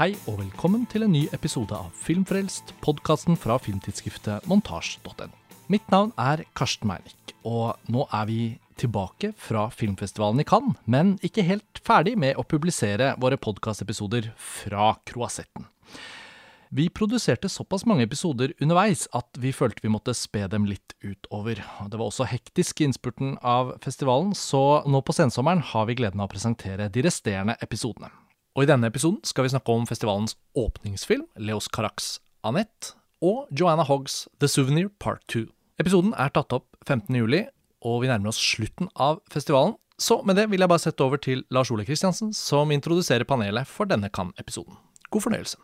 Hei 0.00 0.14
og 0.30 0.38
velkommen 0.38 0.86
til 0.88 1.02
en 1.04 1.10
ny 1.12 1.26
episode 1.36 1.76
av 1.76 1.90
Filmfrelst, 2.00 2.70
podkasten 2.80 3.36
fra 3.36 3.58
filmtidsskriftet 3.60 4.46
montasj.no. 4.48 5.26
Mitt 5.68 5.90
navn 5.92 6.14
er 6.16 6.40
Karsten 6.56 6.88
Meinick, 6.88 7.34
og 7.44 7.76
nå 7.92 8.06
er 8.08 8.24
vi 8.30 8.38
tilbake 8.80 9.34
fra 9.36 9.66
filmfestivalen 9.68 10.40
i 10.40 10.46
Cannes, 10.48 10.78
men 10.88 11.10
ikke 11.20 11.44
helt 11.44 11.82
ferdig 11.84 12.14
med 12.16 12.40
å 12.40 12.46
publisere 12.48 13.10
våre 13.20 13.36
podkastepisoder 13.36 14.30
fra 14.40 14.94
Kroasetten. 15.04 15.68
Vi 16.72 16.88
produserte 16.88 17.52
såpass 17.52 17.84
mange 17.84 18.08
episoder 18.08 18.56
underveis 18.56 19.04
at 19.12 19.36
vi 19.36 19.52
følte 19.52 19.84
vi 19.84 19.92
måtte 19.92 20.16
spe 20.16 20.46
dem 20.48 20.64
litt 20.64 20.96
utover. 21.04 21.60
Det 21.60 22.00
var 22.00 22.06
også 22.08 22.30
hektisk 22.32 22.80
i 22.80 22.88
innspurten 22.88 23.36
av 23.44 23.76
festivalen, 23.84 24.32
så 24.32 24.80
nå 24.88 25.04
på 25.04 25.20
sensommeren 25.20 25.60
har 25.74 25.92
vi 25.92 26.00
gleden 26.00 26.24
av 26.24 26.32
å 26.32 26.36
presentere 26.38 26.88
de 26.88 27.04
resterende 27.04 27.60
episodene. 27.60 28.08
Og 28.58 28.64
i 28.64 28.66
denne 28.66 28.88
episoden 28.90 29.20
skal 29.26 29.46
vi 29.46 29.52
snakke 29.52 29.70
om 29.70 29.84
festivalens 29.86 30.34
åpningsfilm, 30.58 31.28
Leos 31.38 31.68
Carax 31.70 32.16
Annette, 32.42 32.96
og 33.22 33.46
Joanna 33.54 33.84
Hoggs 33.86 34.24
The 34.42 34.48
Souvenir 34.50 34.88
Part 34.98 35.22
2. 35.30 35.44
Episoden 35.78 36.16
er 36.18 36.32
tatt 36.34 36.50
opp 36.56 36.66
15. 36.88 37.14
juli, 37.14 37.44
og 37.86 38.02
vi 38.02 38.10
nærmer 38.10 38.32
oss 38.32 38.40
slutten 38.42 38.90
av 38.98 39.20
festivalen. 39.30 39.76
Så 40.00 40.18
med 40.26 40.34
det 40.40 40.48
vil 40.50 40.64
jeg 40.64 40.72
bare 40.72 40.82
sette 40.82 41.04
over 41.04 41.20
til 41.22 41.44
Lars 41.54 41.70
Ole 41.70 41.84
Kristiansen, 41.86 42.32
som 42.34 42.72
introduserer 42.74 43.28
panelet 43.28 43.68
for 43.70 43.86
denne 43.88 44.10
Cannes-episoden. 44.10 44.74
God 45.12 45.24
fornøyelse. 45.28 45.60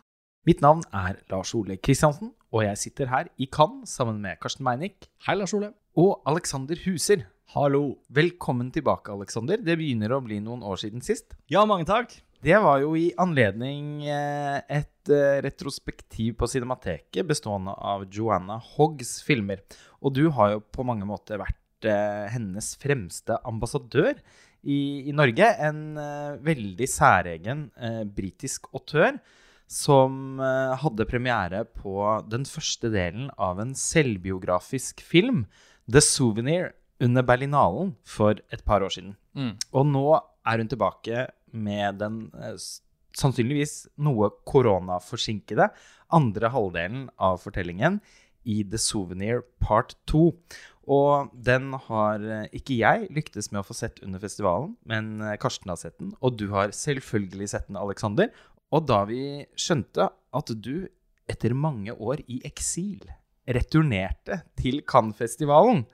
Mitt 0.47 0.61
navn 0.63 0.85
er 0.95 1.17
Lars 1.33 1.51
Ole 1.57 1.75
Kristiansen, 1.83 2.31
og 2.55 2.63
jeg 2.63 2.79
sitter 2.79 3.11
her 3.11 3.27
i 3.35 3.49
Cannes 3.51 3.97
sammen 3.99 4.21
med 4.23 4.39
Karsten 4.39 4.63
Meinick 4.63 5.09
Hei, 5.27 5.35
Lars 5.35 5.51
Ole. 5.57 5.73
og 5.97 6.21
Alexander 6.29 6.79
Huser. 6.85 7.25
Hallo. 7.51 7.97
Velkommen 8.07 8.71
tilbake, 8.71 9.11
Alexander. 9.11 9.59
Det 9.59 9.75
begynner 9.79 10.15
å 10.15 10.21
bli 10.23 10.39
noen 10.43 10.63
år 10.63 10.79
siden 10.79 11.03
sist. 11.03 11.35
Ja, 11.51 11.65
mange 11.67 11.87
takk. 11.89 12.15
Det 12.43 12.57
var 12.61 12.83
jo 12.83 12.91
i 12.93 13.07
anledning 13.17 14.03
eh, 14.05 14.59
et 14.69 15.09
eh, 15.09 15.39
retrospektiv 15.41 16.35
på 16.37 16.49
Cinemateket 16.51 17.25
bestående 17.25 17.73
av 17.73 18.05
Joanna 18.13 18.59
Hoggs 18.75 19.17
filmer. 19.25 19.63
Og 20.05 20.13
du 20.13 20.27
har 20.35 20.53
jo 20.53 20.61
på 20.61 20.85
mange 20.85 21.07
måter 21.09 21.41
vært 21.41 21.87
eh, 21.89 22.27
hennes 22.29 22.75
fremste 22.77 23.39
ambassadør 23.41 24.13
i, 24.61 25.09
i 25.09 25.15
Norge. 25.17 25.49
En 25.65 25.97
veldig 26.45 26.87
særegen 26.89 27.67
britisk 28.13 28.69
autør 28.75 29.17
som 29.67 30.39
hadde 30.39 31.05
premiere 31.09 31.61
på 31.67 32.01
den 32.29 32.45
første 32.47 32.89
delen 32.91 33.29
av 33.35 33.61
en 33.61 33.73
selvbiografisk 33.77 35.01
film, 35.03 35.45
The 35.91 36.01
Souvenir, 36.03 36.71
under 37.03 37.21
Berlinalen 37.21 37.93
for 38.07 38.39
et 38.53 38.63
par 38.65 38.81
år 38.81 38.93
siden. 38.95 39.15
Mm. 39.37 39.53
Og 39.77 39.85
nå 39.85 40.05
er 40.17 40.63
hun 40.63 40.71
tilbake 40.71 41.27
med 41.51 41.99
den 42.01 42.27
eh, 42.37 42.55
sannsynligvis 43.17 43.87
noe 44.03 44.29
koronaforsinkede 44.47 45.69
andre 46.13 46.51
halvdelen 46.53 47.07
av 47.17 47.41
fortellingen 47.41 47.99
i 48.47 48.61
The 48.63 48.79
Souvenir 48.79 49.43
Part 49.63 49.95
2. 50.09 50.23
Og 50.87 51.33
den 51.33 51.73
har 51.87 52.23
eh, 52.23 52.47
ikke 52.55 52.79
jeg 52.79 53.09
lyktes 53.13 53.51
med 53.51 53.61
å 53.61 53.67
få 53.67 53.75
sett 53.75 53.99
under 54.05 54.23
festivalen, 54.23 54.75
men 54.87 55.17
eh, 55.19 55.35
Karsten 55.41 55.73
har 55.73 55.79
sett 55.81 55.97
den, 55.99 56.13
og 56.21 56.37
du 56.39 56.47
har 56.53 56.75
selvfølgelig 56.75 57.51
sett 57.51 57.67
den, 57.67 57.79
Alexander. 57.79 58.31
Og 58.71 58.87
da 58.87 59.03
vi 59.07 59.21
skjønte 59.59 60.09
at 60.11 60.53
du 60.63 60.87
etter 61.27 61.55
mange 61.55 61.91
år 61.91 62.23
i 62.31 62.39
eksil 62.47 63.03
returnerte 63.47 64.41
til 64.59 64.81
Cannes-festivalen, 64.87 65.85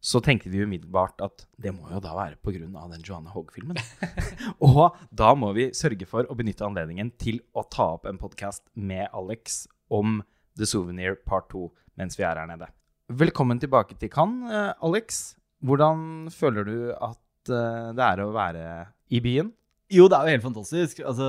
så 0.00 0.20
tenkte 0.22 0.50
vi 0.52 0.62
umiddelbart 0.62 1.20
at 1.24 1.46
det 1.60 1.72
må 1.74 1.88
jo 1.90 2.00
da 2.02 2.14
være 2.16 2.38
pga. 2.42 2.86
den 2.92 3.02
Joanna 3.02 3.32
Hogg-filmen. 3.34 3.78
og 4.68 4.96
da 5.10 5.34
må 5.34 5.52
vi 5.56 5.70
sørge 5.74 6.06
for 6.06 6.28
å 6.28 6.36
benytte 6.38 6.66
anledningen 6.66 7.12
til 7.18 7.40
å 7.54 7.64
ta 7.64 7.94
opp 7.96 8.06
en 8.06 8.20
podkast 8.20 8.62
med 8.74 9.08
Alex 9.12 9.66
om 9.88 10.22
The 10.56 10.66
Souvenir 10.66 11.18
Part 11.26 11.50
2 11.52 11.68
mens 11.96 12.18
vi 12.18 12.26
er 12.28 12.38
her 12.38 12.48
nede. 12.48 12.68
Velkommen 13.06 13.60
tilbake 13.62 13.96
til 14.00 14.10
Cannes, 14.10 14.50
eh, 14.50 14.72
Alex. 14.84 15.36
Hvordan 15.64 16.28
føler 16.34 16.66
du 16.66 16.78
at 16.92 17.52
eh, 17.52 17.92
det 17.96 18.04
er 18.04 18.22
å 18.24 18.32
være 18.34 18.66
i 19.14 19.22
byen? 19.22 19.52
Jo, 19.92 20.08
det 20.10 20.18
er 20.18 20.26
jo 20.26 20.34
helt 20.34 20.46
fantastisk. 20.48 21.00
Altså, 21.06 21.26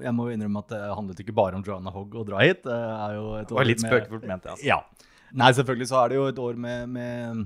jeg 0.00 0.16
må 0.16 0.26
jo 0.26 0.36
innrømme 0.36 0.62
at 0.64 0.70
det 0.72 0.80
handlet 0.96 1.20
ikke 1.20 1.36
bare 1.36 1.58
om 1.58 1.64
Joanna 1.66 1.92
Hogg 1.92 2.16
å 2.16 2.24
dra 2.24 2.40
hit. 2.40 2.62
Det 2.64 2.72
er 2.72 3.16
jo 3.18 3.26
et 3.36 3.50
Det 3.50 3.56
var 3.58 3.68
litt 3.68 3.82
spøkefullt 3.84 4.24
ment, 4.30 4.48
altså. 4.48 4.64
Ja. 4.64 4.80
Nei, 5.36 5.50
selvfølgelig 5.54 5.90
så 5.90 5.98
er 6.00 6.10
det 6.10 6.16
jo 6.16 6.24
et 6.30 6.40
år 6.40 6.56
med, 6.58 6.88
med 6.96 7.44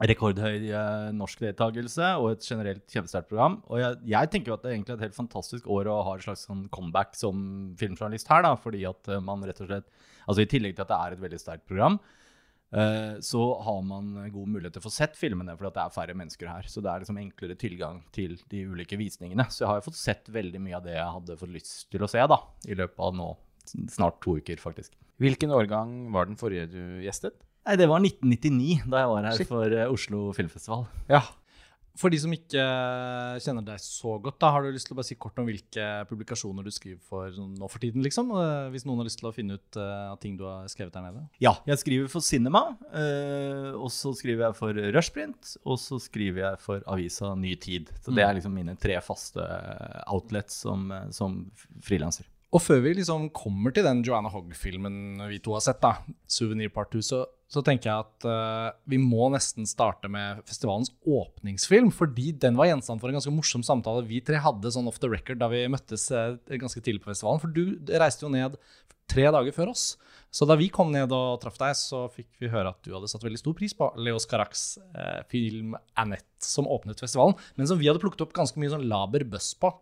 rekordhøy 0.00 0.70
eh, 0.72 1.10
norsk 1.14 1.42
deltakelse 1.44 2.14
og 2.18 2.32
et 2.32 2.46
generelt 2.46 2.84
kjempesterkt 2.90 3.28
program. 3.30 3.58
Og 3.68 3.82
jeg, 3.82 3.98
jeg 4.14 4.30
tenker 4.32 4.52
jo 4.52 4.56
at 4.56 4.64
det 4.64 4.70
er 4.70 4.78
egentlig 4.78 4.96
et 4.96 5.04
helt 5.06 5.18
fantastisk 5.18 5.68
år 5.70 5.90
å 5.92 6.00
ha 6.08 6.16
et 6.16 6.24
slags 6.24 6.46
sånn 6.48 6.64
comeback 6.74 7.14
som 7.18 7.36
filmjournalist 7.80 8.30
her, 8.32 8.42
da, 8.46 8.56
fordi 8.58 8.82
at 8.88 9.12
eh, 9.12 9.22
man 9.22 9.44
rett 9.46 9.62
og 9.62 9.70
slett 9.70 9.92
Altså 10.22 10.44
i 10.44 10.46
tillegg 10.46 10.76
til 10.76 10.84
at 10.84 10.90
det 10.92 10.96
er 11.02 11.14
et 11.16 11.22
veldig 11.24 11.38
sterkt 11.42 11.64
program, 11.66 11.96
eh, 12.78 13.16
så 13.26 13.40
har 13.66 13.80
man 13.82 14.12
god 14.30 14.52
mulighet 14.52 14.76
til 14.76 14.78
å 14.78 14.84
få 14.84 14.92
sett 14.94 15.16
filmene, 15.18 15.56
fordi 15.58 15.72
at 15.72 15.78
det 15.80 15.82
er 15.82 15.94
færre 15.96 16.14
mennesker 16.14 16.46
her. 16.46 16.68
Så 16.70 16.78
det 16.78 16.92
er 16.92 17.02
liksom 17.02 17.18
enklere 17.18 17.56
tilgang 17.58 17.98
til 18.14 18.36
de 18.52 18.60
ulike 18.70 18.94
visningene. 19.00 19.48
Så 19.50 19.64
jeg 19.64 19.70
har 19.72 19.80
jo 19.80 19.88
fått 19.88 19.98
sett 19.98 20.30
veldig 20.30 20.60
mye 20.62 20.78
av 20.78 20.86
det 20.86 20.94
jeg 20.94 21.16
hadde 21.16 21.38
fått 21.40 21.56
lyst 21.56 21.88
til 21.90 22.06
å 22.06 22.10
se, 22.12 22.22
da, 22.22 22.38
i 22.70 22.78
løpet 22.78 23.02
av 23.02 23.18
nå 23.18 23.32
snart 23.90 24.22
to 24.22 24.36
uker, 24.38 24.62
faktisk. 24.62 24.94
Hvilken 25.18 25.50
årgang 25.58 25.96
var 26.14 26.30
den 26.30 26.38
forrige 26.38 26.70
du 26.70 27.02
gjestet? 27.02 27.42
Nei, 27.66 27.76
det 27.78 27.86
var 27.90 28.02
1999, 28.02 28.82
da 28.90 29.04
jeg 29.04 29.12
var 29.12 29.28
her 29.30 29.38
Shit. 29.38 29.48
for 29.52 29.70
eh, 29.76 29.86
Oslo 29.92 30.32
Filmfestival. 30.34 30.86
Ja. 31.12 31.22
For 32.00 32.08
de 32.08 32.16
som 32.16 32.32
ikke 32.32 32.62
kjenner 33.44 33.64
deg 33.66 33.80
så 33.84 34.14
godt, 34.24 34.38
da, 34.40 34.48
har 34.54 34.64
du 34.64 34.70
lyst 34.72 34.86
til 34.88 34.94
å 34.94 34.96
bare 34.96 35.04
si 35.10 35.16
kort 35.20 35.36
om 35.42 35.44
hvilke 35.44 35.84
publikasjoner 36.08 36.64
du 36.64 36.70
skriver 36.72 37.02
for 37.04 37.28
nå 37.36 37.68
for 37.68 37.82
tiden, 37.84 38.00
liksom? 38.02 38.30
Eh, 38.32 38.70
Hvis 38.72 38.86
noen 38.88 39.02
har 39.02 39.08
lyst 39.10 39.20
til 39.20 39.28
å 39.28 39.34
finne 39.36 39.58
ut 39.60 39.76
eh, 39.76 40.06
av 40.08 40.16
ting 40.22 40.38
du 40.40 40.46
har 40.48 40.64
skrevet 40.72 40.94
der 40.96 41.04
nede? 41.04 41.26
Ja, 41.44 41.52
jeg 41.68 41.82
skriver 41.82 42.08
for 42.08 42.24
Cinema, 42.24 42.62
eh, 42.96 43.76
og 43.76 43.92
så 43.92 44.14
skriver 44.16 44.46
jeg 44.48 44.56
for 44.58 44.80
Rushprint, 44.96 45.52
og 45.68 45.76
så 45.84 46.00
skriver 46.00 46.46
jeg 46.46 46.62
for 46.64 46.80
avisa 46.96 47.34
Ny 47.36 47.52
Tid. 47.60 47.92
Så 48.00 48.16
det 48.16 48.24
er 48.24 48.38
liksom 48.40 48.56
mine 48.56 48.74
tre 48.80 48.96
faste 49.04 49.44
outlets 50.08 50.62
som, 50.64 50.88
eh, 50.96 51.10
som 51.12 51.42
frilanser. 51.84 52.24
Og 52.52 52.60
før 52.60 52.82
vi 52.84 52.96
liksom 52.98 53.30
kommer 53.32 53.72
til 53.72 53.84
den 53.86 54.02
Joanna 54.04 54.28
Hogg-filmen 54.32 55.22
vi 55.30 55.38
to 55.44 55.54
har 55.56 55.62
sett, 55.64 55.80
da, 55.80 55.94
'Souvenir 56.28 56.68
Part 56.72 56.90
2', 56.92 57.00
så, 57.04 57.22
så 57.52 57.60
tenker 57.64 57.90
jeg 57.90 58.04
at 58.06 58.24
uh, 58.24 58.72
vi 58.88 58.96
må 58.96 59.26
nesten 59.34 59.66
starte 59.68 60.08
med 60.08 60.40
festivalens 60.48 60.88
åpningsfilm, 61.04 61.90
fordi 61.92 62.30
den 62.40 62.56
var 62.56 62.70
gjenstand 62.70 63.02
for 63.02 63.12
en 63.12 63.18
ganske 63.18 63.34
morsom 63.34 63.64
samtale 63.66 64.06
vi 64.08 64.22
tre 64.24 64.40
hadde 64.40 64.72
sånn 64.72 64.88
off 64.88 65.02
the 65.02 65.10
record 65.12 65.42
da 65.42 65.50
vi 65.52 65.66
møttes 65.68 66.06
uh, 66.16 66.38
ganske 66.48 66.80
tidlig 66.80 67.04
på 67.04 67.12
festivalen. 67.12 67.42
For 67.42 67.52
du 67.52 67.76
reiste 68.00 68.24
jo 68.24 68.32
ned 68.32 68.56
tre 69.12 69.28
dager 69.34 69.52
før 69.52 69.74
oss. 69.74 69.84
Så 70.32 70.48
da 70.48 70.56
vi 70.56 70.70
kom 70.72 70.88
ned 70.94 71.12
og 71.12 71.42
traff 71.42 71.58
deg, 71.60 71.76
så 71.76 72.06
fikk 72.14 72.40
vi 72.40 72.48
høre 72.52 72.72
at 72.72 72.80
du 72.86 72.94
hadde 72.94 73.10
satt 73.10 73.24
veldig 73.26 73.40
stor 73.42 73.56
pris 73.58 73.76
på 73.76 73.90
Leos 74.00 74.24
Caracs 74.30 74.64
eh, 74.80 75.20
film 75.28 75.74
'Annette', 75.92 76.40
som 76.40 76.64
åpnet 76.64 77.02
festivalen, 77.04 77.36
men 77.58 77.68
som 77.68 77.76
vi 77.76 77.90
hadde 77.90 78.00
plukket 78.00 78.24
opp 78.24 78.32
ganske 78.38 78.56
mye 78.60 78.72
sånn 78.72 78.88
laber 78.88 79.26
buzz 79.28 79.52
på. 79.60 79.74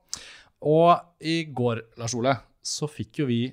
Og 0.67 0.91
i 1.23 1.45
går, 1.47 1.85
Lars 2.03 2.17
Ole, 2.19 2.35
så 2.67 2.91
fikk 2.91 3.23
jo 3.23 3.31
vi 3.31 3.45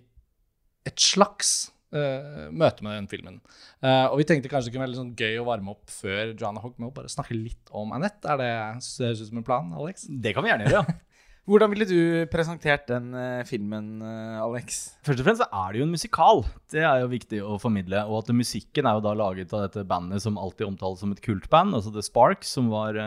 et 0.88 0.98
slags 0.98 1.70
eh, 1.96 2.46
møte 2.52 2.86
med 2.86 2.98
den 2.98 3.10
filmen. 3.12 3.40
Uh, 3.84 4.08
og 4.12 4.20
vi 4.22 4.28
tenkte 4.28 4.52
kanskje 4.52 4.70
det 4.70 4.76
kunne 4.76 4.86
være 4.86 4.94
litt 4.94 5.02
sånn 5.02 5.18
gøy 5.18 5.42
å 5.42 5.48
varme 5.48 5.74
opp 5.74 5.92
før 5.94 6.34
Joanna 6.34 6.64
Hogg 6.64 6.78
med 6.78 6.90
å 6.90 6.96
bare 6.96 7.12
snakke 7.12 7.38
litt 7.38 7.72
om 7.76 7.94
Annette. 7.96 8.28
Er 8.34 8.42
det 8.42 8.86
ser 8.86 9.16
ut 9.16 9.30
som 9.30 9.42
en 9.42 9.48
plan, 9.48 9.70
Alex? 9.78 10.08
Det 10.10 10.34
kan 10.36 10.46
vi 10.46 10.52
gjerne 10.54 10.68
gjøre, 10.68 10.82
ja. 10.82 10.98
Hvordan 11.48 11.72
ville 11.72 11.86
du 11.88 12.00
presentert 12.28 12.90
den 12.90 13.14
uh, 13.16 13.46
filmen, 13.48 14.02
Alex? 14.44 14.82
Først 15.08 15.24
og 15.24 15.30
fremst 15.30 15.44
så 15.46 15.48
er 15.48 15.72
det 15.72 15.80
jo 15.80 15.86
en 15.88 15.94
musikal. 15.96 16.44
Det 16.74 16.84
er 16.84 17.06
jo 17.06 17.12
viktig 17.14 17.40
å 17.40 17.56
formidle. 17.64 18.02
Og 18.12 18.20
at 18.20 18.34
musikken 18.36 18.90
er 18.90 18.98
jo 18.98 19.06
da 19.06 19.14
laget 19.16 19.56
av 19.56 19.64
dette 19.64 19.86
bandet 19.88 20.26
som 20.26 20.40
alltid 20.42 20.68
omtales 20.68 21.00
som 21.06 21.14
et 21.16 21.24
kultband, 21.24 21.78
altså 21.78 21.94
The 21.96 22.04
Sparks, 22.04 22.52
som 22.58 22.68
var 22.74 23.00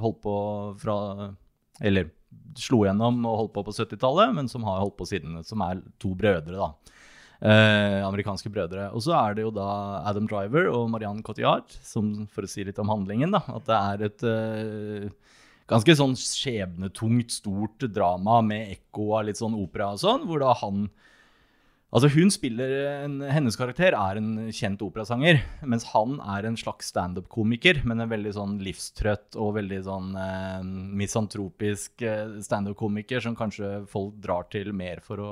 holdt 0.00 0.22
på 0.24 0.36
fra 0.80 0.96
Eller 1.84 2.08
slo 2.58 2.84
gjennom 2.86 3.20
og 3.28 3.38
holdt 3.42 3.54
på 3.56 3.64
på 3.66 3.74
70-tallet, 3.76 4.32
men 4.36 4.48
som 4.50 4.64
har 4.66 4.80
holdt 4.82 4.96
på 4.98 5.08
siden. 5.08 5.36
Som 5.46 5.62
er 5.66 5.82
to 6.02 6.14
brødre, 6.18 6.56
da. 6.56 6.72
Eh, 7.42 8.00
amerikanske 8.06 8.48
brødre. 8.52 8.86
Og 8.94 9.02
så 9.04 9.14
er 9.18 9.34
det 9.36 9.44
jo 9.44 9.52
da 9.52 9.66
Adam 10.06 10.28
Driver 10.30 10.68
og 10.70 10.86
Marianne 10.92 11.24
Cotillard, 11.26 11.72
som 11.84 12.28
for 12.30 12.46
å 12.46 12.50
si 12.50 12.64
litt 12.64 12.78
om 12.80 12.92
handlingen, 12.92 13.34
da, 13.34 13.42
at 13.58 13.66
det 13.68 13.78
er 13.80 14.04
et 14.06 14.26
eh, 14.30 15.08
ganske 15.70 15.96
sånn 15.98 16.14
skjebnetungt, 16.18 17.34
stort 17.34 17.88
drama 17.90 18.38
med 18.44 18.76
ekko 18.76 19.10
av 19.18 19.26
litt 19.28 19.40
sånn 19.40 19.56
opera 19.58 19.90
og 19.96 20.00
sånn, 20.04 20.28
hvor 20.28 20.44
da 20.44 20.54
han 20.62 20.86
Altså 21.94 22.08
hun 22.10 22.32
spiller 22.34 22.72
en, 23.04 23.20
Hennes 23.22 23.54
karakter 23.54 23.94
er 23.94 24.18
en 24.18 24.48
kjent 24.50 24.80
operasanger, 24.82 25.36
mens 25.62 25.84
han 25.92 26.16
er 26.34 26.48
en 26.48 26.56
slags 26.58 26.88
standup-komiker, 26.90 27.84
men 27.86 28.02
en 28.02 28.10
veldig 28.10 28.32
sånn 28.34 28.56
livstrøtt 28.66 29.38
og 29.38 29.52
veldig 29.60 29.78
sånn 29.86 30.08
eh, 30.18 30.64
misantropisk 30.98 32.02
eh, 32.02 32.40
standup-komiker 32.42 33.22
som 33.22 33.38
kanskje 33.38 33.84
folk 33.92 34.18
drar 34.24 34.48
til 34.50 34.74
mer 34.74 35.04
for 35.06 35.22
å 35.22 35.30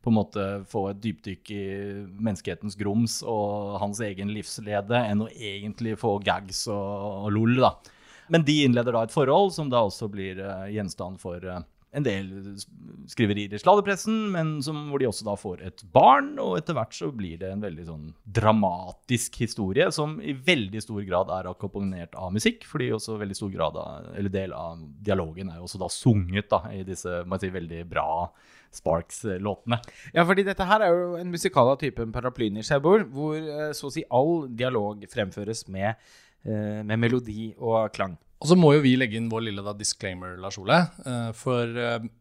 på 0.00 0.10
en 0.10 0.16
måte 0.16 0.44
få 0.70 0.86
et 0.90 1.00
dypdykk 1.04 1.50
i 1.52 1.64
menneskehetens 2.16 2.76
grums 2.80 3.18
og 3.26 3.76
hans 3.82 4.00
egen 4.04 4.32
livslede, 4.32 4.96
enn 4.96 5.26
å 5.26 5.30
egentlig 5.32 5.98
få 6.00 6.16
gags 6.24 6.66
og, 6.72 7.26
og 7.26 7.34
lol, 7.36 7.58
da. 7.60 7.74
Men 8.30 8.46
de 8.46 8.60
innleder 8.64 8.94
da 8.94 9.04
et 9.04 9.14
forhold 9.14 9.52
som 9.56 9.70
da 9.72 9.82
også 9.84 10.08
blir 10.12 10.38
uh, 10.40 10.68
gjenstand 10.70 11.18
for 11.20 11.42
uh, 11.42 11.60
en 11.90 12.04
del 12.06 12.28
skriverier 13.10 13.52
i 13.54 13.58
sladdepressen, 13.58 14.14
men 14.30 14.52
som, 14.62 14.78
hvor 14.90 15.02
de 15.02 15.08
også 15.08 15.26
da 15.26 15.34
får 15.38 15.64
et 15.66 15.82
barn. 15.94 16.36
Og 16.38 16.54
etter 16.60 16.76
hvert 16.78 16.94
så 16.94 17.10
blir 17.14 17.40
det 17.40 17.50
en 17.50 17.64
veldig 17.64 17.86
sånn 17.88 18.04
dramatisk 18.38 19.40
historie 19.42 19.88
som 19.94 20.18
i 20.22 20.36
veldig 20.46 20.84
stor 20.84 21.02
grad 21.08 21.32
er 21.34 21.50
akkompagnert 21.50 22.14
av 22.14 22.30
musikk. 22.36 22.62
Fordi 22.70 22.92
også 22.94 23.18
veldig 23.20 23.38
stor 23.40 23.50
grad 23.56 23.80
av, 23.80 24.12
eller 24.14 24.32
del 24.32 24.54
av 24.54 24.78
dialogen 25.02 25.50
er 25.50 25.58
jo 25.58 25.66
også 25.66 25.82
da 25.82 25.90
sunget 25.90 26.50
da, 26.52 26.62
i 26.70 26.84
disse 26.86 27.22
si, 27.26 27.52
veldig 27.58 27.82
bra 27.90 28.10
Sparks-låtene. 28.74 29.80
Ja, 30.14 30.24
fordi 30.28 30.44
dette 30.46 30.66
her 30.66 30.84
er 30.86 30.94
jo 30.94 31.16
en 31.18 31.32
musikal 31.32 31.72
av 31.72 31.80
typen 31.80 32.12
Paraplyen 32.14 32.60
i 32.60 32.64
Cherbourg, 32.66 33.08
hvor 33.14 33.36
eh, 33.38 33.72
så 33.76 33.88
å 33.88 33.94
si 33.94 34.04
all 34.06 34.46
dialog 34.56 35.02
fremføres 35.10 35.66
med, 35.72 35.98
eh, 36.46 36.80
med 36.86 36.96
melodi 37.02 37.50
og 37.58 37.90
klang. 37.96 38.16
Og 38.40 38.48
så 38.48 38.56
må 38.56 38.72
jo 38.72 38.84
vi 38.84 38.94
legge 38.96 39.18
inn 39.18 39.28
vår 39.32 39.48
lille 39.48 39.64
da, 39.66 39.74
disclaimer, 39.76 40.38
Lars 40.40 40.56
Ole. 40.60 40.78
eh, 41.04 41.32
For 41.36 41.74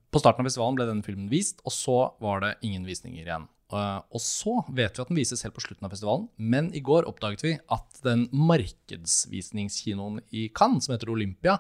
på 0.10 0.20
starten 0.20 0.42
av 0.44 0.50
festivalen 0.50 0.76
ble 0.80 0.90
denne 0.90 1.06
filmen 1.06 1.30
vist, 1.32 1.62
og 1.64 1.72
så 1.76 2.00
var 2.20 2.42
det 2.44 2.56
ingen 2.66 2.88
visninger 2.88 3.24
igjen. 3.24 3.46
Og 3.70 4.18
så 4.18 4.56
vet 4.74 4.98
vi 4.98 5.04
at 5.04 5.12
den 5.12 5.20
vises 5.20 5.44
helt 5.46 5.54
på 5.54 5.62
slutten 5.62 5.86
av 5.86 5.92
festivalen, 5.94 6.26
men 6.42 6.72
i 6.74 6.82
går 6.82 7.06
oppdaget 7.06 7.44
vi 7.46 7.52
at 7.70 8.00
den 8.02 8.26
markedsvisningskinoen 8.34 10.18
i 10.34 10.48
Cannes, 10.50 10.88
som 10.88 10.96
heter 10.96 11.12
Olympia, 11.14 11.60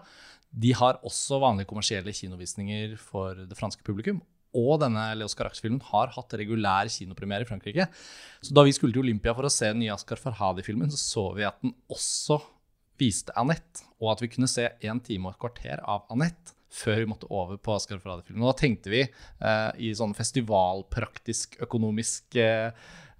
de 0.50 0.74
har 0.74 0.98
også 1.06 1.38
vanlige 1.44 1.70
kommersielle 1.70 2.14
kinovisninger 2.16 2.98
for 2.98 3.38
det 3.46 3.58
franske 3.58 3.86
publikum. 3.86 4.24
Og 4.58 4.80
denne 4.82 5.04
Leos 5.20 5.36
Carax-filmen 5.38 5.82
har 5.92 6.14
hatt 6.16 6.38
regulær 6.40 6.90
kinopremiere 6.90 7.46
i 7.46 7.50
Frankrike. 7.50 7.90
Så 8.42 8.56
da 8.56 8.64
vi 8.66 8.74
skulle 8.74 8.96
til 8.96 9.04
Olympia 9.04 9.36
for 9.38 9.46
å 9.46 9.54
se 9.54 9.70
den 9.70 9.84
nye 9.84 9.94
Askar 9.94 10.22
Farhadi-filmen, 10.22 10.90
så 10.94 11.02
så 11.10 11.26
vi 11.38 11.46
at 11.46 11.60
den 11.62 11.76
også 11.92 12.40
viste 13.00 13.36
Annette, 13.40 13.86
og 14.02 14.14
at 14.14 14.24
vi 14.24 14.32
kunne 14.32 14.50
se 14.50 14.66
en 14.88 15.02
time 15.04 15.30
og 15.30 15.36
et 15.36 15.44
kvarter 15.44 15.84
av 15.86 16.10
Annette 16.14 16.56
før 16.70 17.02
vi 17.02 17.08
måtte 17.10 17.30
over 17.34 17.58
på 17.58 17.74
Askar 17.74 18.02
Farhadi-filmen. 18.02 18.44
Og 18.44 18.52
da 18.52 18.60
tenkte 18.62 18.92
vi 18.94 19.02
eh, 19.06 19.70
i 19.82 19.94
sånn 19.98 20.14
festivalpraktisk 20.18 21.58
økonomisk 21.66 22.38
eh, 22.38 22.70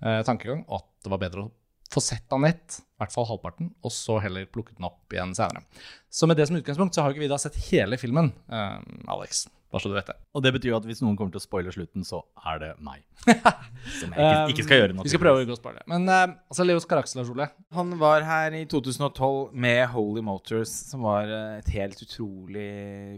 eh, 0.02 0.22
tankegang 0.28 0.66
at 0.70 0.86
det 1.04 1.14
var 1.14 1.22
bedre 1.24 1.48
å 1.48 1.54
få 1.94 2.04
sett 2.04 2.34
Annette, 2.36 2.82
i 2.84 3.02
hvert 3.02 3.14
fall 3.14 3.28
halvparten, 3.30 3.72
og 3.86 3.94
så 3.94 4.20
heller 4.24 4.50
plukket 4.52 4.78
den 4.78 4.90
opp 4.90 5.14
igjen 5.14 5.32
senere. 5.38 5.64
Så 6.10 6.28
med 6.30 6.38
det 6.38 6.50
som 6.50 6.58
utgangspunkt 6.60 6.96
så 6.96 7.04
har 7.04 7.10
jo 7.10 7.18
ikke 7.18 7.26
vi 7.26 7.32
da 7.32 7.40
sett 7.42 7.58
hele 7.70 7.98
filmen, 8.02 8.34
uh, 8.52 8.78
Alex. 9.10 9.48
Bare 9.70 9.84
så 9.84 9.90
du 9.92 9.94
vet 9.94 10.08
det. 10.10 10.16
Og 10.34 10.42
det 10.42 10.52
betyr 10.56 10.72
jo 10.72 10.78
at 10.80 10.86
hvis 10.90 11.02
noen 11.04 11.14
kommer 11.18 11.30
til 11.34 11.38
å 11.38 11.44
spoile 11.44 11.72
slutten, 11.74 12.02
så 12.06 12.24
er 12.50 12.58
det 12.62 12.70
meg. 12.82 13.04
Som 14.00 14.16
jeg 14.16 14.18
ikke, 14.18 14.56
ikke 14.56 14.66
skal 14.66 14.82
gjøre. 14.82 14.96
noe. 14.98 15.06
Vi 15.06 15.12
skal 15.14 15.22
prøve 15.22 15.38
å 15.38 15.44
unngå 15.46 15.54
å 15.54 15.60
spoile. 15.60 15.84
Men 15.92 16.10
uh, 16.10 16.24
altså 16.50 16.66
Leos 16.66 16.90
Carax, 16.90 17.14
Lars 17.18 17.30
Ole. 17.30 17.46
Han 17.78 17.94
var 18.02 18.26
her 18.26 18.58
i 18.58 18.64
2012 18.70 19.54
med 19.54 19.84
Holy 19.94 20.26
Motors, 20.26 20.74
som 20.90 21.06
var 21.06 21.30
eh, 21.30 21.60
et 21.62 21.70
helt 21.76 22.02
utrolig 22.02 22.72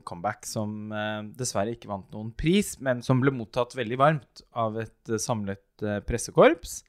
comeback 0.08 0.44
som 0.50 0.92
uh, 0.92 1.24
dessverre 1.40 1.78
ikke 1.78 1.92
vant 1.92 2.12
noen 2.12 2.36
pris, 2.36 2.76
men 2.84 3.00
som 3.06 3.24
ble 3.24 3.32
mottatt 3.36 3.78
veldig 3.80 4.00
varmt 4.04 4.44
av 4.52 4.76
et 4.84 5.16
samlet 5.24 5.64
pressekorps. 6.08 6.82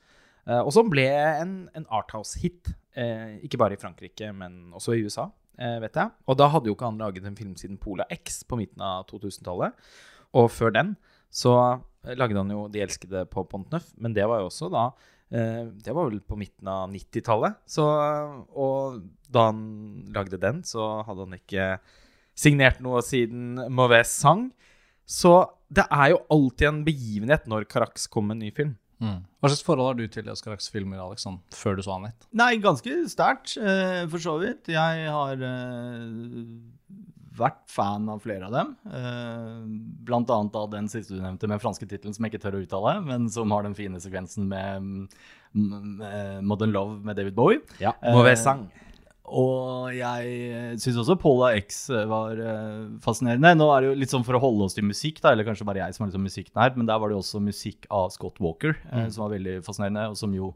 Eh, 0.49 0.59
og 0.59 0.73
som 0.75 0.91
ble 0.91 1.07
en, 1.07 1.55
en 1.77 1.87
Arthouse-hit, 1.95 2.73
eh, 2.99 3.39
ikke 3.47 3.61
bare 3.61 3.77
i 3.77 3.81
Frankrike, 3.81 4.33
men 4.35 4.75
også 4.75 4.97
i 4.97 5.05
USA, 5.07 5.29
eh, 5.59 5.79
vet 5.85 5.99
jeg. 5.99 6.13
Og 6.27 6.39
da 6.41 6.51
hadde 6.51 6.71
jo 6.71 6.77
ikke 6.77 6.91
han 6.91 7.01
laget 7.03 7.29
en 7.29 7.39
film 7.39 7.55
siden 7.59 7.79
Pola 7.83 8.07
X 8.11 8.43
på 8.49 8.59
midten 8.59 8.83
av 8.85 9.07
2000-tallet. 9.11 9.79
Og 10.39 10.51
før 10.51 10.75
den 10.75 10.95
så 11.33 11.55
lagde 12.03 12.37
han 12.37 12.51
jo 12.51 12.67
De 12.73 12.81
elskede 12.83 13.23
på 13.31 13.45
Pont 13.49 13.71
Neuf, 13.73 13.93
men 13.97 14.13
det 14.17 14.25
var 14.29 14.41
jo 14.43 14.49
også 14.51 14.67
da 14.73 14.91
Det 15.31 15.93
var 15.95 16.09
vel 16.09 16.19
på 16.21 16.37
midten 16.37 16.69
av 16.69 16.91
90-tallet. 16.93 17.61
Så 17.65 17.85
Og 18.53 18.99
da 19.33 19.47
han 19.49 19.63
lagde 20.13 20.41
den, 20.41 20.61
så 20.65 21.05
hadde 21.07 21.25
han 21.25 21.37
ikke 21.39 21.69
signert 22.37 22.81
noe 22.85 23.01
siden 23.05 23.61
Mauvais 23.73 24.09
Sang. 24.09 24.51
Så 25.09 25.47
det 25.73 25.87
er 25.89 26.13
jo 26.13 26.25
alltid 26.33 26.69
en 26.69 26.85
begivenhet 26.85 27.49
når 27.49 27.69
Carax 27.71 28.09
kommer 28.09 28.35
med 28.35 28.43
en 28.43 28.47
ny 28.49 28.53
film. 28.57 28.75
Hva 29.03 29.51
slags 29.51 29.65
forhold 29.67 29.89
har 29.91 29.97
du 29.99 30.05
til 30.15 30.29
Oscar 30.31 30.55
Axe 30.55 30.71
filmer 30.71 31.01
Alex, 31.03 31.25
sånn, 31.27 31.41
før 31.51 31.77
du 31.79 31.83
så 31.83 31.97
Annette? 31.97 32.29
Nei, 32.39 32.53
ganske 32.63 32.93
sterkt, 33.11 33.57
eh, 33.59 34.05
for 34.13 34.23
så 34.23 34.37
vidt. 34.39 34.71
Jeg 34.71 35.09
har 35.11 35.43
eh, 35.43 36.53
vært 37.39 37.63
fan 37.73 38.07
av 38.13 38.21
flere 38.23 38.47
av 38.47 38.53
dem. 38.55 38.73
Eh, 38.93 39.65
blant 40.07 40.31
annet 40.31 40.59
av 40.61 40.71
den 40.75 40.89
siste 40.93 41.17
du 41.17 41.23
nevnte 41.25 41.49
med 41.51 41.63
franske 41.63 41.89
tittelen 41.89 42.15
som 42.15 42.27
jeg 42.27 42.35
ikke 42.35 42.45
tør 42.45 42.59
å 42.61 42.63
uttale, 42.63 42.95
men 43.07 43.29
som 43.33 43.51
har 43.55 43.67
den 43.67 43.75
fine 43.79 44.01
sekvensen 44.05 44.47
med 44.51 44.87
mm, 45.57 46.03
eh, 46.07 46.39
Modern 46.45 46.75
Love 46.77 47.01
med 47.03 47.19
David 47.19 47.35
Bowie. 47.39 47.63
Ja, 47.83 47.95
Eh, 48.03 48.15
Mauvaise 48.15 48.45
Sang. 48.45 48.67
Og 49.33 49.93
jeg 49.97 50.81
syns 50.83 50.99
også 51.01 51.17
Paula 51.21 51.53
X 51.57 51.87
var 52.11 52.37
eh, 52.37 52.83
fascinerende. 53.05 53.55
Nå 53.57 53.69
er 53.73 53.85
det 53.85 53.91
jo 53.91 54.01
litt 54.03 54.13
sånn 54.13 54.27
for 54.27 54.37
å 54.37 54.43
holde 54.43 54.67
oss 54.67 54.77
til 54.77 54.85
musikk, 54.85 55.23
da, 55.25 55.33
eller 55.33 55.47
kanskje 55.49 55.67
bare 55.69 55.85
jeg 55.85 55.97
som 55.97 56.05
er 56.05 56.11
litt 56.11 56.19
sånn 56.19 56.29
musikknerd, 56.29 56.77
men 56.77 56.91
der 56.91 57.01
var 57.01 57.09
det 57.09 57.17
jo 57.17 57.23
også 57.25 57.41
musikk 57.45 57.89
av 57.89 58.13
Scott 58.15 58.43
Walker, 58.45 58.77
eh, 58.91 59.09
som 59.09 59.25
var 59.25 59.35
veldig 59.37 59.61
fascinerende, 59.67 60.11
og 60.13 60.21
som 60.21 60.37
jo 60.37 60.53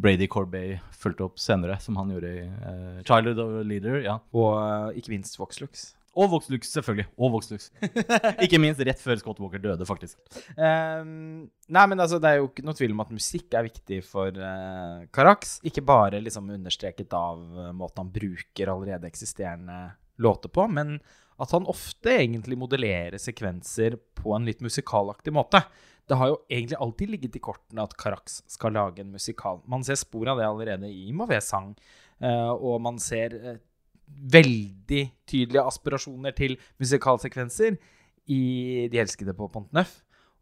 Brady 0.00 0.28
Corbay 0.30 0.78
fulgte 0.96 1.26
opp 1.26 1.40
senere, 1.40 1.78
som 1.82 1.96
han 1.98 2.12
gjorde 2.12 2.30
i 2.30 2.44
uh, 2.46 3.00
Childhood 3.04 3.40
of 3.42 3.56
a 3.60 3.64
Leader. 3.66 4.00
ja. 4.04 4.20
Og 4.36 4.52
uh, 4.56 4.96
ikke 4.96 5.12
minst 5.16 5.38
Voxlux. 5.40 5.90
Og 6.20 6.28
Voxlux, 6.34 6.68
selvfølgelig. 6.74 7.06
Og 7.16 7.32
Voxlux. 7.32 7.70
ikke 8.44 8.60
minst 8.60 8.82
rett 8.84 9.00
før 9.00 9.20
Scott 9.22 9.40
Walker 9.40 9.62
døde, 9.62 9.86
faktisk. 9.88 10.18
Um, 10.52 11.46
nei, 11.72 11.84
men 11.88 12.02
altså, 12.02 12.20
det 12.20 12.28
er 12.28 12.40
jo 12.42 12.50
ikke 12.50 12.66
noe 12.66 12.76
tvil 12.76 12.92
om 12.92 13.00
at 13.06 13.14
musikk 13.14 13.56
er 13.56 13.64
viktig 13.70 14.02
for 14.04 14.36
uh, 14.36 15.06
Carax. 15.16 15.58
Ikke 15.66 15.84
bare 15.86 16.20
liksom 16.20 16.52
understreket 16.52 17.16
av 17.16 17.40
uh, 17.40 17.70
måten 17.76 18.04
han 18.04 18.12
bruker 18.12 18.74
allerede 18.74 19.08
eksisterende 19.08 19.80
låter 20.20 20.52
på, 20.52 20.66
men 20.68 20.98
at 21.40 21.54
han 21.56 21.68
ofte 21.72 22.12
egentlig 22.12 22.58
modellerer 22.60 23.16
sekvenser 23.20 23.96
på 24.18 24.34
en 24.36 24.44
litt 24.44 24.60
musikalaktig 24.60 25.32
måte. 25.32 25.62
Det 26.10 26.18
har 26.18 26.32
jo 26.32 26.40
egentlig 26.50 26.76
alltid 26.82 27.12
ligget 27.14 27.38
i 27.38 27.42
kortene 27.44 27.84
at 27.86 27.94
Carax 28.00 28.40
skal 28.50 28.74
lage 28.76 29.00
en 29.00 29.12
musikal. 29.14 29.62
Man 29.70 29.84
ser 29.86 29.96
spor 30.00 30.28
av 30.28 30.40
det 30.40 30.48
allerede 30.48 30.90
i 30.90 31.12
Mauvais 31.16 31.48
sang, 31.48 31.72
uh, 32.20 32.52
og 32.52 32.80
man 32.84 32.98
ser 33.00 33.36
eh, 33.38 33.60
veldig 34.30 35.02
tydelige 35.28 35.66
aspirasjoner 35.66 36.36
til 36.36 36.56
musikalsekvenser 36.80 37.76
i 38.30 38.88
De 38.92 39.00
elskede 39.02 39.34
på 39.34 39.48
Pontneuf. 39.52 40.00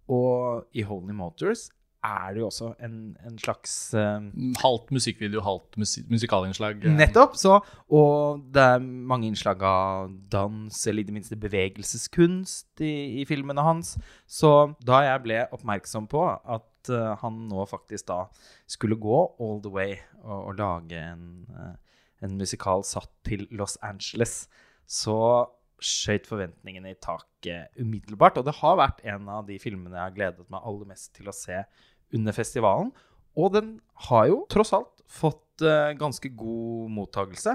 Og 0.09 0.65
i 0.73 0.83
Holy 0.89 1.13
Motors 1.13 1.69
er 2.05 2.35
det 2.35 2.41
jo 2.41 2.47
også 2.47 2.69
en, 2.85 3.17
en 3.27 3.39
slags 3.43 3.73
eh, 3.99 4.29
Halvt 4.63 4.93
musikkvideo, 4.95 5.41
halvt 5.43 5.79
musik 5.83 6.07
musikalinnslag. 6.11 6.85
eh. 6.85 6.95
Nettopp. 6.95 7.35
Så, 7.37 7.59
og 7.91 8.45
det 8.55 8.63
er 8.63 8.79
mange 8.85 9.27
innslag 9.27 9.63
av 9.67 10.13
dans, 10.31 10.87
eller 10.87 11.03
i 11.03 11.09
det 11.09 11.17
minste 11.17 11.37
bevegelseskunst 11.37 12.85
i, 12.87 12.95
i 13.21 13.27
filmene 13.29 13.65
hans. 13.67 13.97
Så 14.27 14.53
da 14.87 15.03
jeg 15.09 15.25
ble 15.27 15.43
oppmerksom 15.53 16.07
på 16.11 16.23
at 16.29 16.93
uh, 16.93 17.17
han 17.23 17.45
nå 17.51 17.67
faktisk 17.69 18.09
da 18.13 18.23
skulle 18.71 19.01
gå 19.01 19.21
all 19.41 19.61
the 19.65 19.73
way 19.73 19.99
og, 20.23 20.39
og 20.39 20.59
lage 20.61 21.03
en, 21.03 21.27
en 22.25 22.39
musikal 22.41 22.85
satt 22.87 23.11
til 23.27 23.47
Los 23.55 23.77
Angeles, 23.85 24.47
så 24.89 25.47
skjøt 25.79 26.27
forventningene 26.27 26.93
i 26.93 26.99
taket 26.99 27.75
umiddelbart. 27.79 28.39
Og 28.41 28.49
det 28.49 28.57
har 28.61 28.79
vært 28.81 29.05
en 29.07 29.29
av 29.31 29.47
de 29.49 29.59
filmene 29.63 29.95
jeg 29.95 30.05
har 30.05 30.17
gledet 30.17 30.49
meg 30.51 30.65
aller 30.67 30.91
mest 30.91 31.13
til 31.17 31.31
å 31.31 31.37
se 31.37 31.61
under 32.17 32.35
festivalen. 32.35 32.91
Og 33.39 33.53
den 33.55 33.77
har 34.09 34.27
jo 34.31 34.43
tross 34.51 34.75
alt 34.77 35.05
fått 35.09 35.63
uh, 35.63 35.95
ganske 35.99 36.33
god 36.35 36.91
mottagelse. 36.97 37.55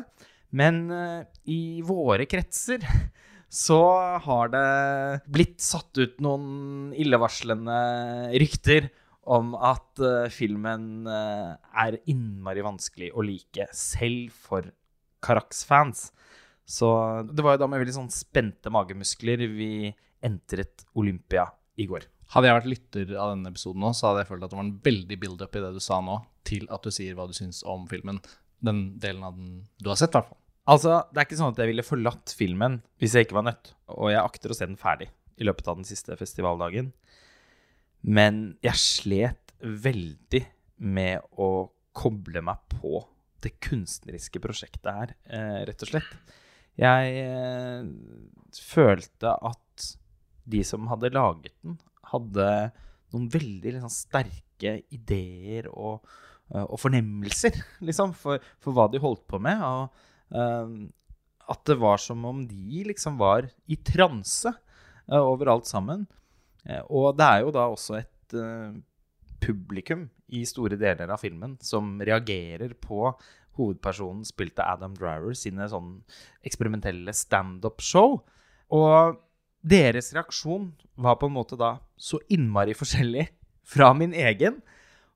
Men 0.55 0.85
uh, 0.93 1.25
i 1.49 1.83
våre 1.85 2.27
kretser 2.29 2.85
så 3.63 3.81
har 4.23 4.53
det 4.53 4.67
blitt 5.33 5.59
satt 5.61 5.91
ut 5.99 6.21
noen 6.23 6.93
illevarslende 6.97 7.79
rykter 8.39 8.87
om 9.29 9.53
at 9.55 10.01
uh, 10.03 10.29
filmen 10.33 11.07
uh, 11.07 11.55
er 11.83 11.99
innmari 12.11 12.63
vanskelig 12.65 13.11
å 13.15 13.23
like, 13.25 13.67
selv 13.75 14.33
for 14.35 14.67
Carax-fans. 15.23 16.09
Så 16.67 16.89
det 17.29 17.43
var 17.43 17.55
jo 17.55 17.63
da 17.63 17.69
med 17.71 17.83
veldig 17.83 17.95
sånn 17.97 18.11
spente 18.13 18.71
magemuskler 18.71 19.45
vi 19.51 19.91
entret 20.23 20.85
Olympia 20.99 21.47
i 21.79 21.87
går. 21.89 22.07
Hadde 22.33 22.49
jeg 22.49 22.57
vært 22.57 22.69
lytter 22.71 23.11
av 23.19 23.33
denne 23.33 23.51
episoden 23.51 23.83
nå, 23.83 23.91
så 23.93 24.09
hadde 24.09 24.23
jeg 24.23 24.31
følt 24.31 24.45
at 24.45 24.53
det 24.53 24.57
var 24.57 24.65
en 24.65 24.77
veldig 24.85 25.17
build-up 25.21 25.57
i 25.57 25.65
det 25.65 25.73
du 25.75 25.81
sa 25.83 25.99
nå, 26.01 26.21
til 26.47 26.65
at 26.73 26.85
du 26.85 26.93
sier 26.93 27.17
hva 27.17 27.27
du 27.29 27.35
syns 27.37 27.61
om 27.69 27.83
filmen. 27.91 28.21
Den 28.63 28.85
delen 29.03 29.25
av 29.27 29.35
den 29.37 29.59
du 29.83 29.91
har 29.91 29.99
sett, 29.99 30.15
i 30.15 30.19
hvert 30.19 30.31
fall. 30.31 30.39
Altså, 30.71 31.01
det 31.11 31.19
er 31.19 31.27
ikke 31.27 31.37
sånn 31.41 31.51
at 31.51 31.59
jeg 31.59 31.69
ville 31.73 31.83
forlatt 31.83 32.33
filmen 32.39 32.79
hvis 33.03 33.17
jeg 33.17 33.27
ikke 33.27 33.37
var 33.41 33.49
nødt. 33.49 33.73
Og 33.91 34.13
jeg 34.13 34.23
akter 34.23 34.53
å 34.53 34.57
se 34.57 34.67
den 34.69 34.79
ferdig 34.79 35.09
i 35.35 35.47
løpet 35.47 35.67
av 35.67 35.79
den 35.79 35.87
siste 35.87 36.15
festivaldagen. 36.17 36.93
Men 38.03 38.43
jeg 38.63 38.79
slet 38.79 39.53
veldig 39.63 40.43
med 40.83 41.23
å 41.39 41.49
koble 41.95 42.41
meg 42.43 42.59
på 42.73 42.99
det 43.43 43.55
kunstneriske 43.63 44.39
prosjektet 44.43 44.89
her, 44.89 45.13
eh, 45.27 45.61
rett 45.67 45.83
og 45.83 45.91
slett. 45.91 46.13
Jeg 46.79 47.17
eh, 47.21 47.83
følte 48.55 49.33
at 49.35 49.89
de 50.49 50.63
som 50.67 50.87
hadde 50.91 51.13
laget 51.13 51.53
den, 51.63 51.77
hadde 52.11 52.47
noen 53.13 53.29
veldig 53.31 53.75
liksom, 53.75 53.93
sterke 53.93 54.77
ideer 54.93 55.69
og, 55.71 56.03
eh, 56.51 56.63
og 56.63 56.79
fornemmelser, 56.81 57.59
liksom, 57.87 58.15
for, 58.17 58.43
for 58.63 58.75
hva 58.75 58.89
de 58.91 59.01
holdt 59.03 59.25
på 59.29 59.39
med. 59.43 59.63
Og 59.63 60.35
eh, 60.35 60.75
at 61.53 61.63
det 61.67 61.77
var 61.81 61.99
som 62.01 62.23
om 62.27 62.43
de 62.47 62.83
liksom 62.87 63.19
var 63.19 63.49
i 63.67 63.77
transe. 63.85 64.53
eh, 65.11 65.19
over 65.19 65.51
alt 65.51 65.67
sammen. 65.69 66.07
Eh, 66.67 66.83
og 66.89 67.17
det 67.19 67.27
er 67.27 67.43
jo 67.43 67.53
da 67.55 67.67
også 67.71 67.99
et 67.99 68.35
eh, 68.39 68.75
publikum 69.43 70.07
i 70.33 70.43
store 70.47 70.79
deler 70.79 71.11
av 71.11 71.21
filmen 71.21 71.57
som 71.63 71.97
reagerer 72.01 72.73
på 72.79 73.11
hovedpersonen 73.59 74.23
spilt 74.25 74.57
av 74.61 74.77
Adam 74.77 74.95
Driver 74.97 75.35
sine 75.37 75.67
sånn 75.69 75.99
eksperimentelle 76.45 77.13
standup-show. 77.13 78.17
Og 78.73 79.19
deres 79.63 80.11
reaksjon 80.15 80.71
var 80.99 81.19
på 81.19 81.29
en 81.29 81.35
måte 81.35 81.59
da 81.59 81.75
så 81.97 82.19
innmari 82.33 82.73
forskjellig 82.77 83.27
fra 83.63 83.91
min 83.97 84.15
egen. 84.17 84.61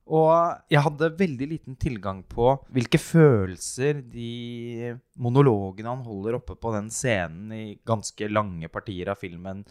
Og 0.07 0.31
jeg 0.71 0.83
hadde 0.85 1.09
veldig 1.19 1.47
liten 1.51 1.75
tilgang 1.79 2.21
på 2.31 2.53
hvilke 2.71 2.99
følelser 3.01 3.99
de 4.07 4.93
monologene 5.19 5.91
han 5.91 6.05
holder 6.05 6.37
oppe 6.39 6.55
på 6.55 6.71
den 6.75 6.87
scenen 6.93 7.51
i 7.51 7.65
ganske 7.87 8.29
lange 8.31 8.69
partier 8.71 9.11
av 9.11 9.19
filmen, 9.19 9.65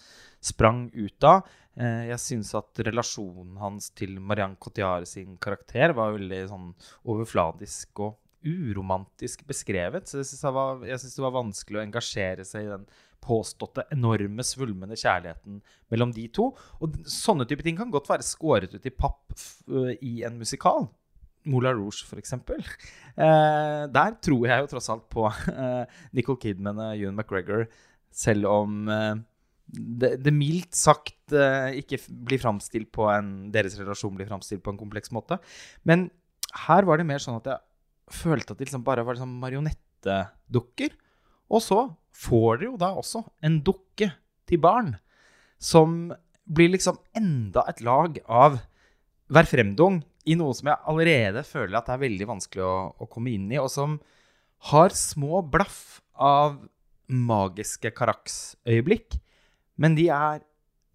sprang 0.45 0.87
ut 0.93 1.25
av. 1.25 1.49
Eh, 1.77 2.11
jeg 2.11 2.21
syns 2.21 2.53
at 2.59 2.85
relasjonen 2.85 3.57
hans 3.63 3.89
til 3.97 4.19
Marianne 4.21 4.61
Cotillard 4.61 5.09
sin 5.09 5.39
karakter 5.41 5.97
var 5.97 6.15
veldig 6.19 6.43
sånn 6.53 6.71
overfladisk 7.09 8.05
og 8.05 8.21
uromantisk 8.47 9.45
beskrevet. 9.49 10.09
Så 10.09 10.21
jeg 10.23 10.29
syns 10.31 10.45
det, 10.47 11.17
det, 11.17 11.25
var 11.25 11.37
vanskelig 11.37 11.81
å 11.81 11.85
engasjere 11.85 12.47
seg 12.47 12.67
i 12.67 12.73
den 12.73 12.87
påståtte 13.27 13.87
enorme, 13.95 14.45
svulmende 14.47 14.99
kjærligheten 14.99 15.61
mellom 15.93 16.13
de 16.15 16.29
to. 16.35 16.51
Og 16.81 17.01
sånne 17.11 17.49
type 17.49 17.67
ting 17.67 17.79
kan 17.79 17.93
godt 17.95 18.11
være 18.13 18.27
skåret 18.27 18.77
ut 18.77 18.87
i 18.87 18.95
papp 18.95 19.35
i 20.01 20.21
en 20.27 20.39
musikal. 20.39 20.87
Moulin 21.47 21.79
Rouge, 21.79 22.07
f.eks. 22.07 22.37
Eh, 23.17 23.83
der 23.89 24.11
tror 24.21 24.43
jeg 24.45 24.61
jo 24.61 24.67
tross 24.69 24.91
alt 24.93 25.07
på 25.09 25.23
eh, 25.49 25.95
Nicole 26.13 26.37
Kidman 26.37 26.83
og 26.85 26.99
Ewan 26.99 27.15
McGregor, 27.17 27.63
selv 28.13 28.45
om 28.51 28.91
eh, 28.93 29.15
det, 29.73 30.11
det, 30.21 30.35
mildt 30.37 30.77
sagt 30.77 31.33
eh, 31.33 31.79
ikke 31.81 31.97
blir 32.29 32.43
framstilt 32.43 32.91
på 32.93 33.09
en 33.09 33.49
Deres 33.55 33.79
relasjon 33.81 34.19
blir 34.19 34.29
framstilt 34.29 34.61
på 34.67 34.75
en 34.75 34.83
kompleks 34.83 35.15
måte. 35.17 35.39
Men 35.89 36.11
her 36.67 36.85
var 36.85 37.01
det 37.01 37.09
mer 37.09 37.25
sånn 37.25 37.41
at 37.41 37.49
jeg 37.49 37.65
følte 38.13 38.55
at 38.55 38.61
de 38.61 38.67
liksom 38.67 38.85
bare 38.87 39.05
var 39.07 39.17
liksom 39.17 39.35
marionettedukker. 39.43 40.95
Og 41.53 41.63
så 41.63 41.81
får 42.17 42.61
dere 42.61 42.71
jo 42.71 42.79
da 42.81 42.93
også 42.97 43.23
en 43.45 43.61
dukke 43.65 44.11
til 44.47 44.63
barn 44.63 44.95
som 45.63 46.13
blir 46.47 46.71
liksom 46.73 46.99
enda 47.17 47.65
et 47.71 47.83
lag 47.85 48.19
av 48.27 48.61
hver 49.33 49.49
fremdung 49.51 50.01
i 50.27 50.37
noe 50.39 50.55
som 50.59 50.71
jeg 50.71 50.83
allerede 50.91 51.43
føler 51.47 51.79
at 51.79 51.89
det 51.89 51.97
er 51.97 52.03
veldig 52.03 52.29
vanskelig 52.31 52.65
å, 52.67 52.77
å 53.03 53.09
komme 53.11 53.33
inn 53.35 53.49
i, 53.51 53.59
og 53.63 53.71
som 53.73 53.99
har 54.71 54.95
små 54.97 55.43
blaff 55.47 56.01
av 56.19 56.59
magiske 57.07 57.93
Carax-øyeblikk, 57.95 59.19
men 59.79 59.95
de 59.99 60.09
er 60.11 60.43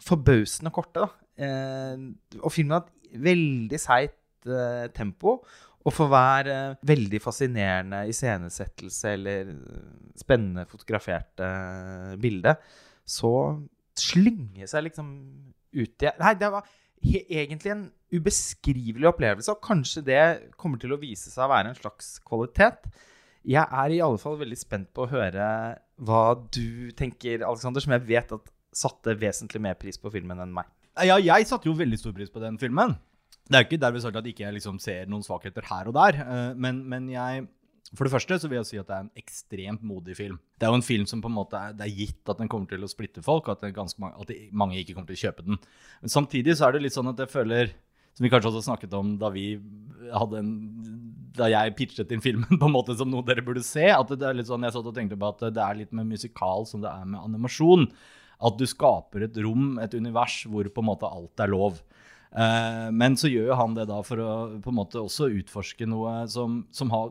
forbausende 0.03 0.71
korte, 0.73 1.05
da. 1.05 1.09
Eh, 1.41 2.01
og 2.41 2.51
filmen 2.51 2.75
har 2.75 2.87
et 2.87 3.21
veldig 3.23 3.79
seigt 3.79 4.49
eh, 4.49 4.87
tempo, 4.95 5.39
og 5.81 5.95
for 5.95 6.11
hver 6.11 6.49
eh, 6.51 6.75
veldig 6.87 7.21
fascinerende 7.23 8.03
iscenesettelse 8.11 9.15
eller 9.15 9.49
eh, 9.53 9.87
spennende 10.19 10.67
fotograferte 10.69 11.47
eh, 11.47 12.17
bilde, 12.21 12.55
så 13.07 13.33
slynge 13.97 14.67
seg 14.69 14.87
liksom 14.87 15.09
ut 15.71 16.05
i 16.05 16.11
Nei, 16.19 16.35
det 16.37 16.51
var 16.53 16.67
egentlig 17.01 17.71
en 17.73 17.85
ubeskrivelig 18.13 19.09
opplevelse, 19.09 19.53
og 19.53 19.63
kanskje 19.65 20.03
det 20.05 20.23
kommer 20.59 20.81
til 20.81 20.93
å 20.93 20.99
vise 21.01 21.31
seg 21.31 21.47
å 21.47 21.51
være 21.53 21.71
en 21.71 21.79
slags 21.79 22.13
kvalitet. 22.27 22.85
Jeg 23.47 23.63
er 23.65 23.93
i 23.95 24.01
alle 24.05 24.21
fall 24.21 24.37
veldig 24.37 24.59
spent 24.59 24.91
på 24.93 25.07
å 25.07 25.09
høre 25.09 25.45
hva 26.05 26.25
du 26.53 26.91
tenker, 26.97 27.41
Alexander, 27.47 27.81
som 27.81 27.95
jeg 27.95 28.05
vet 28.09 28.35
at 28.35 28.51
satte 28.71 29.15
vesentlig 29.17 29.63
mer 29.63 29.79
pris 29.79 29.97
på 29.97 30.11
filmen 30.13 30.43
enn 30.43 30.53
meg. 30.53 30.69
Ja, 31.07 31.17
jeg 31.17 31.47
satte 31.49 31.69
jo 31.69 31.73
veldig 31.77 31.97
stor 31.97 32.13
pris 32.13 32.29
på 32.29 32.43
den 32.43 32.59
filmen. 32.61 32.93
Det 33.49 33.57
er 33.57 33.63
jo 33.63 33.69
ikke 33.69 33.81
derved 33.81 34.03
sagt 34.03 34.19
at 34.19 34.27
jeg 34.27 34.35
ikke 34.35 34.53
liksom 34.57 34.77
ser 34.81 35.09
noen 35.11 35.25
svakheter 35.25 35.65
her 35.67 35.89
og 35.89 35.97
der, 35.97 36.21
eh, 36.21 36.53
men, 36.55 36.83
men, 36.87 37.09
jeg 37.11 37.47
For 37.97 38.07
det 38.07 38.13
første 38.13 38.37
så 38.39 38.47
vil 38.47 38.61
jeg 38.61 38.69
si 38.69 38.79
at 38.79 38.87
det 38.87 38.95
er 38.95 39.05
en 39.05 39.19
ekstremt 39.19 39.81
modig 39.83 40.15
film. 40.15 40.37
Det 40.55 40.67
er 40.67 40.71
jo 40.71 40.79
en 40.79 40.85
film 40.85 41.07
som 41.09 41.21
på 41.23 41.27
en 41.27 41.35
måte 41.35 41.59
er, 41.59 41.73
det 41.75 41.87
er 41.87 41.97
gitt 41.97 42.29
at 42.31 42.39
den 42.39 42.47
kommer 42.51 42.69
til 42.71 42.85
å 42.85 42.91
splitte 42.91 43.23
folk, 43.25 43.49
at, 43.51 43.65
mange, 43.65 44.13
at 44.15 44.31
mange 44.51 44.79
ikke 44.79 44.95
kommer 44.95 45.11
til 45.11 45.19
å 45.19 45.23
kjøpe 45.27 45.47
den. 45.47 45.59
Men 45.99 46.13
samtidig 46.13 46.55
så 46.55 46.69
er 46.69 46.77
det 46.77 46.85
litt 46.85 46.95
sånn 46.95 47.11
at 47.11 47.19
jeg 47.19 47.33
føler 47.33 47.73
som 48.15 48.25
vi 48.25 48.31
kanskje 48.31 48.51
også 48.51 48.63
snakket 48.67 48.95
om 48.95 49.13
da 49.19 49.29
vi 49.31 49.45
hadde 50.11 50.39
en 50.39 50.53
da 51.37 51.47
jeg 51.47 51.75
pitchet 51.77 52.11
inn 52.11 52.23
filmen 52.23 52.57
på 52.59 52.67
en 52.67 52.73
måte 52.73 52.95
som 52.99 53.09
noe 53.11 53.25
dere 53.27 53.43
burde 53.45 53.63
se. 53.65 53.87
at 53.91 54.09
det 54.11 54.27
er 54.27 54.37
litt 54.37 54.49
sånn, 54.49 54.65
Jeg 54.67 54.75
satt 54.75 54.89
og 54.89 54.95
tenkte 54.95 55.19
på 55.19 55.29
at 55.29 55.45
det 55.55 55.63
er 55.63 55.79
litt 55.79 55.93
med 55.95 56.09
musikal 56.09 56.67
som 56.69 56.83
det 56.83 56.91
er 56.91 57.07
med 57.07 57.21
animasjon. 57.21 57.87
At 58.41 58.57
du 58.57 58.65
skaper 58.67 59.27
et 59.27 59.37
rom, 59.45 59.77
et 59.79 59.93
univers, 59.93 60.41
hvor 60.49 60.67
på 60.67 60.83
en 60.83 60.89
måte 60.89 61.09
alt 61.09 61.43
er 61.43 61.51
lov. 61.53 61.79
Uh, 62.31 62.87
men 62.95 63.17
så 63.19 63.27
gjør 63.27 63.49
jo 63.51 63.59
han 63.59 63.73
det 63.75 63.89
da 63.89 63.97
for 64.07 64.21
å 64.23 64.33
på 64.63 64.71
en 64.71 64.77
måte 64.77 65.01
også 65.01 65.27
utforske 65.41 65.83
noe 65.89 66.21
som, 66.31 66.61
som 66.71 66.93
har 66.93 67.09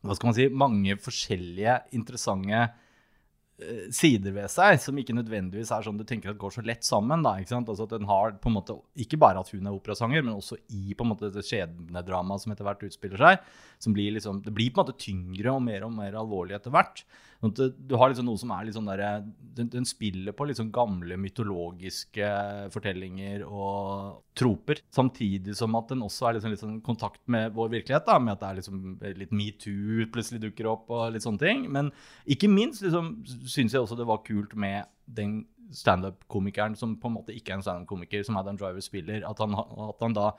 hva 0.00 0.16
skal 0.16 0.30
man 0.30 0.36
si, 0.36 0.46
mange 0.50 0.96
forskjellige 0.98 1.76
interessante 1.94 2.62
uh, 2.64 3.84
sider 3.94 4.34
ved 4.34 4.50
seg, 4.50 4.80
som 4.82 4.98
ikke 4.98 5.14
nødvendigvis 5.14 5.70
er 5.76 5.86
sånn 5.86 6.00
du 6.00 6.06
tenker 6.08 6.32
at 6.32 6.40
går 6.40 6.56
så 6.56 6.64
lett 6.66 6.86
sammen. 6.86 7.22
da, 7.22 7.36
ikke 7.38 7.52
sant? 7.52 7.70
Altså 7.70 7.86
at 7.86 7.94
den 7.94 8.08
har 8.10 8.34
på 8.40 8.50
en 8.50 8.56
måte, 8.56 8.78
Ikke 9.04 9.20
bare 9.20 9.44
at 9.44 9.52
hun 9.54 9.68
er 9.68 9.76
operasanger, 9.76 10.24
men 10.24 10.34
også 10.34 10.58
i 10.74 10.96
på 10.96 11.06
en 11.06 11.12
måte 11.12 11.28
dette 11.28 11.46
skjebnedramaet 11.46 12.42
som 12.42 12.54
etter 12.56 12.66
hvert 12.66 12.86
utspiller 12.88 13.26
seg. 13.26 13.50
som 13.78 13.94
blir 13.94 14.16
liksom, 14.16 14.42
Det 14.42 14.54
blir 14.56 14.72
på 14.72 14.80
en 14.80 14.88
måte 14.88 14.98
tyngre 14.98 15.54
og 15.54 15.62
mer 15.62 15.86
og 15.86 15.94
mer 15.94 16.18
alvorlig 16.18 16.56
etter 16.58 16.74
hvert. 16.74 17.04
Sånn 17.40 17.54
du 17.56 17.94
har 17.96 18.10
liksom 18.10 18.26
noe 18.28 18.40
som 18.40 18.50
er 18.52 18.66
litt 18.66 18.76
sånn 18.76 18.88
der, 18.90 19.22
den, 19.56 19.70
den, 19.72 19.86
spiller 19.88 20.34
på 20.36 20.44
litt 20.44 20.58
sånn 20.58 20.72
gamle 20.74 21.16
mytologiske 21.16 22.26
fortellinger 22.74 23.46
og 23.48 24.18
troper. 24.36 24.82
Samtidig 24.92 25.54
som 25.56 25.78
at 25.78 25.88
den 25.94 26.04
også 26.04 26.28
er 26.28 26.36
liksom 26.36 26.52
litt 26.52 26.60
sånn 26.60 26.80
kontakt 26.84 27.22
med 27.32 27.54
vår 27.56 27.72
virkelighet. 27.78 28.04
da, 28.04 28.18
Med 28.20 28.36
at 28.36 28.42
det 28.42 28.50
er 28.50 28.58
liksom 28.58 28.82
litt 29.22 29.32
metoo 29.32 30.04
plutselig 30.12 30.42
dukker 30.44 30.68
opp 30.68 30.92
og 30.92 31.14
litt 31.14 31.24
sånne 31.24 31.40
ting. 31.40 31.64
Men 31.72 31.88
ikke 32.28 32.50
minst 32.52 32.84
liksom, 32.84 33.14
syns 33.24 33.72
jeg 33.72 33.80
også 33.80 33.96
det 33.96 34.08
var 34.10 34.20
kult 34.26 34.52
med 34.52 34.90
den 35.08 35.40
standup-komikeren 35.72 36.74
som 36.76 36.96
på 37.00 37.08
en 37.08 37.16
måte 37.16 37.34
ikke 37.34 37.54
er 37.54 37.60
en 37.60 37.64
standup-komiker, 37.64 38.24
som 38.26 38.36
Adam 38.36 38.58
Driver 38.60 38.84
spiller. 38.84 39.24
At 39.24 39.40
han, 39.40 39.54
at 39.56 40.04
han 40.04 40.16
da 40.18 40.32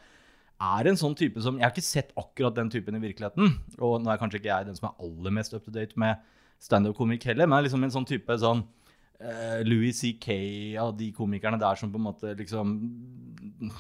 er 0.62 0.91
en 0.91 1.00
sånn 1.00 1.15
type 1.17 1.41
som 1.41 1.58
Jeg 1.58 1.65
har 1.65 1.74
ikke 1.74 1.88
sett 1.88 2.12
akkurat 2.20 2.53
den 2.58 2.70
typen 2.70 2.98
i 2.98 3.01
virkeligheten. 3.01 3.58
Og 3.79 3.98
nå 4.03 4.12
er 4.12 4.22
kanskje 4.22 4.41
ikke 4.41 4.51
jeg 4.51 4.70
den 4.70 4.77
som 4.77 4.91
er 4.91 5.01
aller 5.08 5.36
mest 5.39 5.58
up 5.58 5.65
to 5.65 5.74
date 5.74 5.98
med 6.00 6.22
standup-komikk 6.61 7.25
heller, 7.31 7.49
men 7.49 7.65
liksom 7.65 7.83
en 7.85 7.93
sånn 7.93 8.07
type 8.07 8.37
sånn 8.41 8.63
uh, 8.63 9.59
Louis 9.65 9.97
C.K. 9.97 10.35
av 10.81 10.93
de 10.97 11.09
komikerne 11.15 11.59
der 11.61 11.79
som 11.79 11.91
på 11.93 11.99
en 11.99 12.07
måte 12.09 12.33
liksom 12.37 12.75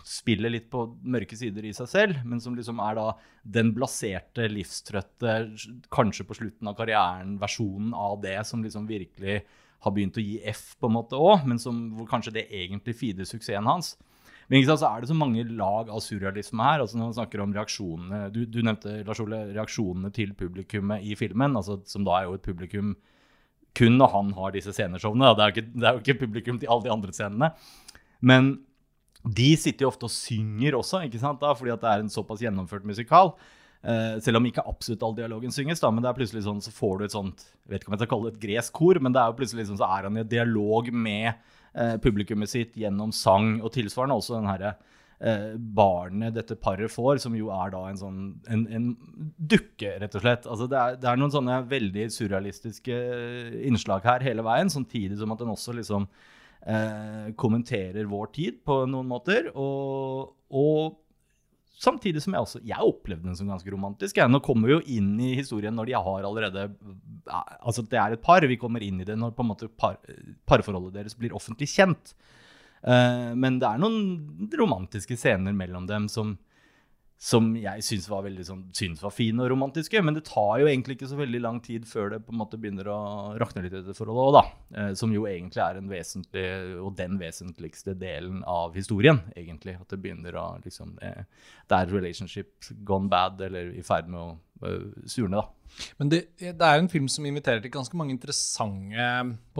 spiller 0.05 0.53
litt 0.53 0.67
på 0.71 0.83
mørke 1.01 1.37
sider 1.37 1.65
i 1.65 1.73
seg 1.77 1.89
selv, 1.89 2.21
men 2.27 2.41
som 2.43 2.55
liksom 2.57 2.81
er 2.83 2.97
da 2.97 3.07
den 3.57 3.71
blaserte, 3.75 4.45
livstrøtte, 4.51 5.39
kanskje 5.93 6.27
på 6.27 6.37
slutten 6.37 6.69
av 6.69 6.77
karrieren, 6.77 7.37
versjonen 7.41 7.95
av 7.97 8.19
det 8.23 8.37
som 8.49 8.63
liksom 8.65 8.87
virkelig 8.89 9.41
har 9.81 9.93
begynt 9.95 10.17
å 10.19 10.23
gi 10.23 10.37
F 10.51 10.75
på 10.77 10.89
en 10.89 10.97
måte 10.99 11.17
òg, 11.17 11.47
men 11.49 11.61
som, 11.61 11.77
hvor 11.97 12.09
kanskje 12.09 12.35
det 12.37 12.49
egentlig 12.53 12.97
feeder 12.99 13.25
suksessen 13.25 13.69
hans. 13.69 13.95
Men 14.51 14.65
sant, 14.67 14.81
så 14.81 14.89
er 14.89 15.03
det 15.03 15.07
så 15.07 15.15
mange 15.15 15.45
lag 15.47 15.87
av 15.87 16.01
surrealisme 16.03 16.65
her. 16.65 16.81
altså 16.83 16.97
Når 16.99 17.05
man 17.05 17.15
snakker 17.15 17.43
om 17.43 17.53
reaksjonene 17.55 18.25
Du, 18.35 18.41
du 18.43 18.59
nevnte 18.59 18.97
Lars 19.07 19.21
Ole, 19.23 19.45
reaksjonene 19.55 20.11
til 20.11 20.33
publikummet 20.35 21.05
i 21.07 21.15
filmen, 21.15 21.55
altså, 21.55 21.79
som 21.87 22.03
da 22.07 22.17
er 22.17 22.27
jo 22.27 22.35
et 22.35 22.45
publikum 22.45 22.97
kun 23.77 23.95
når 23.95 24.11
han 24.11 24.33
har 24.35 24.51
disse 24.51 24.73
sceneshowene. 24.75 25.31
Det 25.37 25.45
er, 25.45 25.53
ikke, 25.53 25.69
det 25.71 25.87
er 25.87 25.95
jo 25.95 26.03
ikke 26.03 26.19
publikum 26.25 26.59
til 26.59 26.67
alle 26.73 26.83
de 26.83 26.91
andre 26.91 27.15
scenene. 27.15 27.53
Men 28.19 28.51
de 29.23 29.53
sitter 29.55 29.85
jo 29.85 29.91
ofte 29.93 30.09
og 30.09 30.11
synger 30.11 30.75
også, 30.75 31.05
ikke 31.05 31.21
sant 31.21 31.39
da, 31.39 31.53
fordi 31.55 31.71
at 31.71 31.83
det 31.83 31.89
er 31.91 32.03
en 32.03 32.11
såpass 32.11 32.43
gjennomført 32.43 32.87
musikal. 32.89 33.35
Uh, 33.81 34.19
selv 34.21 34.37
om 34.37 34.45
ikke 34.45 34.65
absolutt 34.67 35.01
all 35.05 35.15
dialogen 35.17 35.53
synges, 35.53 35.79
da, 35.81 35.89
men 35.89 36.03
det 36.03 36.11
er 36.11 36.17
plutselig 36.19 36.43
sånn, 36.45 36.59
så 36.61 36.73
får 36.73 36.99
du 36.99 37.05
et 37.05 37.15
sånt 37.15 37.47
jeg 37.47 37.71
vet 37.71 37.81
ikke 37.81 37.89
om 37.89 37.95
jeg 37.95 38.01
skal 38.03 38.11
kalle 38.11 38.27
det 38.27 38.35
et 38.35 38.43
gresk 38.43 38.75
kor, 38.77 38.99
men 39.01 39.15
det 39.15 39.21
er 39.21 39.31
jo 39.31 39.37
plutselig 39.39 39.65
sånn, 39.69 39.79
så 39.79 39.87
er 39.87 40.05
han 40.05 40.19
i 40.21 40.25
dialog 40.27 40.91
med 40.93 41.39
eh, 41.75 41.97
publikummet 42.01 42.51
sitt 42.51 42.77
gjennom 42.79 43.13
sang, 43.15 43.59
og 43.61 43.73
tilsvarende 43.75 44.17
også 44.19 44.37
den 44.37 44.49
herre 44.49 44.73
eh, 45.19 45.53
barnet 45.57 46.35
dette 46.35 46.57
paret 46.59 46.91
får, 46.91 47.21
som 47.23 47.35
jo 47.37 47.51
er 47.55 47.73
da 47.73 47.85
en 47.89 48.01
sånn 48.01 48.19
en, 48.51 48.65
en 48.67 48.89
dukke, 49.37 49.95
rett 50.03 50.17
og 50.17 50.25
slett. 50.25 50.47
Altså 50.47 50.69
det, 50.71 50.81
er, 50.81 50.99
det, 51.01 51.09
er, 51.11 51.21
noen 51.21 51.35
sånne 51.35 51.61
veldig 51.71 52.07
surrealistiske 52.15 53.01
innslag 53.69 54.07
her 54.07 54.27
hele 54.27 54.45
veien, 54.47 54.71
samtidig 54.73 55.19
som 55.21 55.33
at 55.35 55.43
den 55.43 55.53
også 55.53 55.77
liksom 55.77 56.09
eh, 56.65 57.31
kommenterer 57.39 58.09
vår 58.09 58.33
tid 58.37 58.61
på 58.67 58.83
noen 58.89 59.09
måter. 59.11 59.51
Og, 59.55 60.33
og 60.49 60.99
Samtidig 61.81 62.21
som 62.21 62.35
jeg 62.35 62.45
også 62.45 62.59
jeg 62.67 62.85
opplevde 62.85 63.25
den 63.25 63.37
som 63.37 63.49
ganske 63.49 63.71
romantisk. 63.73 64.19
Jeg. 64.19 64.29
Nå 64.29 64.41
kommer 64.45 64.69
vi 64.69 64.75
jo 64.75 64.99
inn 64.99 65.15
i 65.23 65.31
historien 65.39 65.73
når 65.73 65.89
de 65.89 65.95
har 65.97 66.27
allerede 66.27 66.67
Altså 67.31 67.83
det 67.85 67.97
er 67.97 68.13
et 68.13 68.21
par. 68.21 68.45
Vi 68.45 68.59
kommer 68.61 68.83
inn 68.85 69.01
i 69.01 69.07
det 69.07 69.15
når 69.17 69.33
på 69.37 69.45
en 69.45 69.49
måte 69.49 69.69
par, 69.69 69.97
parforholdet 70.49 70.93
deres 70.99 71.17
blir 71.17 71.33
offentlig 71.37 71.71
kjent. 71.73 72.13
Uh, 72.81 73.33
men 73.37 73.59
det 73.61 73.69
er 73.69 73.81
noen 73.81 74.49
romantiske 74.57 75.17
scener 75.17 75.53
mellom 75.53 75.85
dem 75.89 76.07
som, 76.09 76.35
som 77.21 77.51
jeg 77.53 77.83
syns 77.85 78.07
var 78.09 78.23
veldig 78.25 78.43
sånn, 78.47 78.61
syns 78.73 79.01
var 79.03 79.13
fine 79.13 79.43
og 79.43 79.51
romantiske. 79.51 79.99
Men 80.01 80.15
det 80.17 80.23
tar 80.25 80.55
jo 80.63 80.65
egentlig 80.65 80.95
ikke 80.97 81.09
så 81.11 81.19
veldig 81.19 81.41
lang 81.43 81.59
tid 81.61 81.85
før 81.85 82.15
det 82.15 82.23
på 82.25 82.33
en 82.33 82.39
måte 82.39 82.57
begynner 82.57 82.89
å 82.89 82.97
rakne 83.37 83.61
litt 83.61 83.75
i 83.75 83.77
dette 83.77 83.93
forholdet 83.93 84.23
òg, 84.23 84.37
da. 84.39 84.79
Eh, 84.81 84.93
som 84.97 85.13
jo 85.13 85.27
egentlig 85.29 85.61
er 85.61 85.77
en 85.77 85.91
vesentlig, 85.91 86.45
og 86.81 86.95
den 86.97 87.19
vesentligste 87.21 87.93
delen 88.01 88.41
av 88.49 88.73
historien, 88.73 89.21
egentlig. 89.35 89.77
At 89.77 89.93
det 89.93 90.01
begynner 90.01 90.39
å 90.41 90.47
liksom 90.63 90.95
eh, 91.05 91.27
Det 91.69 91.77
er 91.77 91.93
relationship 91.93 92.71
gone 92.89 93.11
bad, 93.11 93.37
eller 93.45 93.69
i 93.77 93.85
ferd 93.85 94.09
med 94.09 94.23
å 94.23 94.31
surne, 95.09 95.41
da. 95.41 95.61
Men 95.99 96.11
det, 96.11 96.19
det, 96.41 96.51
er 96.65 96.77
jo 96.77 96.83
en 96.83 96.91
film 96.91 97.07
som 97.11 97.25
inviterer 97.27 97.61
til 97.63 97.71
ganske 97.73 97.97
mange 97.97 98.13
interessante 98.15 99.05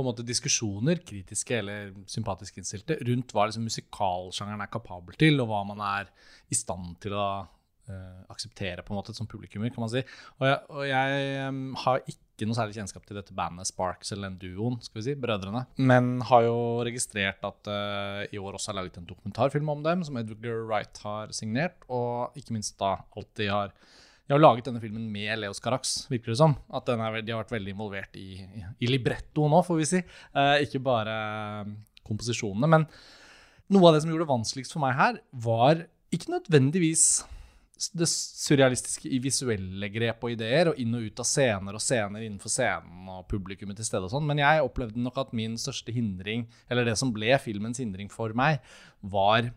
måte, 0.04 0.26
diskusjoner, 0.28 1.02
kritiske 1.08 1.62
eller 1.62 1.94
sympatisk 2.10 2.60
innstilte, 2.60 3.00
rundt 3.08 3.32
hva 3.36 3.48
liksom, 3.48 3.66
musikalsjangeren 3.68 4.66
er 4.66 4.72
kapabel 4.74 5.18
til, 5.20 5.40
og 5.42 5.52
hva 5.52 5.64
man 5.72 5.84
er 5.94 6.12
i 6.52 6.58
stand 6.58 6.98
til 7.04 7.16
å 7.18 7.28
uh, 7.92 8.26
akseptere 8.34 8.84
på 8.86 8.94
en 8.94 9.00
måte 9.00 9.16
som 9.16 9.30
publikummer, 9.30 9.72
kan 9.74 9.86
man 9.86 9.94
si. 9.94 10.04
Og 10.40 10.50
jeg, 10.50 10.60
og 10.74 10.84
jeg 10.90 11.48
um, 11.48 11.64
har 11.86 12.04
ikke 12.04 12.48
noe 12.50 12.58
særlig 12.58 12.78
kjennskap 12.80 13.06
til 13.08 13.20
dette 13.20 13.36
bandet 13.38 13.70
Sparks, 13.70 14.12
eller 14.14 14.32
den 14.32 14.40
duoen, 14.42 14.80
skal 14.84 15.00
vi 15.00 15.08
si, 15.08 15.18
brødrene. 15.24 15.64
Men 15.80 16.14
har 16.28 16.46
jo 16.48 16.60
registrert 16.88 17.44
at 17.48 17.72
uh, 17.72 18.22
i 18.28 18.42
år 18.42 18.58
også 18.58 18.74
er 18.74 18.82
laget 18.82 19.00
en 19.00 19.10
dokumentarfilm 19.10 19.72
om 19.74 19.84
dem, 19.86 20.06
som 20.08 20.20
Edgar 20.22 20.64
Wright 20.68 21.04
har 21.06 21.34
signert, 21.38 21.80
og 21.88 22.38
ikke 22.40 22.58
minst 22.58 22.80
da 22.82 22.98
alltid 23.16 23.54
har 23.54 23.76
de 24.32 24.38
har 24.38 24.46
laget 24.46 24.64
denne 24.70 24.80
filmen 24.80 25.10
med 25.12 25.42
Leos 25.42 25.60
Carax, 25.60 26.06
virker 26.08 26.32
det 26.32 26.38
som. 26.40 26.54
At 26.72 26.88
er, 26.88 27.18
de 27.20 27.34
har 27.34 27.42
vært 27.42 27.52
veldig 27.52 27.74
involvert 27.74 28.14
i, 28.16 28.38
i, 28.40 28.62
i 28.80 28.88
libretto 28.88 29.50
nå, 29.52 29.60
får 29.68 29.80
vi 29.82 29.88
si. 29.90 30.00
Uh, 30.32 30.56
ikke 30.64 30.80
bare 30.86 31.16
komposisjonene. 32.08 32.70
Men 32.72 32.88
noe 33.76 33.90
av 33.90 33.98
det 33.98 34.06
som 34.06 34.14
gjorde 34.14 34.24
det 34.24 34.32
vanskeligst 34.32 34.78
for 34.78 34.86
meg 34.86 34.96
her, 34.96 35.20
var 35.36 35.84
ikke 36.16 36.32
nødvendigvis 36.38 37.06
det 38.00 38.08
surrealistiske 38.08 39.12
i 39.12 39.20
visuelle 39.20 39.92
grep 39.92 40.24
og 40.24 40.38
ideer, 40.38 40.72
og 40.72 40.80
inn 40.80 40.96
og 40.96 41.12
ut 41.12 41.20
av 41.20 41.28
scener 41.28 41.76
og 41.76 41.84
scener 41.84 42.24
innenfor 42.24 42.56
scenen 42.56 43.12
og 43.12 43.28
publikummet 43.28 43.84
til 43.84 43.92
stede 43.92 44.08
og 44.08 44.16
sånn, 44.16 44.32
men 44.32 44.40
jeg 44.40 44.64
opplevde 44.64 45.04
nok 45.04 45.20
at 45.26 45.36
min 45.36 45.60
største 45.60 45.92
hindring, 45.92 46.48
eller 46.72 46.88
det 46.88 46.96
som 47.04 47.12
ble 47.12 47.36
filmens 47.44 47.84
hindring 47.84 48.08
for 48.14 48.32
meg, 48.38 48.64
var 49.02 49.52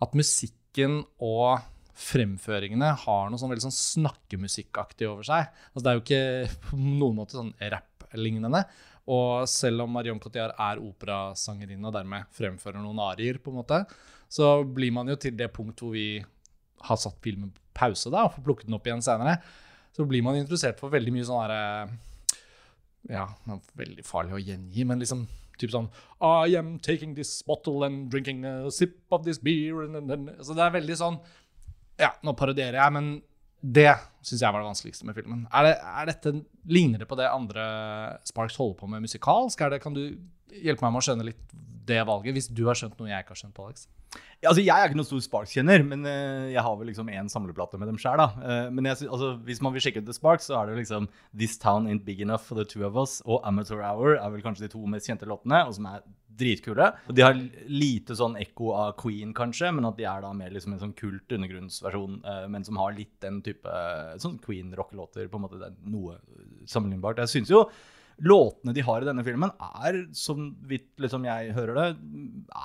at 0.00 0.16
musikken 0.16 1.02
og 1.18 1.58
fremføringene 1.98 2.92
har 3.02 3.30
noe 3.30 3.40
sånn 3.40 3.50
veldig 3.50 3.66
sånn 3.66 3.74
snakkemusikkaktig 3.74 5.08
over 5.10 5.26
seg. 5.26 5.48
Altså, 5.72 5.82
det 5.84 5.90
er 5.90 5.98
jo 5.98 6.04
ikke 6.04 6.52
på 6.68 6.78
noen 6.78 7.18
måte 7.18 7.38
sånn 7.38 7.54
rap-lignende. 7.58 8.62
Og 9.08 9.48
selv 9.48 9.86
om 9.86 9.94
Marion 9.96 10.20
Cotillard 10.20 10.56
er 10.60 10.82
operasangerinne 10.84 11.88
og 11.88 11.94
dermed 11.96 12.28
fremfører 12.36 12.82
noen 12.84 13.00
arier, 13.08 13.40
på 13.42 13.52
en 13.52 13.62
måte, 13.62 13.80
så 14.28 14.58
blir 14.62 14.92
man 14.92 15.08
jo 15.08 15.16
til 15.20 15.36
det 15.38 15.48
punkt 15.54 15.80
hvor 15.80 15.94
vi 15.96 16.20
har 16.84 17.00
satt 17.00 17.16
filmen 17.24 17.50
på 17.50 17.64
pause 17.78 18.10
da, 18.12 18.26
og 18.26 18.34
får 18.36 18.44
plukket 18.46 18.68
den 18.68 18.76
opp 18.76 18.86
igjen 18.86 19.02
senere, 19.04 19.38
så 19.94 20.04
blir 20.06 20.22
man 20.26 20.38
interessert 20.38 20.78
for 20.80 20.92
veldig 20.92 21.14
mye 21.14 21.26
sånn 21.26 21.42
herre 21.44 21.62
Ja, 23.08 23.24
det 23.46 23.54
er 23.54 23.60
veldig 23.80 24.04
farlig 24.06 24.36
å 24.36 24.42
gjengi, 24.42 24.84
men 24.86 25.00
liksom 25.00 25.24
typ 25.58 25.72
sånn 25.72 25.88
I 26.22 26.54
am 26.58 26.76
taking 26.82 27.14
this 27.16 27.40
bottle 27.46 27.86
and 27.86 28.10
drinking 28.12 28.44
a 28.46 28.70
sip 28.74 28.98
of 29.14 29.24
this 29.24 29.40
beer 29.42 29.82
and, 29.86 29.96
and, 29.98 30.12
and. 30.14 30.32
Så 30.44 30.54
det 30.54 30.64
er 30.64 30.74
veldig 30.76 30.98
sånn 31.00 31.18
Ja, 31.98 32.12
nå 32.22 32.34
parodierer 32.38 32.78
jeg, 32.78 32.94
men 32.94 33.10
det 33.58 33.90
syns 34.22 34.42
jeg 34.44 34.54
var 34.54 34.62
det 34.62 34.70
vanskeligste 34.70 35.06
med 35.08 35.16
filmen. 35.18 35.46
Er, 35.50 35.66
det, 35.66 35.76
er 35.82 36.10
dette, 36.12 36.34
Ligner 36.70 37.02
det 37.02 37.08
på 37.10 37.18
det 37.18 37.26
andre 37.26 37.64
Sparks 38.28 38.58
holder 38.60 38.76
på 38.78 38.90
med 38.92 39.02
musikalsk? 39.02 39.64
Det, 39.72 39.80
kan 39.82 39.96
du 39.96 40.04
hjelpe 40.52 40.86
meg 40.86 40.94
med 40.94 41.02
å 41.02 41.06
skjønne 41.08 41.28
litt 41.30 41.56
det 41.88 42.02
valget, 42.04 42.36
hvis 42.36 42.50
du 42.52 42.66
har 42.68 42.78
skjønt 42.78 42.98
noe 43.00 43.10
jeg 43.10 43.24
ikke 43.24 43.34
har 43.34 43.40
skjønt, 43.42 43.62
Alex? 43.64 43.88
Altså, 44.38 44.62
jeg 44.62 44.70
er 44.70 44.88
ikke 44.88 44.98
noen 45.00 45.08
stor 45.08 45.22
Sparks-kjenner, 45.24 45.82
men 45.84 46.04
uh, 46.06 46.46
jeg 46.52 46.62
har 46.62 46.76
vel 46.78 46.88
liksom 46.92 47.08
én 47.10 47.28
samleplate 47.32 47.80
med 47.80 47.90
dem 47.90 47.98
sjøl. 48.00 48.22
Uh, 48.38 48.68
men 48.74 48.86
jeg, 48.86 49.08
altså, 49.08 49.32
hvis 49.48 49.60
man 49.64 49.74
vil 49.74 49.82
sjekke 49.84 50.02
ut 50.02 50.06
The 50.06 50.14
Sparks, 50.14 50.46
så 50.48 50.60
er 50.60 50.70
det 50.70 50.78
liksom 50.78 51.08
This 51.32 51.58
Town 51.60 51.88
Ain't 51.90 52.06
Big 52.06 52.22
Enough 52.24 52.46
for 52.46 52.58
the 52.58 52.66
Two 52.68 52.86
of 52.86 52.96
Us 53.00 53.18
og 53.26 53.42
Amateur 53.48 53.82
Hour 53.82 54.14
er 54.16 54.30
vel 54.32 54.44
kanskje 54.44 54.68
de 54.68 54.72
to 54.76 54.84
mest 54.90 55.10
kjente 55.10 55.28
låtene, 55.28 55.64
og 55.66 55.74
som 55.76 55.90
er 55.90 56.06
dritkule. 56.38 56.86
Og 57.10 57.18
de 57.18 57.26
har 57.26 57.34
lite 57.66 58.14
sånn 58.14 58.38
ekko 58.38 58.70
av 58.78 58.94
Queen, 59.02 59.34
kanskje, 59.34 59.72
men 59.74 59.90
at 59.90 59.98
de 59.98 60.06
er 60.06 60.22
da 60.22 60.32
mer 60.38 60.54
liksom 60.54 60.76
en 60.76 60.84
sånn 60.86 60.96
kult 60.98 61.34
undergrunnsversjon, 61.34 62.20
uh, 62.22 62.46
men 62.52 62.66
som 62.68 62.78
har 62.78 62.94
litt 62.94 63.16
den 63.24 63.42
type 63.44 63.76
sånn 64.22 64.38
Queen-rockelåter, 64.44 65.26
på 65.26 65.40
en 65.40 65.48
måte. 65.48 65.60
Det 65.60 65.72
er 65.72 65.94
noe 65.98 66.20
sammenlignbart. 66.70 67.24
Jeg 67.26 67.34
syns 67.34 67.52
jo 67.52 67.66
låtene 68.24 68.74
de 68.74 68.84
har 68.84 69.02
i 69.02 69.08
denne 69.08 69.24
filmen, 69.26 69.52
er, 69.86 70.00
som 70.16 70.50
vidt 70.68 70.90
liksom 71.02 71.26
jeg 71.28 71.52
hører 71.56 71.78
det, 71.78 71.90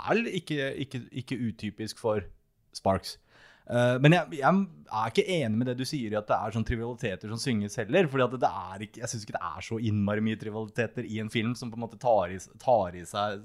er 0.10 0.24
ikke, 0.40 0.72
ikke, 0.86 1.04
ikke 1.24 1.42
utypisk 1.50 2.02
for 2.02 2.26
Sparks. 2.74 3.18
Uh, 3.64 3.96
men 4.04 4.12
jeg, 4.12 4.42
jeg, 4.42 4.64
er 4.92 5.12
ikke 5.12 5.24
enig 5.38 5.56
med 5.56 5.70
det 5.70 5.78
du 5.80 5.86
sier 5.88 6.12
i 6.12 6.18
at 6.20 6.28
det 6.28 6.36
er 6.36 6.52
sånn 6.52 6.66
trivialiteter 6.68 7.30
som 7.32 7.40
synges 7.40 7.78
heller. 7.80 8.10
er 8.12 8.84
ikke, 8.84 9.00
Jeg 9.00 9.10
syns 9.10 9.24
ikke 9.24 9.38
det 9.38 9.52
er 9.54 9.64
så 9.64 9.80
innmari 9.80 10.26
mye 10.26 10.40
trivialiteter 10.42 11.08
i 11.08 11.22
en 11.24 11.32
film 11.32 11.54
som 11.56 11.72
på 11.72 11.80
en 11.80 11.86
måte 11.86 12.02
tar 12.02 12.34
i, 12.34 12.42
tar 12.60 12.98
i 13.00 13.06
seg 13.08 13.40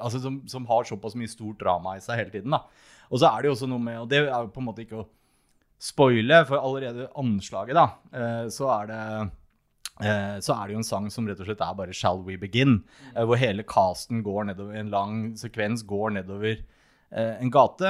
Altså 0.00 0.22
som, 0.22 0.40
som, 0.48 0.64
har 0.70 0.88
såpass 0.88 1.18
mye 1.20 1.28
stort 1.28 1.60
drama 1.60 1.98
i 1.98 2.00
seg 2.00 2.22
hele 2.22 2.32
tiden. 2.32 2.56
da. 2.56 2.64
Og 3.10 3.20
så 3.20 3.28
er 3.28 3.42
det 3.42 3.50
jo 3.50 3.58
også 3.58 3.68
noe 3.68 3.84
med 3.84 4.00
Og 4.00 4.08
det 4.08 4.22
er 4.24 4.32
jo 4.32 4.48
på 4.54 4.64
en 4.64 4.68
måte 4.70 4.86
ikke 4.86 5.02
å 5.02 5.08
spoile, 5.84 6.44
for 6.48 6.62
allerede 6.64 7.10
anslaget, 7.20 7.76
da, 7.76 7.88
uh, 8.14 8.46
så 8.48 8.70
er 8.78 8.86
det 8.88 9.00
så 10.02 10.54
er 10.56 10.66
det 10.66 10.74
jo 10.74 10.82
en 10.82 10.86
sang 10.86 11.10
som 11.12 11.26
rett 11.28 11.40
og 11.40 11.46
slett 11.46 11.62
er 11.62 11.74
bare 11.78 11.94
'Shall 11.94 12.24
We 12.26 12.36
Begin'. 12.36 12.82
Eh, 13.14 13.24
hvor 13.24 13.38
hele 13.38 13.62
casten 13.62 14.24
går 14.24 14.50
nedover, 14.50 14.74
en 14.74 14.90
lang 14.90 15.34
sekvens 15.38 15.86
går 15.86 16.16
nedover 16.18 16.58
eh, 17.14 17.36
en 17.38 17.50
gate 17.50 17.86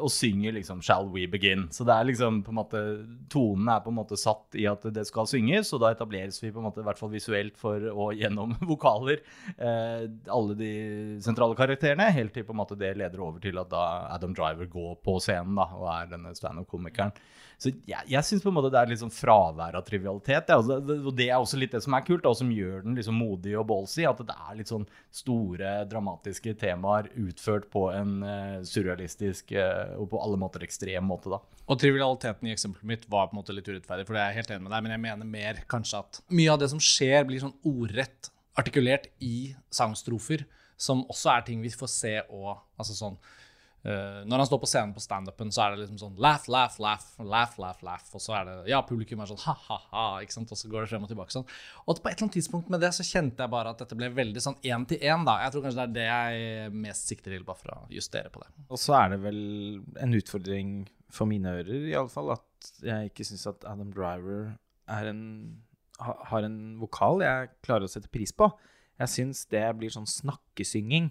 og 0.00 0.08
synger 0.08 0.52
liksom 0.56 0.80
'Shall 0.80 1.10
We 1.12 1.26
Begin'. 1.26 1.68
Så 1.70 1.84
det 1.84 1.92
er 1.92 2.04
liksom 2.04 2.42
på 2.42 2.48
en 2.48 2.56
måte 2.56 2.80
Tonen 3.28 3.68
er 3.68 3.80
på 3.80 3.90
en 3.90 4.00
måte 4.00 4.16
satt 4.16 4.56
i 4.56 4.64
at 4.64 4.80
det 4.80 5.06
skal 5.06 5.26
synges, 5.26 5.72
og 5.74 5.80
da 5.80 5.92
etableres 5.92 6.42
vi 6.42 6.50
på 6.50 6.60
en 6.60 6.64
måte, 6.64 6.80
i 6.80 6.84
hvert 6.84 6.98
fall 6.98 7.10
visuelt 7.10 7.58
for 7.58 7.76
og 7.76 8.14
gjennom 8.20 8.56
vokaler 8.62 9.20
alle 9.58 10.54
de 10.54 11.20
sentrale 11.20 11.54
karakterene, 11.54 12.10
helt 12.10 12.32
til 12.32 12.44
på 12.44 12.56
en 12.56 12.62
måte 12.62 12.78
det 12.78 12.96
leder 12.96 13.20
over 13.20 13.38
til 13.38 13.58
at 13.58 13.68
da 13.68 14.08
Adam 14.14 14.32
Driver 14.32 14.64
går 14.64 14.96
på 15.04 15.20
scenen 15.20 15.54
da, 15.54 15.68
og 15.76 15.92
er 15.92 16.06
denne 16.16 16.32
standup-komikeren. 16.34 17.12
Så 17.58 17.72
jeg, 17.90 18.04
jeg 18.06 18.22
syns 18.22 18.44
på 18.44 18.52
en 18.52 18.54
måte 18.54 18.70
det 18.70 18.78
er 18.78 18.90
litt 18.92 19.00
sånn 19.00 19.10
fravær 19.10 19.74
av 19.74 19.82
trivialitet. 19.86 20.46
Det, 20.46 20.94
og 20.94 21.10
det 21.18 21.26
er 21.26 21.40
også 21.40 21.58
litt 21.58 21.72
det 21.74 21.80
som 21.82 21.96
er 21.98 22.04
kult, 22.06 22.26
og 22.28 22.36
som 22.38 22.52
gjør 22.54 22.84
den 22.84 22.94
liksom 22.94 23.18
modig 23.18 23.56
og 23.58 23.66
ballsy. 23.66 24.04
At 24.06 24.22
det 24.22 24.36
er 24.36 24.58
litt 24.60 24.70
sånn 24.70 24.86
store, 25.10 25.72
dramatiske 25.90 26.54
temaer 26.60 27.10
utført 27.18 27.66
på 27.72 27.88
en 27.90 28.20
uh, 28.22 28.60
surrealistisk 28.62 29.50
uh, 29.58 29.96
og 29.98 30.06
på 30.12 30.22
alle 30.22 30.38
måter 30.38 30.62
ekstrem 30.68 31.10
måte. 31.10 31.32
da. 31.34 31.42
Og 31.66 31.82
trivialiteten 31.82 32.46
i 32.46 32.54
eksempelet 32.54 32.92
mitt 32.92 33.08
var 33.10 33.26
på 33.26 33.34
en 33.34 33.40
måte 33.42 33.56
litt 33.56 33.66
urettferdig, 33.66 34.06
for 34.06 34.14
det 34.14 34.22
er 34.22 34.30
jeg 34.30 34.40
helt 34.44 34.54
enig 34.54 34.66
med 34.68 34.76
deg, 34.76 34.86
men 34.86 34.94
jeg 34.94 35.04
mener 35.08 35.32
mer 35.34 35.60
kanskje 35.74 36.04
at 36.04 36.22
mye 36.30 36.54
av 36.54 36.62
det 36.62 36.70
som 36.70 36.82
skjer, 36.82 37.26
blir 37.26 37.42
sånn 37.42 37.58
ordrett 37.66 38.30
artikulert 38.58 39.10
i 39.18 39.50
sangstrofer, 39.74 40.46
som 40.78 41.02
også 41.10 41.34
er 41.34 41.44
ting 41.46 41.62
vi 41.62 41.74
får 41.74 41.90
se 41.90 42.14
og 42.30 42.52
altså 42.78 42.94
sånn 42.94 43.18
Uh, 43.86 44.24
når 44.26 44.42
han 44.42 44.48
står 44.48 44.60
på 44.62 44.68
scenen 44.68 44.92
på 44.96 45.02
standupen, 45.02 45.52
så 45.54 45.62
er 45.62 45.74
det 45.74 45.84
liksom 45.84 46.00
sånn 46.00 46.16
laugh, 46.20 46.48
laugh, 46.50 46.74
laugh, 46.82 47.04
laugh, 47.22 47.54
laugh, 47.62 47.84
laugh. 47.86 48.08
Og 48.16 48.22
så 48.22 48.34
er 48.38 48.48
det 48.48 48.56
Ja, 48.72 48.80
publikum 48.86 49.22
er 49.22 49.30
sånn 49.30 49.40
ha-ha-ha, 49.44 50.06
ikke 50.24 50.34
sant. 50.34 50.52
Og 50.54 50.60
så 50.60 50.70
går 50.72 50.84
det 50.84 50.90
frem 50.92 51.06
og 51.06 51.12
tilbake 51.12 51.34
sånn. 51.34 51.46
Og 51.86 52.00
på 52.00 52.10
et 52.10 52.16
eller 52.16 52.26
annet 52.26 52.38
tidspunkt 52.40 52.72
med 52.74 52.82
det 52.84 52.90
så 52.96 53.06
kjente 53.06 53.44
jeg 53.44 53.54
bare 53.54 53.74
at 53.74 53.84
dette 53.84 53.98
ble 53.98 54.10
veldig 54.16 54.42
sånn 54.44 54.58
én 54.66 54.88
til 54.90 54.98
én, 54.98 55.24
da. 55.28 55.38
Jeg 55.44 55.54
tror 55.54 55.66
kanskje 55.68 55.86
det 55.86 55.86
er 55.86 55.94
det 55.98 56.08
jeg 56.08 56.74
mest 56.88 57.12
sikter 57.12 57.36
til, 57.36 57.46
bare 57.46 57.62
for 57.62 57.76
å 57.76 57.78
justere 57.94 58.34
på 58.34 58.42
det. 58.42 58.50
Og 58.68 58.82
så 58.82 58.98
er 58.98 59.14
det 59.14 59.22
vel 59.22 59.40
en 60.02 60.18
utfordring 60.18 60.74
for 61.14 61.30
mine 61.30 61.54
ører, 61.60 61.86
iallfall, 61.94 62.34
at 62.34 62.74
jeg 62.84 63.12
ikke 63.12 63.24
syns 63.30 63.46
at 63.48 63.64
Adam 63.68 63.94
Driver 63.94 64.52
er 64.88 65.08
en 65.12 65.24
har 65.98 66.44
en 66.46 66.58
vokal 66.78 67.22
jeg 67.24 67.50
klarer 67.66 67.86
å 67.88 67.90
sette 67.90 68.10
pris 68.12 68.30
på. 68.34 68.46
Jeg 68.98 69.12
syns 69.12 69.44
det 69.50 69.64
blir 69.78 69.92
sånn 69.94 70.08
snakkesynging 70.10 71.10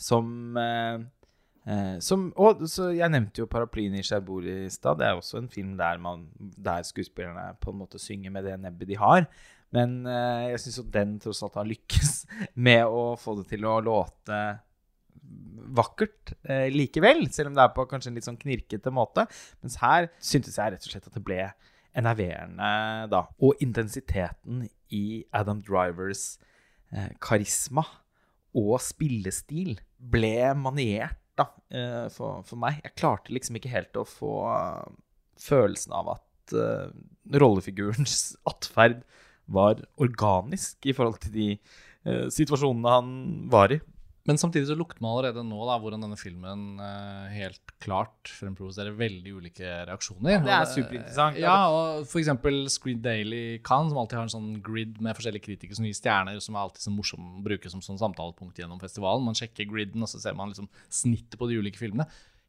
som 0.00 0.56
eh, 0.60 1.00
Eh, 1.68 1.98
som, 2.00 2.30
og 2.40 2.62
Jeg 2.96 3.10
nevnte 3.12 3.42
jo 3.42 3.46
'Paraplyen 3.46 3.94
i 3.98 4.02
Cherbourg' 4.02 4.48
i 4.48 4.70
stad. 4.70 4.98
Det 4.98 5.06
er 5.06 5.14
også 5.14 5.38
en 5.38 5.48
film 5.48 5.76
der, 5.76 5.98
man, 5.98 6.28
der 6.38 6.82
skuespillerne 6.82 7.56
på 7.60 7.70
en 7.70 7.78
måte 7.78 7.98
synger 7.98 8.30
med 8.30 8.44
det 8.44 8.60
nebbet 8.60 8.88
de 8.88 8.96
har. 8.96 9.26
Men 9.70 10.06
eh, 10.06 10.50
jeg 10.50 10.60
syns 10.60 10.78
jo 10.78 10.90
den 10.90 11.18
tross 11.20 11.42
alt 11.42 11.54
har 11.54 11.68
lykkes 11.68 12.26
med 12.66 12.84
å 12.86 13.14
få 13.16 13.36
det 13.38 13.48
til 13.52 13.64
å 13.64 13.80
låte 13.80 14.60
vakkert 15.70 16.34
eh, 16.48 16.68
likevel. 16.72 17.28
Selv 17.30 17.52
om 17.52 17.58
det 17.58 17.64
er 17.64 17.74
på 17.76 17.86
kanskje 17.86 18.10
en 18.10 18.18
litt 18.18 18.26
sånn 18.26 18.40
knirkete 18.40 18.90
måte. 18.94 19.26
Mens 19.62 19.78
her 19.82 20.10
syntes 20.18 20.58
jeg 20.58 20.74
rett 20.74 20.86
og 20.86 20.94
slett 20.94 21.06
at 21.06 21.18
det 21.18 21.24
ble 21.24 21.42
enerverende, 22.00 22.70
da. 23.10 23.24
Og 23.42 23.58
intensiteten 23.62 24.64
i 24.94 25.22
Adam 25.34 25.62
Drivers 25.66 26.38
eh, 26.94 27.10
karisma 27.22 27.84
og 28.56 28.80
spillestil 28.82 29.76
ble 29.98 30.52
maniert 30.58 31.19
da, 31.40 31.48
eh, 31.74 32.06
for, 32.14 32.44
for, 32.46 32.60
meg. 32.60 32.80
Jeg 32.84 32.96
klarte 33.00 33.34
liksom 33.34 33.58
ikke 33.58 33.72
helt 33.72 33.98
å 33.98 34.06
få 34.08 34.34
eh, 34.52 34.90
følelsen 35.40 35.94
av 35.96 36.14
at 36.16 36.54
uh, 36.56 36.90
rollefigurens 37.40 38.34
atferd 38.50 39.02
var 39.50 39.80
organisk 40.00 40.90
i 40.90 40.94
forhold 40.96 41.22
til 41.24 41.32
de 41.34 41.48
uh, 42.06 42.26
situasjonene 42.32 42.96
han 42.98 43.14
var 43.52 43.74
i. 43.74 43.80
Men 44.30 44.38
samtidig 44.38 44.68
så 44.68 44.76
lukter 44.78 45.02
man 45.02 45.16
allerede 45.16 45.42
nå 45.42 45.58
da, 45.66 45.74
hvordan 45.82 46.04
denne 46.04 46.18
filmen 46.18 46.78
eh, 46.78 47.32
helt 47.34 47.72
klart 47.82 48.30
fremprovoserer 48.30 48.94
veldig 48.94 49.32
ulike 49.40 49.72
reaksjoner. 49.88 50.44
Det 50.46 50.54
er 50.54 50.68
superinteressant. 50.70 51.40
Ja, 51.42 51.56
og 51.74 52.06
for 52.06 52.22
eksempel 52.22 52.62
Screen 52.70 53.02
Daily 53.02 53.58
Cannes, 53.66 53.90
som 53.90 53.98
alltid 53.98 54.20
har 54.20 54.28
en 54.28 54.34
sånn 54.36 54.50
grid 54.62 55.00
med 55.02 55.18
forskjellige 55.18 55.48
kritikere 55.48 55.80
som 55.80 55.88
gir 55.88 55.98
stjerner, 55.98 56.38
som 56.44 56.54
er 56.54 56.62
alltid 56.62 56.86
så 56.86 56.94
morsom 56.94 57.26
å 57.40 57.44
bruke 57.48 57.72
som 57.72 57.82
sånn 57.82 57.98
samtalepunkt 57.98 58.62
gjennom 58.62 58.78
festivalen. 58.82 59.26
Man 59.26 59.38
sjekker 59.38 59.66
griden, 59.72 60.06
og 60.06 60.12
så 60.12 60.22
ser 60.22 60.38
man 60.38 60.54
liksom 60.54 60.70
snittet 60.86 61.34
på 61.40 61.50
de 61.50 61.58
ulike 61.58 61.82
filmene. 61.82 62.06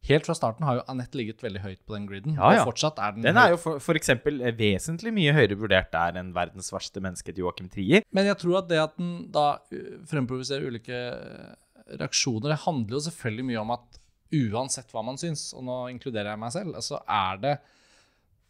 Helt 0.09 0.25
fra 0.25 0.33
starten 0.33 0.65
har 0.65 0.79
jo 0.79 0.85
Annette 0.89 1.17
ligget 1.17 1.43
veldig 1.45 1.61
høyt 1.61 1.81
på 1.85 1.93
den 1.93 2.07
griden, 2.09 2.37
Ja, 2.37 2.55
ja. 2.55 2.61
og 2.63 2.71
fortsatt 2.71 2.97
er 2.97 3.13
den, 3.13 3.25
Den 3.27 3.37
er 3.37 3.53
jo 3.53 3.59
for, 3.61 3.81
for 3.83 3.97
eksempel 3.97 4.41
eh, 4.41 4.53
vesentlig 4.57 5.13
mye 5.13 5.33
høyere 5.35 5.57
vurdert 5.59 5.91
der 5.93 6.17
enn 6.17 6.31
verdens 6.33 6.71
verste 6.73 7.03
menneske 7.03 7.29
til 7.29 7.45
Joachim 7.45 7.69
Trier. 7.69 8.01
Men 8.09 8.25
jeg 8.25 8.39
tror 8.41 8.63
at 8.63 8.71
det 8.71 8.79
at 8.81 8.95
den 8.97 9.27
da 9.33 9.45
uh, 9.61 9.91
fremprovoserer 10.09 10.73
ulike 10.73 11.03
uh, 11.13 11.53
reaksjoner, 11.89 12.53
det 12.53 12.63
handler 12.65 12.97
jo 12.97 13.03
selvfølgelig 13.07 13.49
mye 13.51 13.61
om 13.61 13.75
at 13.77 14.01
uansett 14.31 14.91
hva 14.93 15.03
man 15.03 15.19
syns, 15.19 15.49
og 15.57 15.65
nå 15.67 15.77
inkluderer 15.91 16.33
jeg 16.33 16.41
meg 16.41 16.55
selv, 16.55 16.79
så 16.85 17.01
er 17.03 17.39
det 17.43 17.55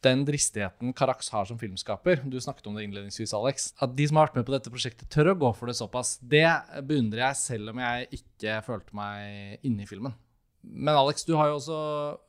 den 0.01 0.23
dristigheten 0.25 0.95
Carax 0.97 1.29
har 1.29 1.45
som 1.45 1.59
filmskaper, 1.61 2.23
du 2.25 2.39
snakket 2.41 2.67
om 2.69 2.77
det 2.77 2.87
innledningsvis, 2.87 3.35
Alex, 3.37 3.69
at 3.81 3.93
de 3.97 4.07
som 4.09 4.17
har 4.17 4.29
vært 4.29 4.39
med 4.39 4.47
på 4.47 4.55
dette 4.55 4.73
prosjektet, 4.73 5.09
tør 5.13 5.33
å 5.33 5.37
gå 5.43 5.51
for 5.57 5.69
det 5.69 5.77
såpass, 5.77 6.15
det 6.21 6.47
beundrer 6.87 7.27
jeg 7.27 7.41
selv 7.41 7.73
om 7.73 7.81
jeg 7.83 8.21
ikke 8.21 8.57
følte 8.65 8.97
meg 8.97 9.67
inne 9.67 9.85
i 9.85 9.89
filmen. 9.89 10.15
Men 10.61 10.93
Alex, 10.93 11.25
du 11.25 11.33
har 11.37 11.49
jo 11.49 11.57
også 11.57 11.77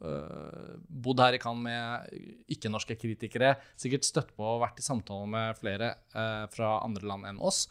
øh, 0.08 0.76
bodd 1.04 1.20
her 1.20 1.36
i 1.36 1.40
Cannes 1.40 1.64
med 1.64 2.52
ikke-norske 2.52 2.96
kritikere, 3.00 3.54
sikkert 3.76 4.08
støtt 4.08 4.30
på 4.36 4.46
og 4.54 4.62
vært 4.64 4.80
i 4.80 4.84
samtale 4.84 5.28
med 5.28 5.58
flere 5.60 5.94
øh, 6.16 6.46
fra 6.52 6.78
andre 6.80 7.08
land 7.08 7.28
enn 7.28 7.42
oss. 7.44 7.66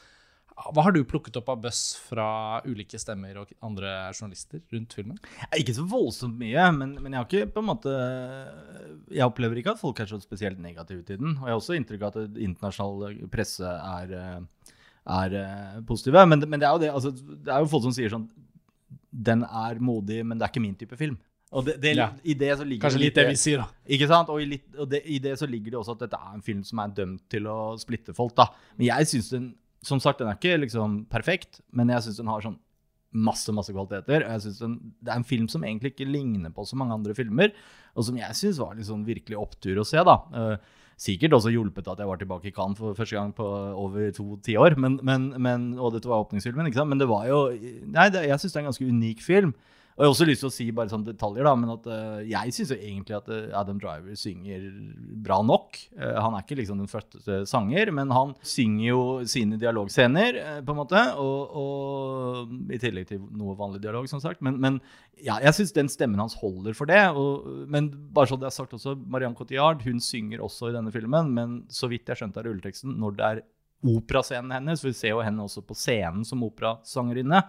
Hva 0.52 0.84
har 0.86 0.94
du 0.94 1.00
plukket 1.08 1.38
opp 1.40 1.48
av 1.50 1.62
buzz 1.64 1.96
fra 2.10 2.26
ulike 2.68 3.00
stemmer 3.00 3.38
og 3.42 3.54
andre 3.66 3.94
journalister 4.14 4.60
rundt 4.74 4.94
filmen? 4.94 5.18
Ikke 5.58 5.74
så 5.74 5.86
voldsomt 5.90 6.36
mye, 6.38 6.66
men, 6.76 6.92
men 7.02 7.16
jeg 7.16 7.22
har 7.22 7.30
ikke 7.30 7.54
på 7.56 7.64
en 7.64 7.70
måte 7.70 7.94
Jeg 9.16 9.26
opplever 9.26 9.58
ikke 9.62 9.74
at 9.76 9.82
folk 9.82 10.00
er 10.04 10.10
så 10.12 10.20
spesielt 10.22 10.60
negative 10.62 11.04
til 11.08 11.18
den. 11.24 11.34
Og 11.40 11.48
jeg 11.48 11.56
har 11.56 11.62
også 11.62 11.78
inntrykk 11.80 12.06
av 12.06 12.20
at 12.22 12.38
internasjonal 12.46 13.18
presse 13.34 13.66
er, 13.72 14.14
eh, 14.20 14.76
er 15.18 15.36
eh, 15.42 15.82
positive. 15.88 16.26
Men, 16.30 16.44
men 16.48 16.62
det 16.62 16.68
er 16.70 16.76
jo 16.78 16.84
det, 16.84 16.92
altså, 17.00 17.14
det 17.16 17.52
er 17.56 17.64
jo 17.66 17.72
folk 17.72 17.88
som 17.88 17.96
sier 17.98 18.14
sånn 18.14 18.28
Den 19.12 19.44
er 19.48 19.80
modig, 19.84 20.22
men 20.26 20.38
det 20.40 20.46
er 20.46 20.54
ikke 20.54 20.64
min 20.68 20.78
type 20.80 21.00
film. 21.00 21.18
Og 21.52 21.66
det, 21.68 21.80
det, 21.84 21.96
Ja. 22.00 22.12
i 22.24 22.34
det 22.40 22.54
så 22.60 22.64
ligger 22.68 22.86
Kanskje 22.86 23.02
litt 23.02 23.18
det 23.18 23.26
vi 23.28 23.40
sier, 23.40 23.60
da. 23.64 23.66
Ikke 23.92 24.08
sant? 24.08 24.30
Og, 24.32 24.40
i, 24.40 24.46
litt, 24.54 24.70
og 24.80 24.88
det, 24.88 25.02
i 25.04 25.18
det 25.20 25.34
så 25.40 25.48
ligger 25.52 25.74
det 25.74 25.80
også 25.82 25.98
at 25.98 26.06
dette 26.06 26.20
er 26.22 26.38
en 26.38 26.46
film 26.46 26.62
som 26.64 26.80
er 26.80 26.94
dømt 27.02 27.26
til 27.32 27.50
å 27.52 27.58
splitte 27.82 28.16
folk. 28.16 28.36
da. 28.38 28.46
Men 28.78 28.88
jeg 28.88 29.10
syns 29.12 29.34
den 29.34 29.50
Som 29.86 30.02
sagt, 30.04 30.20
den 30.22 30.30
er 30.30 30.38
ikke 30.38 30.60
liksom 30.62 31.06
perfekt, 31.10 31.62
men 31.74 31.90
jeg 31.90 32.06
syns 32.06 32.20
den 32.22 32.30
har 32.30 32.44
sånn 32.44 32.60
masse 33.12 33.52
masse 33.52 33.74
kvaliteter. 33.76 34.24
og 34.24 34.32
jeg 34.32 34.42
synes 34.46 34.60
den, 34.60 34.76
Det 35.04 35.12
er 35.12 35.18
en 35.20 35.28
film 35.28 35.48
som 35.48 35.64
egentlig 35.64 35.94
ikke 35.94 36.08
ligner 36.08 36.50
på 36.50 36.66
så 36.66 36.78
mange 36.80 36.94
andre 36.94 37.14
filmer, 37.14 37.52
og 37.96 38.06
som 38.06 38.16
jeg 38.16 38.38
syns 38.38 38.60
var 38.60 38.76
sånn 38.80 39.06
virkelig 39.06 39.38
opptur 39.38 39.82
å 39.82 39.86
se. 39.86 39.98
da. 39.98 40.18
Eh, 40.34 40.58
sikkert 41.02 41.34
også 41.34 41.52
hjulpet 41.52 41.88
at 41.88 41.98
jeg 42.00 42.08
var 42.08 42.18
tilbake 42.18 42.48
i 42.48 42.54
Cannes 42.54 42.78
for 42.78 42.94
første 42.94 43.18
gang 43.18 43.34
på 43.34 43.44
over 43.44 44.12
to 44.12 44.38
tiår. 44.46 44.78
Men, 44.78 45.00
men, 45.04 45.34
men, 45.42 45.80
og 45.80 45.94
dette 45.94 46.08
var 46.08 46.24
åpningsfilmen, 46.24 46.68
ikke 46.70 46.78
sant? 46.78 46.90
men 46.90 47.00
det 47.02 47.10
var 47.10 47.26
jo 47.28 47.50
Nei, 47.50 48.10
det, 48.14 48.28
jeg 48.30 48.40
syns 48.40 48.54
det 48.54 48.60
er 48.60 48.64
en 48.66 48.72
ganske 48.72 48.90
unik 48.90 49.22
film. 49.26 49.54
Og 49.96 50.04
jeg 50.04 50.08
har 50.08 50.14
også 50.14 50.26
lyst 50.28 50.44
til 50.46 50.50
å 50.50 50.54
si 50.56 50.66
bare 50.76 50.92
sånne 50.92 51.12
detaljer, 51.12 51.46
da, 51.46 51.52
men 51.60 51.72
at 51.74 51.88
uh, 51.92 52.20
jeg 52.24 52.54
syns 52.56 52.72
egentlig 52.78 53.16
at 53.18 53.28
eh, 53.34 53.52
Adam 53.58 53.80
Driver 53.82 54.16
synger 54.18 54.64
bra 55.26 55.42
nok. 55.44 55.76
Uh, 55.98 56.16
han 56.16 56.38
er 56.38 56.46
ikke 56.46 56.58
liksom 56.62 56.80
den 56.80 56.90
første 56.92 57.42
sanger, 57.50 57.92
men 57.96 58.14
han 58.16 58.32
synger 58.40 58.86
jo 58.86 59.02
sine 59.30 59.60
dialogscener, 59.62 60.40
uh, 60.40 60.58
på 60.64 60.74
en 60.74 60.80
måte. 60.80 61.04
Og, 61.20 61.58
og 61.62 62.72
i 62.72 62.80
tillegg 62.82 63.10
til 63.12 63.22
noe 63.36 63.58
vanlig 63.60 63.84
dialog, 63.84 64.08
som 64.10 64.24
sagt. 64.24 64.40
Men, 64.46 64.62
men 64.64 64.80
ja, 65.20 65.42
jeg 65.44 65.58
syns 65.60 65.76
den 65.76 65.92
stemmen 65.92 66.24
hans 66.24 66.38
holder 66.40 66.78
for 66.78 66.90
det. 66.90 67.04
Og, 67.12 67.68
men 67.72 67.92
bare 68.16 68.32
så 68.32 68.40
det 68.40 68.48
er 68.48 68.56
sagt 68.56 68.78
også, 68.78 68.96
Marianne 68.96 69.38
Cotillard 69.38 69.84
hun 69.84 70.00
synger 70.04 70.44
også 70.46 70.72
i 70.72 70.78
denne 70.78 70.94
filmen, 70.96 71.36
men 71.36 71.60
så 71.72 71.92
vidt 71.92 72.08
jeg 72.08 72.24
skjønte 72.24 72.40
av 72.40 72.48
rulleteksten, 72.48 72.96
når 73.02 73.20
det 73.20 73.28
er 73.28 73.44
operascenen 73.92 74.54
hennes, 74.54 74.82
for 74.82 74.92
vi 74.92 74.98
ser 74.98 75.16
jo 75.16 75.24
henne 75.26 75.44
også 75.46 75.64
på 75.66 75.78
scenen 75.78 76.26
som 76.28 76.44
operasangerinne, 76.46 77.42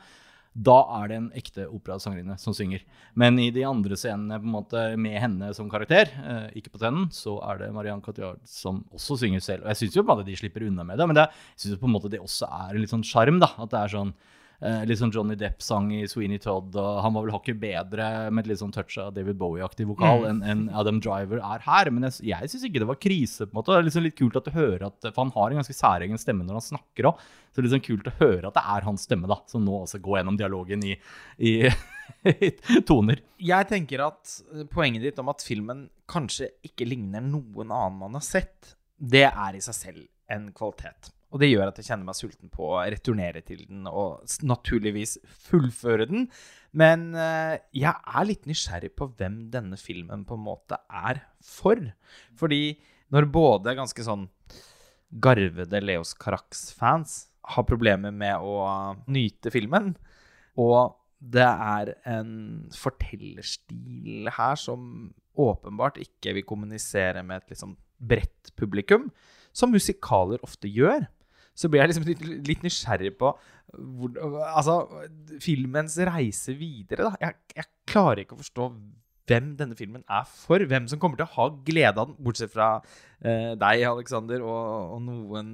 da 0.52 0.74
er 0.98 1.08
det 1.08 1.16
en 1.16 1.28
ekte 1.38 1.64
operasangerinne 1.72 2.34
som 2.40 2.52
synger. 2.56 2.82
Men 3.16 3.38
i 3.40 3.48
de 3.54 3.64
andre 3.64 3.96
scenene 3.96 4.36
på 4.40 4.48
en 4.48 4.56
måte 4.56 4.82
med 5.00 5.16
henne 5.22 5.48
som 5.56 5.70
karakter, 5.72 6.12
eh, 6.20 6.50
ikke 6.60 6.74
på 6.74 6.82
scenen, 6.82 7.08
så 7.14 7.38
er 7.48 7.62
det 7.62 7.70
Marianne 7.72 8.04
Cotillard 8.04 8.42
som 8.44 8.82
også 8.92 9.16
synger 9.22 9.40
selv. 9.44 9.64
Og 9.64 9.72
jeg 9.72 9.80
syns 9.80 9.96
jo 9.96 10.04
på 10.04 10.10
en 10.10 10.18
måte 10.18 10.28
de 10.28 10.36
slipper 10.36 10.66
unna 10.68 10.84
med 10.84 11.00
det, 11.00 11.08
men 11.08 11.16
det, 11.16 11.28
jeg 11.54 11.64
synes 11.64 11.76
jo 11.76 11.82
på 11.84 11.88
en 11.88 11.96
måte 11.96 12.12
det 12.12 12.20
også 12.20 12.50
er 12.50 12.74
en 12.74 12.84
litt 12.84 12.92
sånn 12.92 13.06
sjarm, 13.06 13.40
da. 13.40 13.48
At 13.64 13.72
det 13.72 13.80
er 13.80 13.94
sånn 13.96 14.12
eh, 14.62 14.82
litt 14.88 15.00
sånn 15.00 15.12
Johnny 15.14 15.36
Depp-sang 15.38 15.90
i 15.94 16.02
Sweeney 16.10 16.40
Todd, 16.42 16.76
og 16.78 17.00
han 17.04 17.14
var 17.16 17.26
vel 17.26 17.34
hakket 17.34 17.60
bedre 17.62 18.08
med 18.30 18.44
et 18.44 18.52
litt 18.52 18.62
sånn 18.62 18.74
touch 18.74 18.96
av 19.02 19.12
David 19.16 19.38
Bowie-aktig 19.40 19.86
vokal 19.90 20.26
enn 20.30 20.42
en 20.46 20.64
Adam 20.78 21.00
Driver 21.02 21.42
er 21.42 21.64
her. 21.66 21.90
Men 21.92 22.08
jeg, 22.08 22.28
jeg 22.30 22.52
syns 22.52 22.66
ikke 22.68 22.82
det 22.82 22.90
var 22.90 23.00
krise, 23.02 23.46
på 23.46 23.52
en 23.52 23.60
måte. 23.60 23.72
Det 23.72 23.80
er 23.82 23.88
liksom 23.88 24.06
litt 24.06 24.18
kult 24.18 24.38
at 24.40 24.48
du 24.48 24.56
hører 24.56 24.86
at 24.88 25.08
For 25.10 25.22
han 25.22 25.34
har 25.36 25.50
en 25.50 25.62
ganske 25.62 25.76
særegen 25.76 26.20
stemme 26.20 26.46
når 26.46 26.60
han 26.60 26.68
snakker 26.70 27.10
òg. 27.12 27.24
Så 27.52 27.58
det 27.58 27.62
er 27.62 27.68
liksom 27.68 27.84
kult 27.84 28.08
å 28.08 28.16
høre 28.22 28.48
at 28.48 28.56
det 28.56 28.66
er 28.74 28.86
hans 28.88 29.06
stemme, 29.08 29.28
da, 29.28 29.40
som 29.50 29.64
nå 29.64 29.82
også 29.82 30.00
går 30.04 30.20
gjennom 30.20 30.38
dialogen 30.40 30.84
i, 30.88 30.94
i, 31.36 31.54
i 32.32 32.84
toner. 32.88 33.20
Jeg 33.42 33.68
tenker 33.70 34.06
at 34.06 34.38
eh, 34.54 34.68
poenget 34.72 35.04
ditt 35.04 35.20
om 35.20 35.32
at 35.32 35.44
filmen 35.44 35.88
kanskje 36.10 36.52
ikke 36.64 36.88
ligner 36.88 37.24
noen 37.24 37.68
annen 37.68 37.98
man 38.00 38.16
har 38.16 38.24
sett, 38.24 38.76
det 38.96 39.26
er 39.28 39.58
i 39.58 39.64
seg 39.64 39.76
selv 39.76 40.06
en 40.32 40.48
kvalitet. 40.56 41.12
Og 41.32 41.40
det 41.40 41.48
gjør 41.48 41.70
at 41.70 41.78
jeg 41.80 41.88
kjenner 41.88 42.04
meg 42.08 42.16
sulten 42.18 42.50
på 42.52 42.66
å 42.74 42.82
returnere 42.92 43.40
til 43.46 43.62
den 43.64 43.86
og 43.88 44.20
naturligvis 44.44 45.16
fullføre 45.48 46.06
den. 46.10 46.26
Men 46.76 47.10
eh, 47.16 47.56
jeg 47.76 47.92
er 47.92 48.28
litt 48.28 48.44
nysgjerrig 48.48 48.92
på 48.98 49.08
hvem 49.16 49.46
denne 49.52 49.78
filmen 49.80 50.26
på 50.28 50.36
en 50.36 50.44
måte 50.44 50.76
er 50.92 51.22
for. 51.44 51.80
Fordi 52.36 52.76
når 53.12 53.28
både 53.32 53.76
ganske 53.78 54.04
sånn 54.04 54.26
garvede 55.22 55.80
Leos 55.84 56.12
Carax-fans 56.16 57.26
har 57.56 57.68
problemer 57.68 58.12
med 58.14 58.44
å 58.44 58.60
nyte 59.10 59.52
filmen, 59.52 59.94
og 60.60 60.98
det 61.22 61.46
er 61.46 61.94
en 62.08 62.32
fortellerstil 62.76 64.28
her 64.36 64.56
som 64.58 65.12
åpenbart 65.38 66.00
ikke 66.02 66.34
vil 66.36 66.46
kommunisere 66.46 67.22
med 67.24 67.40
et 67.40 67.54
liksom 67.54 67.76
bredt 68.02 68.52
publikum, 68.58 69.08
som 69.54 69.72
musikaler 69.72 70.42
ofte 70.44 70.68
gjør. 70.68 71.06
Så 71.54 71.68
blir 71.68 71.82
jeg 71.82 71.92
liksom 71.92 72.08
litt, 72.08 72.24
litt 72.48 72.64
nysgjerrig 72.64 73.12
på 73.20 73.34
hvor, 73.72 74.16
altså, 74.52 74.80
filmens 75.40 75.98
reise 76.08 76.56
videre. 76.56 77.12
Jeg, 77.20 77.38
jeg 77.56 77.70
klarer 77.88 78.24
ikke 78.24 78.36
å 78.36 78.42
forstå 78.42 78.68
hvem 79.30 79.52
denne 79.58 79.76
filmen 79.78 80.02
er 80.10 80.26
for. 80.28 80.62
Hvem 80.68 80.88
som 80.90 81.00
kommer 81.00 81.20
til 81.20 81.26
å 81.28 81.34
ha 81.36 81.48
glede 81.66 81.94
av 81.94 82.10
den, 82.10 82.18
bortsett 82.24 82.52
fra 82.52 82.68
eh, 83.22 83.52
deg, 83.58 83.84
Alexander, 83.88 84.44
og, 84.44 84.94
og 84.96 85.02
noen 85.06 85.50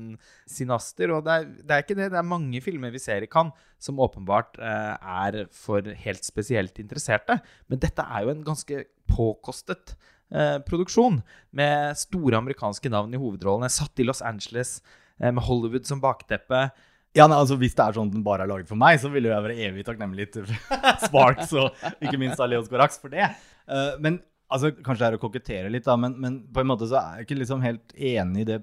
sinaster. 0.48 1.12
Og 1.14 1.24
det 1.26 1.34
er, 1.34 1.48
det 1.62 1.76
er 1.76 1.84
ikke 1.84 1.98
det. 1.98 2.10
Det 2.14 2.20
er 2.20 2.28
mange 2.28 2.62
filmer 2.64 2.94
vi 2.94 3.02
ser 3.02 3.24
i 3.24 3.30
Cannes 3.30 3.66
som 3.82 4.00
åpenbart 4.02 4.58
eh, 4.58 4.94
er 5.24 5.40
for 5.54 5.86
helt 6.04 6.26
spesielt 6.26 6.80
interesserte. 6.82 7.38
Men 7.70 7.82
dette 7.82 8.06
er 8.06 8.24
jo 8.24 8.32
en 8.34 8.46
ganske 8.46 8.86
påkostet 9.10 9.94
eh, 10.32 10.56
produksjon, 10.66 11.20
med 11.56 11.98
store 12.00 12.40
amerikanske 12.40 12.90
navn 12.92 13.14
i 13.14 13.20
hovedrollene, 13.20 13.70
satt 13.72 14.00
i 14.00 14.08
Los 14.08 14.24
Angeles, 14.24 14.78
med 15.18 15.44
Hollywood 15.44 15.88
som 15.88 16.02
bakteppe. 16.02 16.68
Ja, 17.16 17.26
nei, 17.26 17.38
altså 17.38 17.56
Hvis 17.58 17.76
det 17.76 17.84
er 17.84 17.96
sånn 17.96 18.10
at 18.10 18.16
den 18.16 18.24
bare 18.26 18.44
er 18.44 18.50
laget 18.50 18.70
for 18.70 18.78
meg, 18.78 18.98
så 19.02 19.10
vil 19.12 19.26
jo 19.28 19.32
jeg 19.32 19.44
være 19.46 19.68
evig 19.68 19.84
takknemlig 19.86 20.28
til 20.34 20.48
Sparks 21.06 21.54
og 21.58 21.86
ikke 22.04 22.18
minst 22.20 22.40
av 22.40 22.50
Leos 22.52 22.68
Gorax 22.70 23.00
for 23.02 23.12
det. 23.12 23.30
Uh, 23.66 23.96
men 24.02 24.20
altså, 24.52 24.72
Kanskje 24.76 25.04
det 25.04 25.08
er 25.08 25.18
å 25.18 25.22
kokettere 25.22 25.72
litt, 25.72 25.86
da, 25.88 25.96
men, 26.00 26.18
men 26.20 26.42
på 26.52 26.62
en 26.62 26.70
måte 26.70 26.88
så 26.90 27.00
er 27.00 27.20
jeg 27.20 27.28
ikke 27.28 27.40
liksom 27.42 27.64
helt 27.64 27.96
enig 27.96 28.44
i 28.44 28.50
det 28.52 28.60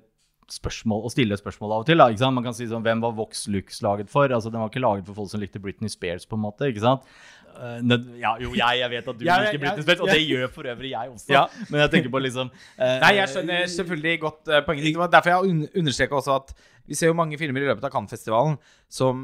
spørsmål, 0.51 1.07
å 1.07 1.09
stille 1.09 1.37
spørsmål 1.39 1.71
av 1.73 1.83
og 1.83 1.87
til. 1.89 1.97
da, 1.97 2.07
ikke 2.11 2.21
sant? 2.21 2.37
Man 2.37 2.45
kan 2.45 2.53
si 2.53 2.67
sånn, 2.69 2.83
Hvem 2.85 3.01
var 3.01 3.15
Vox 3.17 3.47
Lux 3.49 3.81
laget 3.81 4.11
for? 4.13 4.29
Altså, 4.29 4.51
Den 4.53 4.61
var 4.61 4.69
ikke 4.69 4.83
laget 4.83 5.07
for 5.09 5.17
folk 5.17 5.31
som 5.31 5.41
likte 5.41 5.61
Britney 5.61 5.89
Spears, 5.89 6.27
på 6.29 6.37
en 6.37 6.45
måte. 6.45 6.69
ikke 6.69 6.83
sant? 6.83 7.07
Eh, 7.55 7.97
ja, 8.19 8.35
jo, 8.41 8.53
jeg, 8.57 8.79
jeg 8.81 8.91
vet 8.91 9.09
at 9.11 9.19
du 9.19 9.25
liker 9.25 9.59
Britney 9.61 9.85
Spears, 9.85 10.03
og 10.03 10.11
det 10.11 10.21
gjør 10.21 10.53
for 10.53 10.69
øvrig 10.71 10.91
jeg 10.91 11.11
også. 11.11 11.33
Ja. 11.33 11.43
Men 11.69 11.83
jeg 11.85 11.93
tenker 11.93 12.13
på 12.13 12.21
liksom 12.23 12.51
uh, 12.51 12.95
Nei, 13.03 13.11
jeg 13.19 13.31
skjønner 13.31 13.67
selvfølgelig 13.73 14.15
godt 14.23 14.51
uh, 14.51 14.61
poenget 14.67 14.89
ditt. 14.89 15.03
Derfor 15.15 15.33
jeg 15.33 15.51
un 15.51 15.61
understreka 15.81 16.19
også 16.19 16.39
at 16.39 16.55
vi 16.85 16.97
ser 16.97 17.09
jo 17.09 17.17
mange 17.17 17.37
filmer 17.41 17.63
i 17.63 17.69
løpet 17.69 17.87
av 17.87 17.93
Cannes-festivalen 17.93 18.59
som 18.93 19.21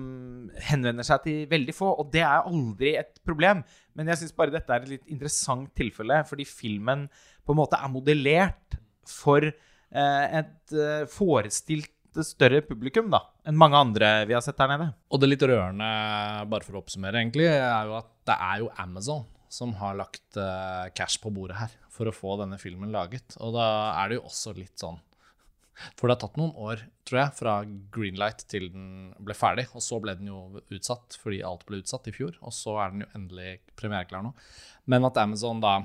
henvender 0.66 1.06
seg 1.06 1.22
til 1.28 1.44
veldig 1.52 1.76
få, 1.78 1.92
og 2.02 2.10
det 2.14 2.24
er 2.26 2.48
aldri 2.50 2.96
et 2.98 3.22
problem. 3.28 3.62
Men 3.98 4.10
jeg 4.10 4.24
syns 4.24 4.38
bare 4.38 4.54
dette 4.54 4.74
er 4.74 4.82
et 4.82 4.96
litt 4.96 5.14
interessant 5.14 5.70
tilfelle, 5.78 6.24
fordi 6.26 6.48
filmen 6.50 7.06
på 7.46 7.54
en 7.54 7.60
måte 7.62 7.78
er 7.78 7.92
modellert 7.94 8.80
for 9.10 9.46
uh, 9.46 10.26
et 10.42 10.74
eh, 10.78 11.04
forestilt 11.10 11.92
større 12.28 12.62
publikum 12.66 13.12
da, 13.12 13.22
enn 13.48 13.60
mange 13.60 13.80
andre 13.80 14.10
vi 14.30 14.36
har 14.36 14.44
sett 14.46 14.60
her 14.62 14.70
nede. 14.72 14.90
Og 15.12 15.22
det 15.22 15.30
litt 15.30 15.46
rørende, 15.48 15.92
bare 16.52 16.68
for 16.68 16.78
å 16.78 16.82
oppsummere, 16.84 17.22
egentlig, 17.22 17.48
er 17.52 17.88
jo 17.88 17.96
at 18.00 18.10
det 18.28 18.38
er 18.38 18.64
jo 18.64 18.74
Amazon 18.84 19.24
som 19.52 19.74
har 19.82 19.98
lagt 20.00 20.38
eh, 20.40 20.88
cash 20.96 21.20
på 21.22 21.32
bordet 21.34 21.58
her 21.60 21.72
for 21.92 22.08
å 22.08 22.16
få 22.16 22.38
denne 22.40 22.60
filmen 22.62 22.92
laget. 22.94 23.36
Og 23.44 23.56
da 23.58 23.66
er 24.00 24.12
det 24.12 24.20
jo 24.20 24.28
også 24.30 24.54
litt 24.56 24.80
sånn 24.80 25.00
For 25.98 26.08
det 26.08 26.16
har 26.16 26.22
tatt 26.22 26.38
noen 26.40 26.54
år, 26.56 26.84
tror 27.08 27.20
jeg, 27.20 27.36
fra 27.40 27.54
Greenlight 27.96 28.46
til 28.52 28.70
den 28.72 29.12
ble 29.20 29.36
ferdig. 29.36 29.68
Og 29.76 29.84
så 29.84 30.00
ble 30.04 30.16
den 30.20 30.32
jo 30.32 30.62
utsatt 30.72 31.18
fordi 31.20 31.42
alt 31.48 31.66
ble 31.68 31.82
utsatt 31.82 32.08
i 32.08 32.16
fjor. 32.16 32.38
Og 32.46 32.56
så 32.56 32.78
er 32.80 32.94
den 32.94 33.04
jo 33.04 33.12
endelig 33.18 33.58
premiereklar 33.80 34.24
nå. 34.24 34.32
Men 34.92 35.08
at 35.10 35.20
Amazon 35.20 35.64
da, 35.64 35.80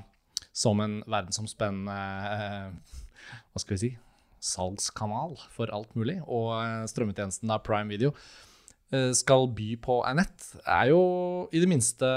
som 0.54 0.82
en 0.84 1.00
verdensomspennende 1.06 2.00
eh, 2.36 2.98
Hva 3.50 3.62
skal 3.62 3.74
vi 3.74 3.82
si 3.82 3.94
salgskanal 4.46 5.36
for 5.54 5.72
alt 5.74 5.96
mulig, 5.98 6.18
og 6.24 6.52
eh, 6.60 6.84
strømmetjenesten 6.90 7.50
da 7.50 7.58
Prime 7.62 7.90
Video 7.92 8.12
eh, 8.94 9.10
skal 9.16 9.50
by 9.56 9.72
på 9.82 10.00
Anette, 10.06 10.62
er 10.62 10.92
jo 10.92 11.02
i 11.50 11.62
det 11.62 11.70
minste 11.70 12.12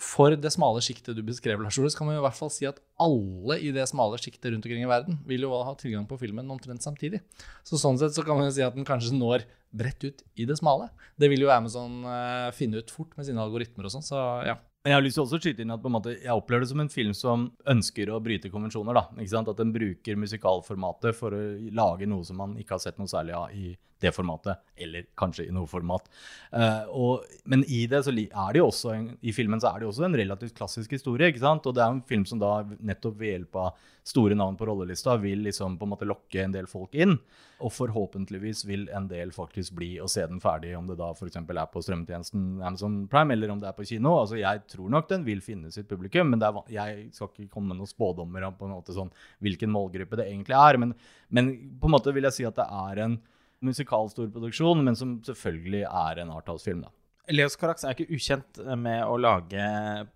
for 0.00 0.32
det 0.32 0.50
smale 0.52 0.80
sjiktet 0.84 1.16
du 1.16 1.22
beskrev, 1.24 1.60
Lars 1.60 1.78
Ole, 1.78 1.90
så 1.92 2.00
kan 2.00 2.08
man 2.08 2.16
i 2.18 2.24
hvert 2.24 2.36
fall 2.36 2.50
si 2.52 2.66
at 2.68 2.80
alle 3.00 3.58
i 3.60 3.70
det 3.74 3.84
smale 3.90 4.18
sjiktet 4.20 4.48
rundt 4.52 4.64
omkring 4.64 4.84
i 4.84 4.88
verden 4.88 5.18
vil 5.28 5.44
jo 5.44 5.52
ha 5.52 5.74
tilgang 5.78 6.06
på 6.08 6.18
filmen 6.20 6.48
omtrent 6.52 6.84
samtidig. 6.84 7.20
Så 7.66 7.78
sånn 7.80 8.00
sett 8.00 8.16
så 8.16 8.24
kan 8.24 8.38
man 8.38 8.48
jo 8.48 8.54
si 8.56 8.64
at 8.64 8.76
den 8.76 8.88
kanskje 8.88 9.12
når 9.16 9.44
bredt 9.76 10.06
ut 10.08 10.24
i 10.40 10.46
det 10.48 10.56
smale. 10.58 10.88
Det 11.20 11.30
vil 11.30 11.44
jo 11.44 11.52
Amazon 11.52 12.00
uh, 12.08 12.48
finne 12.56 12.80
ut 12.80 12.92
fort 12.92 13.12
med 13.18 13.28
sine 13.28 13.42
algoritmer 13.44 13.86
og 13.86 13.94
sånn, 13.94 14.06
så 14.06 14.24
ja. 14.48 14.56
Men 14.80 14.94
jeg 14.94 14.96
har 14.96 15.04
lyst 15.04 15.18
til 15.18 15.26
å 15.26 15.40
skyte 15.40 15.60
inn 15.60 15.74
at 15.74 15.82
måte, 15.92 16.14
jeg 16.22 16.32
opplever 16.32 16.64
det 16.64 16.70
som 16.70 16.80
en 16.80 16.88
film 16.88 17.12
som 17.16 17.42
ønsker 17.68 18.08
å 18.08 18.20
bryte 18.24 18.48
konvensjoner. 18.48 18.96
da? 18.96 19.02
At 19.42 19.58
den 19.58 19.74
bruker 19.74 20.16
musikalformatet 20.16 21.18
for 21.18 21.36
å 21.36 21.40
lage 21.76 22.08
noe 22.08 22.24
som 22.24 22.40
man 22.40 22.54
ikke 22.56 22.78
har 22.78 22.84
sett 22.86 23.00
noe 23.00 23.10
særlig 23.10 23.36
av 23.36 23.52
i 23.52 23.74
det 24.00 24.12
formatet, 24.16 24.60
eller 24.80 25.06
kanskje 25.18 25.46
i 25.48 25.54
noe 25.54 25.68
format. 25.70 26.08
Uh, 26.54 26.88
og, 26.88 27.28
men 27.44 27.64
i 27.68 27.84
det 27.90 28.02
så 28.06 28.14
er 28.14 28.54
det 28.54 28.62
jo 28.62 28.68
også 28.70 28.94
en, 28.94 29.06
i 29.20 29.34
filmen 29.36 29.60
så 29.60 29.72
er 29.72 29.80
det 29.80 29.88
jo 29.88 29.92
også 29.94 30.08
en 30.08 30.18
relativt 30.22 30.56
klassisk 30.56 30.96
historie. 30.96 31.30
ikke 31.30 31.44
sant? 31.44 31.68
Og 31.68 31.76
det 31.76 31.84
er 31.84 31.94
en 31.94 32.04
film 32.08 32.26
som 32.28 32.40
da 32.42 32.60
nettopp 32.78 33.18
ved 33.20 33.34
hjelp 33.34 33.60
av 33.60 33.88
store 34.06 34.34
navn 34.34 34.56
på 34.56 34.66
rollelista 34.66 35.16
vil 35.20 35.42
liksom 35.44 35.76
på 35.78 35.86
en 35.86 35.92
måte 35.92 36.08
lokke 36.08 36.42
en 36.42 36.54
del 36.54 36.68
folk 36.70 36.94
inn. 36.96 37.16
Og 37.60 37.72
forhåpentligvis 37.76 38.64
vil 38.68 38.86
en 38.96 39.06
del 39.10 39.32
faktisk 39.34 39.74
bli 39.76 39.90
å 40.00 40.08
se 40.08 40.24
den 40.26 40.40
ferdig, 40.40 40.72
om 40.78 40.88
det 40.88 40.96
da 41.00 41.10
f.eks. 41.12 41.36
er 41.36 41.72
på 41.72 41.82
strømmetjenesten 41.84 42.46
Amazon 42.62 43.02
Prime 43.12 43.36
eller 43.36 43.52
om 43.52 43.60
det 43.60 43.68
er 43.68 43.76
på 43.76 43.86
kino. 43.88 44.16
Altså 44.22 44.40
Jeg 44.40 44.64
tror 44.72 44.88
nok 44.92 45.10
den 45.10 45.26
vil 45.28 45.42
finne 45.44 45.72
sitt 45.74 45.88
publikum, 45.90 46.32
men 46.32 46.42
er, 46.42 46.62
jeg 46.72 47.10
skal 47.16 47.28
ikke 47.34 47.52
komme 47.52 47.74
med 47.74 47.82
noen 47.82 47.90
spådommer 47.90 48.48
om 48.48 48.56
på 48.56 48.68
en 48.68 48.78
måte 48.78 48.96
sånn, 48.96 49.12
hvilken 49.44 49.72
målgruppe 49.74 50.22
det 50.22 50.30
egentlig 50.30 50.56
er. 50.56 50.80
Men, 50.80 50.96
men 51.28 51.52
på 51.80 51.90
en 51.90 51.98
måte 51.98 52.16
vil 52.16 52.28
jeg 52.30 52.40
si 52.40 52.48
at 52.48 52.56
det 52.56 52.66
er 52.66 53.04
en 53.04 53.20
musikalstorproduksjon, 53.66 54.84
men 54.86 54.96
som 54.96 55.18
selvfølgelig 55.26 55.84
er 55.86 56.22
en 56.22 56.32
arthouse-film. 56.34 56.86
da. 56.86 56.94
Leos 57.30 57.54
Carax 57.58 57.84
er 57.84 57.94
ikke 57.94 58.16
ukjent 58.16 58.58
med 58.80 59.04
å 59.06 59.14
lage 59.20 59.64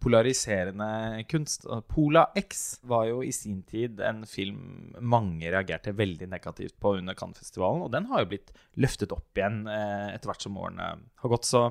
polariserende 0.02 1.22
kunst. 1.30 1.66
Pola 1.90 2.24
X 2.38 2.80
var 2.90 3.07
jo 3.07 3.20
i 3.22 3.30
sin 3.35 3.61
tid 3.68 4.00
en 4.02 4.24
film 4.26 4.94
mange 4.98 5.52
reagerte 5.52 5.94
veldig 5.94 6.28
negativt 6.33 6.74
på 6.83 6.96
under 6.98 7.14
Cannes-festivalen, 7.18 7.85
og 7.87 7.92
den 7.94 8.09
har 8.11 8.24
jo 8.24 8.33
blitt 8.33 8.50
løftet 8.83 9.14
opp 9.14 9.38
igjen 9.38 9.62
eh, 9.70 10.14
etter 10.14 10.33
hvert 10.33 10.46
som 10.46 10.59
årene 10.59 10.88
har 11.22 11.35
gått. 11.37 11.46
Så 11.46 11.68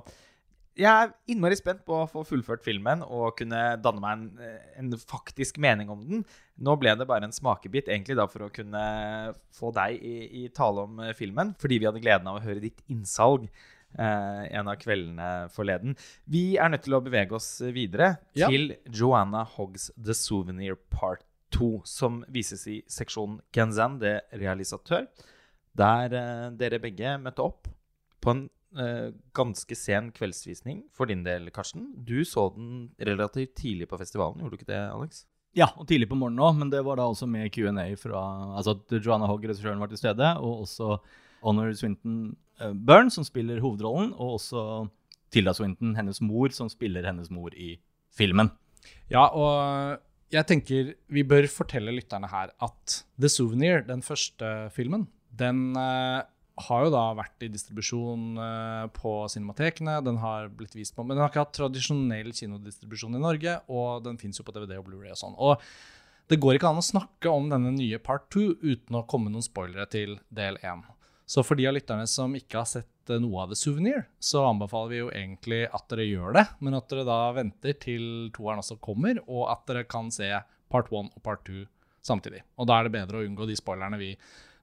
jeg 0.79 0.89
er 0.89 1.12
innmari 1.29 1.57
spent 1.57 1.83
på 1.86 1.99
å 2.01 2.07
få 2.09 2.23
fullført 2.25 2.63
filmen 2.65 3.03
og 3.05 3.36
kunne 3.38 3.59
danne 3.83 4.01
meg 4.01 4.13
en, 4.15 4.23
eh, 4.41 4.71
en, 4.79 4.89
faktisk 4.97 5.59
mening 5.62 5.91
om 5.93 6.01
den. 6.07 6.23
Nå 6.57 6.75
ble 6.81 6.95
det 6.97 7.07
bare 7.09 7.27
en 7.27 7.36
smakebit 7.36 7.91
egentlig 7.91 8.17
da 8.17 8.25
for 8.29 8.47
å 8.47 8.53
kunne 8.53 8.81
få 9.53 9.73
deg 9.75 10.01
i, 10.01 10.15
i 10.43 10.47
tale 10.55 10.88
om 10.88 11.03
eh, 11.03 11.13
filmen, 11.17 11.53
fordi 11.62 11.79
vi 11.81 11.89
hadde 11.89 12.01
gleden 12.03 12.29
av 12.29 12.39
å 12.39 12.45
høre 12.45 12.63
ditt 12.63 12.81
innsalg 12.89 13.45
eh, 13.45 14.41
en 14.49 14.71
av 14.71 14.79
kveldene 14.81 15.29
forleden. 15.53 15.97
Vi 16.25 16.55
er 16.57 16.73
nødt 16.73 16.86
til 16.88 16.97
å 16.97 17.03
bevege 17.05 17.38
oss 17.38 17.51
videre 17.75 18.15
ja. 18.33 18.49
til 18.49 18.73
Joanna 18.89 19.45
Hoggs 19.57 19.91
The 19.93 20.17
Souvenir 20.17 20.79
Part 20.89 21.25
2, 21.53 21.83
som 21.86 22.23
vises 22.33 22.65
i 22.65 22.79
seksjonen 22.89 23.43
Genzan 23.53 23.99
det 24.01 24.23
realisatør, 24.33 25.05
der 25.77 26.17
eh, 26.17 26.49
dere 26.57 26.81
begge 26.81 27.17
møtte 27.21 27.45
opp 27.45 27.69
på 28.23 28.33
en 28.33 28.45
ganske 29.38 29.75
sen 29.77 30.09
kveldsvisning 30.15 30.83
for 30.95 31.09
din 31.09 31.21
del, 31.25 31.49
Karsten. 31.53 31.91
Du 32.07 32.23
så 32.25 32.47
den 32.55 32.88
relativt 32.97 33.53
tidlig 33.59 33.88
på 33.91 33.99
festivalen, 34.01 34.41
gjorde 34.41 34.55
du 34.55 34.62
ikke 34.62 34.71
det, 34.71 34.81
Alex? 34.89 35.23
Ja, 35.53 35.67
og 35.77 35.86
tidlig 35.89 36.07
på 36.09 36.17
morgenen 36.17 36.41
òg, 36.41 36.55
men 36.57 36.71
det 36.73 36.81
var 36.86 36.97
da 36.97 37.05
også 37.05 37.27
med 37.29 37.51
Q&A 37.53 37.91
fra 38.01 38.23
Altså 38.57 38.73
at 38.73 38.95
Joanna 38.97 39.29
Hogg, 39.29 39.45
regissøren, 39.45 39.81
var 39.83 39.91
til 39.91 40.01
stede, 40.01 40.31
og 40.41 40.63
også 40.65 40.97
Honor 41.43 41.75
Swinton 41.77 42.33
Eh, 42.62 42.73
Byrne, 42.73 43.12
som 43.13 43.25
spiller 43.25 43.62
hovedrollen, 43.63 44.13
og 44.13 44.38
også 44.38 44.63
Tilda 45.33 45.53
Swinton, 45.57 45.95
hennes 45.97 46.21
mor, 46.21 46.53
som 46.53 46.69
spiller 46.71 47.05
hennes 47.07 47.31
mor 47.33 47.53
i 47.57 47.75
filmen. 48.13 48.51
Ja, 49.12 49.25
og 49.25 49.99
jeg 50.33 50.45
tenker 50.49 50.93
vi 51.13 51.23
bør 51.25 51.47
fortelle 51.51 51.93
lytterne 51.95 52.29
her 52.29 52.53
at 52.62 52.99
The 53.17 53.31
Souvenir, 53.31 53.83
den 53.88 54.03
første 54.05 54.69
filmen, 54.75 55.07
den 55.33 55.71
uh, 55.77 56.21
har 56.67 56.83
jo 56.85 56.91
da 56.93 57.03
vært 57.17 57.45
i 57.45 57.49
distribusjon 57.49 58.37
uh, 58.37 58.85
på 58.93 59.13
cinematekene. 59.33 59.97
Den 60.05 60.19
har 60.21 60.51
blitt 60.53 60.75
vist 60.77 60.95
på, 60.95 61.05
men 61.05 61.17
den 61.17 61.23
har 61.23 61.31
ikke 61.31 61.45
hatt 61.47 61.55
tradisjonell 61.57 62.29
kinodistribusjon 62.35 63.17
i 63.17 63.21
Norge. 63.23 63.57
Og 63.73 64.03
den 64.05 64.19
fins 64.21 64.37
jo 64.39 64.45
på 64.45 64.53
DVD 64.55 64.77
og 64.77 64.85
Blu-ray 64.89 65.13
og 65.15 65.19
sånn. 65.19 65.37
Og 65.41 65.57
det 66.31 66.39
går 66.41 66.57
ikke 66.57 66.69
an 66.69 66.79
å 66.79 66.85
snakke 66.85 67.31
om 67.31 67.49
denne 67.51 67.73
nye 67.75 67.99
part 68.01 68.29
two 68.33 68.53
uten 68.61 68.99
å 68.99 69.05
komme 69.09 69.33
noen 69.33 69.45
spoilere 69.45 69.89
til 69.91 70.19
del 70.33 70.59
én. 70.63 70.85
Så 71.25 71.43
for 71.43 71.59
de 71.59 71.67
av 71.67 71.75
lytterne 71.75 72.05
som 72.09 72.35
ikke 72.37 72.61
har 72.61 72.69
sett 72.69 73.11
eh, 73.11 73.19
noe 73.21 73.43
av 73.43 73.51
The 73.51 73.57
Souvenir, 73.59 74.05
så 74.21 74.43
anbefaler 74.47 74.91
vi 74.91 75.01
jo 75.01 75.11
egentlig 75.11 75.61
at 75.65 75.87
dere 75.91 76.07
gjør 76.07 76.35
det, 76.37 76.45
men 76.63 76.77
at 76.77 76.89
dere 76.91 77.05
da 77.07 77.19
venter 77.35 77.77
til 77.79 78.05
toeren 78.35 78.61
også 78.63 78.77
kommer, 78.83 79.21
og 79.25 79.47
at 79.51 79.63
dere 79.69 79.85
kan 79.89 80.11
se 80.13 80.29
part 80.73 80.91
one 80.93 81.11
og 81.15 81.23
part 81.25 81.43
two 81.47 81.65
samtidig. 82.03 82.43
Og 82.59 82.67
da 82.69 82.79
er 82.79 82.87
det 82.87 82.95
bedre 82.97 83.21
å 83.21 83.27
unngå 83.27 83.47
de 83.47 83.57
spoilerne 83.57 83.99
vi 84.01 84.11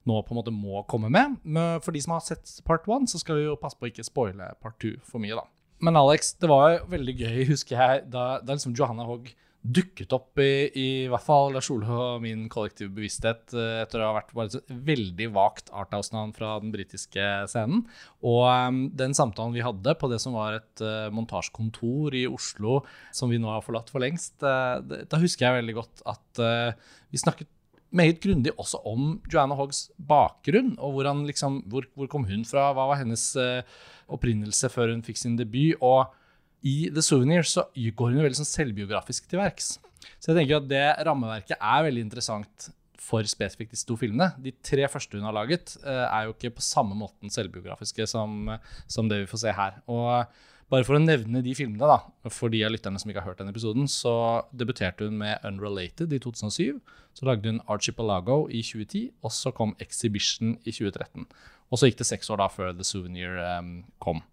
nå 0.09 0.21
på 0.25 0.33
en 0.33 0.39
måte 0.39 0.53
må 0.53 0.81
komme 0.89 1.11
med. 1.13 1.37
Men 1.43 1.81
for 1.85 1.93
de 1.93 2.01
som 2.03 2.15
har 2.15 2.23
sett 2.25 2.57
part 2.67 2.87
one, 2.89 3.09
så 3.09 3.21
skal 3.21 3.37
vi 3.37 3.45
jo 3.45 3.59
passe 3.59 3.77
på 3.77 3.87
å 3.87 3.91
ikke 3.91 4.07
spoile 4.07 4.53
part 4.63 4.79
two 4.81 4.95
for 5.05 5.21
mye, 5.23 5.37
da. 5.37 5.45
Men 5.81 5.97
Alex, 5.97 6.35
det 6.37 6.49
var 6.49 6.75
jo 6.75 6.81
veldig 6.91 7.13
gøy, 7.17 7.37
husker 7.49 7.77
jeg, 7.77 8.03
da, 8.13 8.25
da 8.45 8.57
liksom 8.57 8.75
Johanna 8.77 9.07
Hogg 9.07 9.31
dukket 9.61 10.13
opp 10.15 10.39
i, 10.41 10.71
i 10.73 10.87
hvert 11.09 11.21
fall 11.21 11.51
Lars 11.53 11.69
Ole 11.73 11.85
og 11.85 12.23
min 12.23 12.47
kollektive 12.49 12.89
bevissthet 12.95 13.53
eh, 13.53 13.83
etter 13.83 14.01
å 14.01 14.07
ha 14.09 14.15
vært 14.15 14.33
bare 14.33 14.57
et 14.57 14.73
veldig 14.89 15.27
vagt 15.35 15.69
Arthouse-navn 15.69 16.33
fra 16.33 16.55
den 16.63 16.73
britiske 16.73 17.27
scenen. 17.51 17.83
Og 18.25 18.47
um, 18.49 18.81
den 18.97 19.13
samtalen 19.17 19.53
vi 19.53 19.65
hadde 19.65 19.95
på 20.01 20.09
det 20.09 20.17
som 20.23 20.33
var 20.37 20.57
et 20.57 20.83
uh, 20.85 21.13
montasjekontor 21.13 22.17
i 22.17 22.25
Oslo, 22.29 22.79
som 23.13 23.29
vi 23.29 23.41
nå 23.41 23.53
har 23.53 23.65
forlatt 23.65 23.93
for 23.93 24.01
lengst, 24.01 24.39
uh, 24.41 24.81
da 24.81 25.21
husker 25.21 25.47
jeg 25.47 25.61
veldig 25.61 25.77
godt 25.77 26.05
at 26.09 26.41
uh, 26.41 26.93
vi 27.13 27.21
snakket 27.21 27.51
meget 27.91 28.21
grundig 28.23 28.53
også 28.59 28.79
om 28.87 29.19
Joanna 29.31 29.57
Hoggs 29.59 29.89
bakgrunn. 29.97 30.73
og 30.79 30.95
hvor, 30.95 31.11
liksom, 31.27 31.61
hvor, 31.67 31.85
hvor 31.95 32.07
kom 32.11 32.25
hun 32.29 32.45
fra, 32.47 32.71
hva 32.73 32.87
var 32.89 33.01
hennes 33.01 33.35
opprinnelse 34.11 34.69
før 34.71 34.93
hun 34.95 35.03
fikk 35.03 35.19
sin 35.19 35.37
debut. 35.39 35.75
og 35.81 36.13
i 36.61 36.91
The 36.93 37.01
Souvenir 37.01 37.45
så 37.47 37.65
går 37.73 38.13
hun 38.13 38.21
veldig 38.21 38.37
sånn 38.41 38.49
selvbiografisk 38.49 39.29
til 39.29 39.41
verks. 39.41 39.75
Så 40.21 40.31
jeg 40.31 40.41
tenker 40.41 40.59
at 40.59 40.69
det 40.69 40.85
rammeverket 41.07 41.57
er 41.57 41.87
veldig 41.87 42.05
interessant 42.05 42.69
for 43.01 43.25
spesifikt 43.25 43.73
disse 43.73 43.87
to 43.89 43.97
filmene. 43.97 44.29
De 44.41 44.53
tre 44.65 44.85
første 44.91 45.17
hun 45.17 45.25
har 45.25 45.35
laget, 45.35 45.73
uh, 45.81 46.05
er 46.05 46.27
jo 46.27 46.35
ikke 46.35 46.53
på 46.57 46.65
samme 46.65 46.97
måten 46.97 47.33
selvbiografiske 47.33 48.05
som, 48.09 48.53
som, 48.85 49.09
det 49.09 49.23
vi 49.23 49.29
får 49.31 49.43
se 49.45 49.55
her. 49.57 49.79
Og 49.89 50.13
bare 50.71 50.87
for 50.87 50.95
å 50.95 51.01
nevne 51.03 51.41
de 51.43 51.53
filmene, 51.57 51.83
da, 51.83 52.29
for 52.31 52.51
de 52.53 52.61
av 52.63 52.71
lytterne 52.71 52.99
som 53.01 53.11
ikke 53.11 53.23
har 53.25 53.33
hørt 53.33 53.41
denne 53.41 53.51
episoden, 53.51 53.89
så 53.91 54.13
debuterte 54.55 55.07
hun 55.07 55.17
med 55.19 55.43
Unrelated 55.47 56.13
i 56.15 56.19
2007. 56.23 56.79
Så 57.17 57.27
lagde 57.27 57.51
hun 57.51 57.59
Archipelago 57.71 58.45
i 58.47 58.61
2010, 58.63 59.09
og 59.19 59.35
så 59.35 59.51
kom 59.55 59.75
Exhibition 59.83 60.55
i 60.63 60.71
2013. 60.71 61.27
Og 61.71 61.79
så 61.79 61.89
gikk 61.89 61.99
det 61.99 62.07
seks 62.07 62.31
år 62.31 62.39
da 62.39 62.47
før 62.51 62.71
The 62.75 62.87
Souvenir 62.87 63.35
um, 63.59 63.81
kom. 64.03 64.23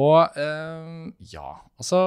Og 0.00 0.36
um, 0.40 1.12
ja, 1.30 1.50
altså 1.78 2.00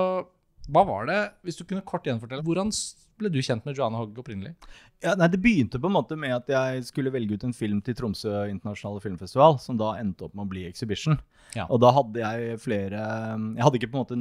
Hva 0.67 0.83
var 0.83 1.05
det, 1.07 1.19
hvis 1.47 1.55
du 1.55 1.63
kunne 1.63 1.85
kort 1.87 2.05
gjenfortelle, 2.09 2.43
hvordan 2.43 2.73
ble 3.17 3.31
du 3.33 3.39
kjent 3.41 3.65
med 3.65 3.77
Joanna 3.77 4.01
Hogg 4.01 4.17
opprinnelig? 4.19 4.57
Ja, 5.03 5.13
nei, 5.13 5.27
Det 5.29 5.39
begynte 5.41 5.79
på 5.81 5.89
en 5.89 5.97
måte 5.97 6.17
med 6.17 6.33
at 6.33 6.49
jeg 6.49 6.85
skulle 6.87 7.13
velge 7.13 7.37
ut 7.37 7.45
en 7.45 7.55
film 7.55 7.81
til 7.85 7.97
Tromsø 7.97 8.47
internasjonale 8.49 9.03
filmfestival, 9.03 9.59
som 9.61 9.77
da 9.77 9.93
endte 10.01 10.25
opp 10.25 10.33
med 10.33 10.47
å 10.47 10.51
bli 10.55 10.65
Exhibition. 10.65 11.19
Ja. 11.55 11.67
Og 11.69 11.81
da 11.83 11.93
hadde 11.95 12.21
jeg 12.23 12.57
flere 12.59 12.97
Jeg 12.99 13.63
hadde 13.63 13.79
ikke 13.79 13.91
på 13.93 13.99
en 13.99 14.05
måte 14.05 14.17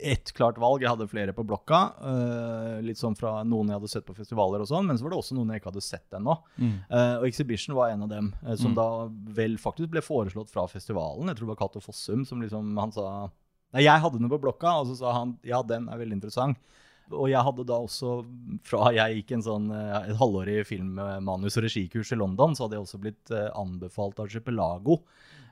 ett 0.00 0.32
klart 0.32 0.58
valg. 0.58 0.82
Jeg 0.82 0.92
hadde 0.92 1.08
flere 1.10 1.34
på 1.34 1.44
blokka. 1.46 1.80
Uh, 2.00 2.82
litt 2.84 3.00
sånn 3.00 3.16
fra 3.18 3.36
noen 3.46 3.70
jeg 3.70 3.78
hadde 3.80 3.90
sett 3.90 4.06
på 4.06 4.16
festivaler 4.16 4.62
og 4.62 4.70
sånn, 4.70 4.86
men 4.88 4.98
så 4.98 5.06
var 5.06 5.14
det 5.14 5.20
også 5.20 5.36
noen 5.36 5.52
jeg 5.52 5.62
ikke 5.62 5.72
hadde 5.72 5.84
sett 5.84 6.18
ennå. 6.18 6.36
Mm. 6.56 6.74
Uh, 6.90 7.16
og 7.20 7.26
Exhibition 7.28 7.76
var 7.76 7.92
en 7.92 8.06
av 8.06 8.12
dem, 8.12 8.30
uh, 8.44 8.54
som 8.54 8.72
mm. 8.72 8.78
da 8.78 8.88
vel 9.40 9.56
faktisk 9.60 9.92
ble 9.94 10.04
foreslått 10.04 10.52
fra 10.52 10.66
festivalen. 10.70 11.30
Jeg 11.30 11.40
tror 11.40 11.48
det 11.48 11.54
var 11.54 11.62
Cato 11.64 11.82
Fossum 11.84 12.24
som 12.28 12.44
liksom 12.44 12.76
Han 12.80 12.94
sa 12.94 13.08
Nei, 13.74 13.82
jeg 13.88 14.02
hadde 14.04 14.20
den 14.20 14.30
på 14.30 14.38
blokka, 14.38 14.70
og 14.78 14.86
så 14.86 14.94
sa 15.00 15.12
han 15.16 15.32
ja, 15.42 15.58
den 15.66 15.88
er 15.90 15.98
veldig 15.98 16.20
interessant. 16.20 16.60
Og 17.12 17.28
jeg 17.28 17.44
hadde 17.44 17.66
da 17.68 17.76
også, 17.84 18.14
fra 18.64 18.88
jeg 18.96 19.20
gikk 19.20 19.34
en 19.36 19.44
sånn, 19.44 19.66
et 19.74 20.16
halvårig 20.16 20.62
filmmanus- 20.68 21.58
og 21.60 21.66
regikurs 21.66 22.12
i 22.14 22.16
London, 22.16 22.56
så 22.56 22.64
hadde 22.64 22.78
jeg 22.78 22.86
også 22.86 23.00
blitt 23.02 23.34
anbefalt 23.52 24.22
Archipelago 24.24 25.02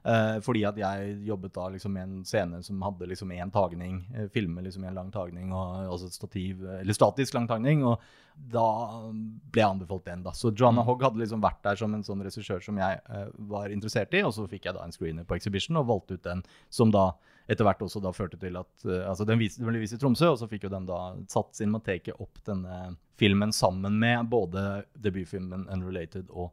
Eh, 0.03 0.41
fordi 0.43 0.65
at 0.67 0.79
jeg 0.81 1.13
jobbet 1.29 1.53
da 1.55 1.69
liksom 1.71 1.93
med 1.95 2.03
en 2.09 2.25
scene 2.27 2.59
som 2.67 2.81
hadde 2.83 3.07
liksom 3.07 3.31
én 3.31 3.53
tagning, 3.55 4.01
eh, 4.17 4.27
filme 4.35 4.63
liksom 4.65 4.83
en 4.85 4.97
lang 4.97 5.13
tagning, 5.15 5.53
og 5.55 5.93
altså 5.93 6.11
stativ, 6.11 6.65
eller 6.81 6.97
statisk 6.97 7.35
lang 7.35 7.47
tagning, 7.47 7.85
og 7.87 8.01
da 8.35 8.67
ble 9.07 9.63
jeg 9.63 9.69
anbefalt 9.69 10.05
den. 10.05 10.25
da. 10.25 10.31
Så 10.31 10.51
Joanna 10.51 10.83
Mm. 10.83 10.87
Hogg 10.87 11.03
hadde 11.03 11.19
liksom 11.23 11.41
vært 11.41 11.63
der 11.63 11.77
som 11.77 11.95
en 11.95 12.03
sånn 12.03 12.23
regissør 12.23 12.61
som 12.61 12.77
jeg 12.79 13.01
eh, 13.11 13.29
var 13.39 13.69
interessert 13.69 14.13
i, 14.15 14.23
og 14.23 14.33
så 14.33 14.49
fikk 14.49 14.65
jeg 14.65 14.75
da 14.75 14.83
en 14.83 14.91
screener 14.91 15.25
på 15.25 15.37
Exhibition 15.37 15.77
og 15.77 15.87
valgte 15.87 16.15
ut 16.15 16.23
den 16.23 16.43
som 16.69 16.91
da 16.91 17.13
etter 17.51 17.67
hvert 17.67 17.83
også 17.85 18.03
da 18.03 18.13
førte 18.15 18.39
til 18.41 18.57
at 18.61 18.87
eh, 18.87 19.05
altså 19.09 19.27
den, 19.29 19.41
vis, 19.43 19.59
ble 19.61 19.83
vist 19.83 19.97
i 19.97 20.01
Tromsø, 20.01 20.33
og 20.33 20.41
så 20.41 20.49
fikk 20.51 20.67
jo 20.69 20.73
den 20.73 20.89
da 20.89 21.01
satt 21.33 21.57
Cinemateket 21.59 22.21
opp 22.23 22.43
denne 22.47 22.97
filmen 23.21 23.55
sammen 23.55 23.99
med 24.03 24.29
både 24.33 24.83
debutfilmen 24.99 25.69
Unrelated 25.73 26.31
og 26.31 26.53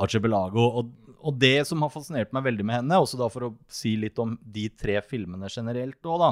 Archipelago. 0.00 0.68
Og, 0.80 1.16
og 1.18 1.40
det 1.40 1.66
som 1.68 1.82
har 1.84 1.92
fascinert 1.92 2.32
meg 2.34 2.46
veldig 2.46 2.66
med 2.66 2.80
henne, 2.80 3.00
også 3.02 3.18
da 3.20 3.28
for 3.32 3.48
å 3.48 3.56
si 3.70 3.96
litt 3.98 4.18
om 4.22 4.36
de 4.42 4.68
tre 4.70 5.00
filmene 5.06 5.50
generelt 5.50 6.06
òg, 6.06 6.22
da, 6.22 6.30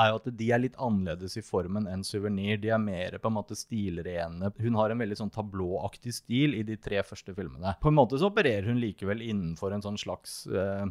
er 0.00 0.12
jo 0.12 0.20
at 0.20 0.28
de 0.38 0.48
er 0.54 0.62
litt 0.62 0.78
annerledes 0.80 1.36
i 1.36 1.44
formen 1.44 1.88
enn 1.90 2.04
Suvenir. 2.06 2.60
De 2.62 2.70
er 2.72 2.80
mer 2.80 3.18
på 3.20 3.30
en 3.30 3.36
måte 3.36 3.58
stilrene. 3.58 4.52
Hun 4.62 4.78
har 4.78 4.92
en 4.92 5.02
veldig 5.02 5.18
sånn 5.18 5.32
tablåaktig 5.34 6.14
stil 6.14 6.54
i 6.56 6.62
de 6.66 6.78
tre 6.80 7.02
første 7.06 7.34
filmene. 7.36 7.74
På 7.82 7.90
en 7.90 7.98
måte 7.98 8.20
så 8.20 8.30
opererer 8.30 8.70
hun 8.70 8.80
likevel 8.80 9.24
innenfor 9.26 9.74
en 9.74 9.84
sånn 9.84 9.98
slags 10.00 10.44
eh, 10.46 10.86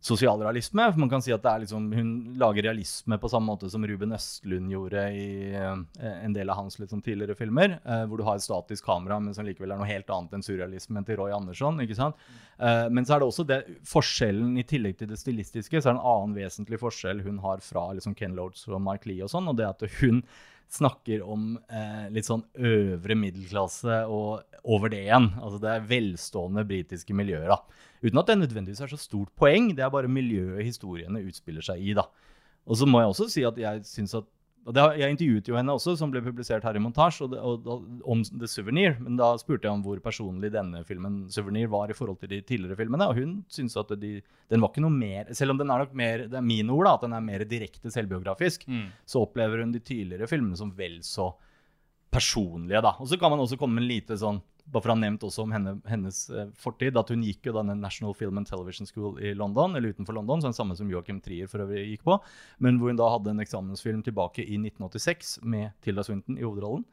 sosialrealisme. 0.00 0.86
For 0.92 1.00
man 1.00 1.10
kan 1.12 1.22
si 1.22 1.32
at 1.34 1.42
det 1.44 1.50
er 1.50 1.62
liksom, 1.64 1.90
Hun 1.92 2.10
lager 2.40 2.64
realisme 2.64 3.18
på 3.20 3.28
samme 3.28 3.52
måte 3.52 3.70
som 3.70 3.84
Ruben 3.86 4.14
Østlund 4.16 4.72
gjorde 4.72 5.02
i 5.12 5.52
eh, 5.52 6.12
en 6.24 6.36
del 6.36 6.50
av 6.50 6.56
hans 6.62 6.78
sånn 6.80 7.04
tidligere 7.04 7.36
filmer. 7.36 7.78
eh, 7.84 8.04
hvor 8.08 8.18
du 8.18 8.24
har 8.24 8.40
et 8.40 8.46
statisk 8.46 8.84
kamera, 8.84 9.20
men 9.20 9.34
som 9.36 9.44
likevel 9.44 9.74
er 9.74 9.80
noe 9.80 9.90
helt 9.90 10.08
annet 10.10 10.32
enn 10.38 10.46
surrealismen 10.46 11.04
til 11.04 11.20
Roy 11.20 11.34
Andersson. 11.36 11.80
ikke 11.84 11.98
sant? 11.98 12.16
Eh, 12.58 12.88
men 12.88 13.04
så 13.04 13.16
er 13.16 13.20
det 13.20 13.28
også 13.28 13.46
det, 13.46 13.60
forskjellen, 13.88 14.56
i 14.58 14.64
tillegg 14.64 14.96
til 14.98 15.12
det 15.12 15.20
stilistiske, 15.20 15.80
så 15.80 15.90
er 15.90 15.92
det 15.92 15.98
en 16.00 16.08
annen 16.14 16.38
vesentlig 16.38 16.80
forskjell 16.80 17.20
hun 17.26 17.42
har 17.44 17.60
fra 17.60 17.90
liksom 17.92 18.16
Ken 18.16 18.38
Loach 18.38 18.66
og 18.68 18.80
Mark 18.80 19.04
Lee 19.06 19.22
og 19.22 19.32
sånn, 19.32 19.48
og 19.48 19.60
det 19.60 19.68
at 19.68 19.84
hun 20.00 20.24
snakker 20.70 21.22
om 21.26 21.54
eh, 21.70 22.06
litt 22.14 22.28
sånn 22.28 22.44
øvre 22.54 23.16
middelklasse 23.18 24.04
og 24.06 24.60
over 24.62 24.92
det 24.92 25.04
igjen. 25.06 25.30
Altså 25.40 25.60
det 25.62 25.70
er 25.72 25.86
velstående 25.90 26.64
britiske 26.68 27.16
miljøer. 27.16 27.48
da. 27.50 27.60
Uten 28.04 28.22
at 28.22 28.30
det 28.30 28.38
nødvendigvis 28.40 28.82
er 28.84 28.92
så 28.92 29.00
stort 29.00 29.32
poeng, 29.38 29.72
det 29.76 29.84
er 29.84 29.92
bare 29.92 30.10
miljøet 30.10 30.64
historiene 30.64 31.24
utspiller 31.26 31.64
seg 31.64 31.82
i. 31.82 31.94
da. 31.98 32.06
Og 32.70 32.78
så 32.78 32.86
må 32.86 33.02
jeg 33.02 33.12
også 33.12 33.28
si 33.32 33.44
at 33.46 33.58
jeg 33.58 33.84
syns 33.88 34.14
at 34.20 34.28
har, 34.68 34.94
Jeg 34.98 35.14
intervjuet 35.14 35.48
jo 35.48 35.56
henne 35.56 35.72
også, 35.72 35.96
som 35.96 36.10
ble 36.12 36.22
publisert 36.24 36.64
her 36.66 36.76
i 36.76 36.82
montasje, 36.82 37.24
og 37.24 37.32
det, 37.32 37.40
og, 37.40 37.66
og, 37.66 37.86
om 38.04 38.22
The 38.28 38.48
Souvenir. 38.50 38.96
Men 39.00 39.16
da 39.18 39.32
spurte 39.40 39.66
jeg 39.66 39.72
om 39.72 39.84
hvor 39.84 40.00
personlig 40.04 40.52
denne 40.52 40.82
filmen 40.88 41.22
Souvenir 41.32 41.70
var 41.72 41.90
i 41.90 41.96
forhold 41.96 42.20
til 42.20 42.32
de 42.34 42.40
tidligere 42.46 42.78
filmene. 42.78 43.08
Og 43.08 43.18
hun 43.18 43.34
syntes 43.50 43.78
at 43.80 43.94
de, 44.00 44.18
den 44.52 44.60
var 44.60 44.72
ikke 44.72 44.84
noe 44.84 44.94
mer 44.94 45.30
Selv 45.36 45.54
om 45.54 45.60
den 45.60 45.70
er 45.72 45.84
nok 45.84 45.94
mer 45.96 46.26
det 46.26 46.38
er 46.38 46.44
mine 46.44 46.74
ord 46.74 46.86
da, 46.88 46.96
at 46.98 47.06
den 47.06 47.16
er 47.16 47.24
mer 47.24 47.46
direkte 47.48 47.92
selvbiografisk, 47.92 48.66
så 49.08 49.24
opplever 49.24 49.64
hun 49.64 49.72
de 49.72 49.80
tidligere 49.80 50.28
filmene 50.30 50.58
som 50.58 50.74
vel 50.76 51.00
så 51.06 51.32
personlige. 52.10 52.82
da. 52.82 52.94
Og 52.98 53.08
så 53.08 53.18
kan 53.18 53.30
man 53.30 53.40
også 53.40 53.58
komme 53.58 53.78
med 53.78 53.86
en 53.86 53.92
lite 53.94 54.18
sånn 54.18 54.40
bare 54.70 54.84
for 54.84 54.92
å 54.92 54.96
ha 54.96 55.02
nevnt 55.02 55.24
også 55.26 55.44
om 55.44 55.54
henne, 55.54 55.76
hennes 55.90 56.22
eh, 56.30 56.50
fortid, 56.58 56.98
at 56.98 57.12
hun 57.12 57.24
gikk 57.26 57.50
jo 57.50 57.56
denne 57.56 57.76
National 57.78 58.16
Film 58.16 58.40
and 58.40 58.48
Television 58.50 58.88
School 58.88 59.20
i 59.22 59.34
London, 59.36 59.76
eller 59.76 59.94
utenfor 59.94 60.16
London, 60.16 60.42
så 60.42 60.50
den 60.50 60.58
samme 60.58 60.78
som 60.78 60.90
Joachim 60.90 61.20
Trier 61.24 61.50
for 61.50 61.64
øvrig 61.64 61.86
gikk 61.92 62.04
på, 62.06 62.18
men 62.64 62.80
hvor 62.80 62.92
hun 62.92 63.00
da 63.00 63.08
hadde 63.12 63.34
en 63.34 63.42
eksamensfilm 63.44 64.04
tilbake 64.06 64.44
i 64.44 64.60
1986 64.60 65.40
med 65.42 65.72
Tilda 65.84 66.06
Swinton 66.06 66.38
i 66.38 66.46
hovedrollen. 66.46 66.86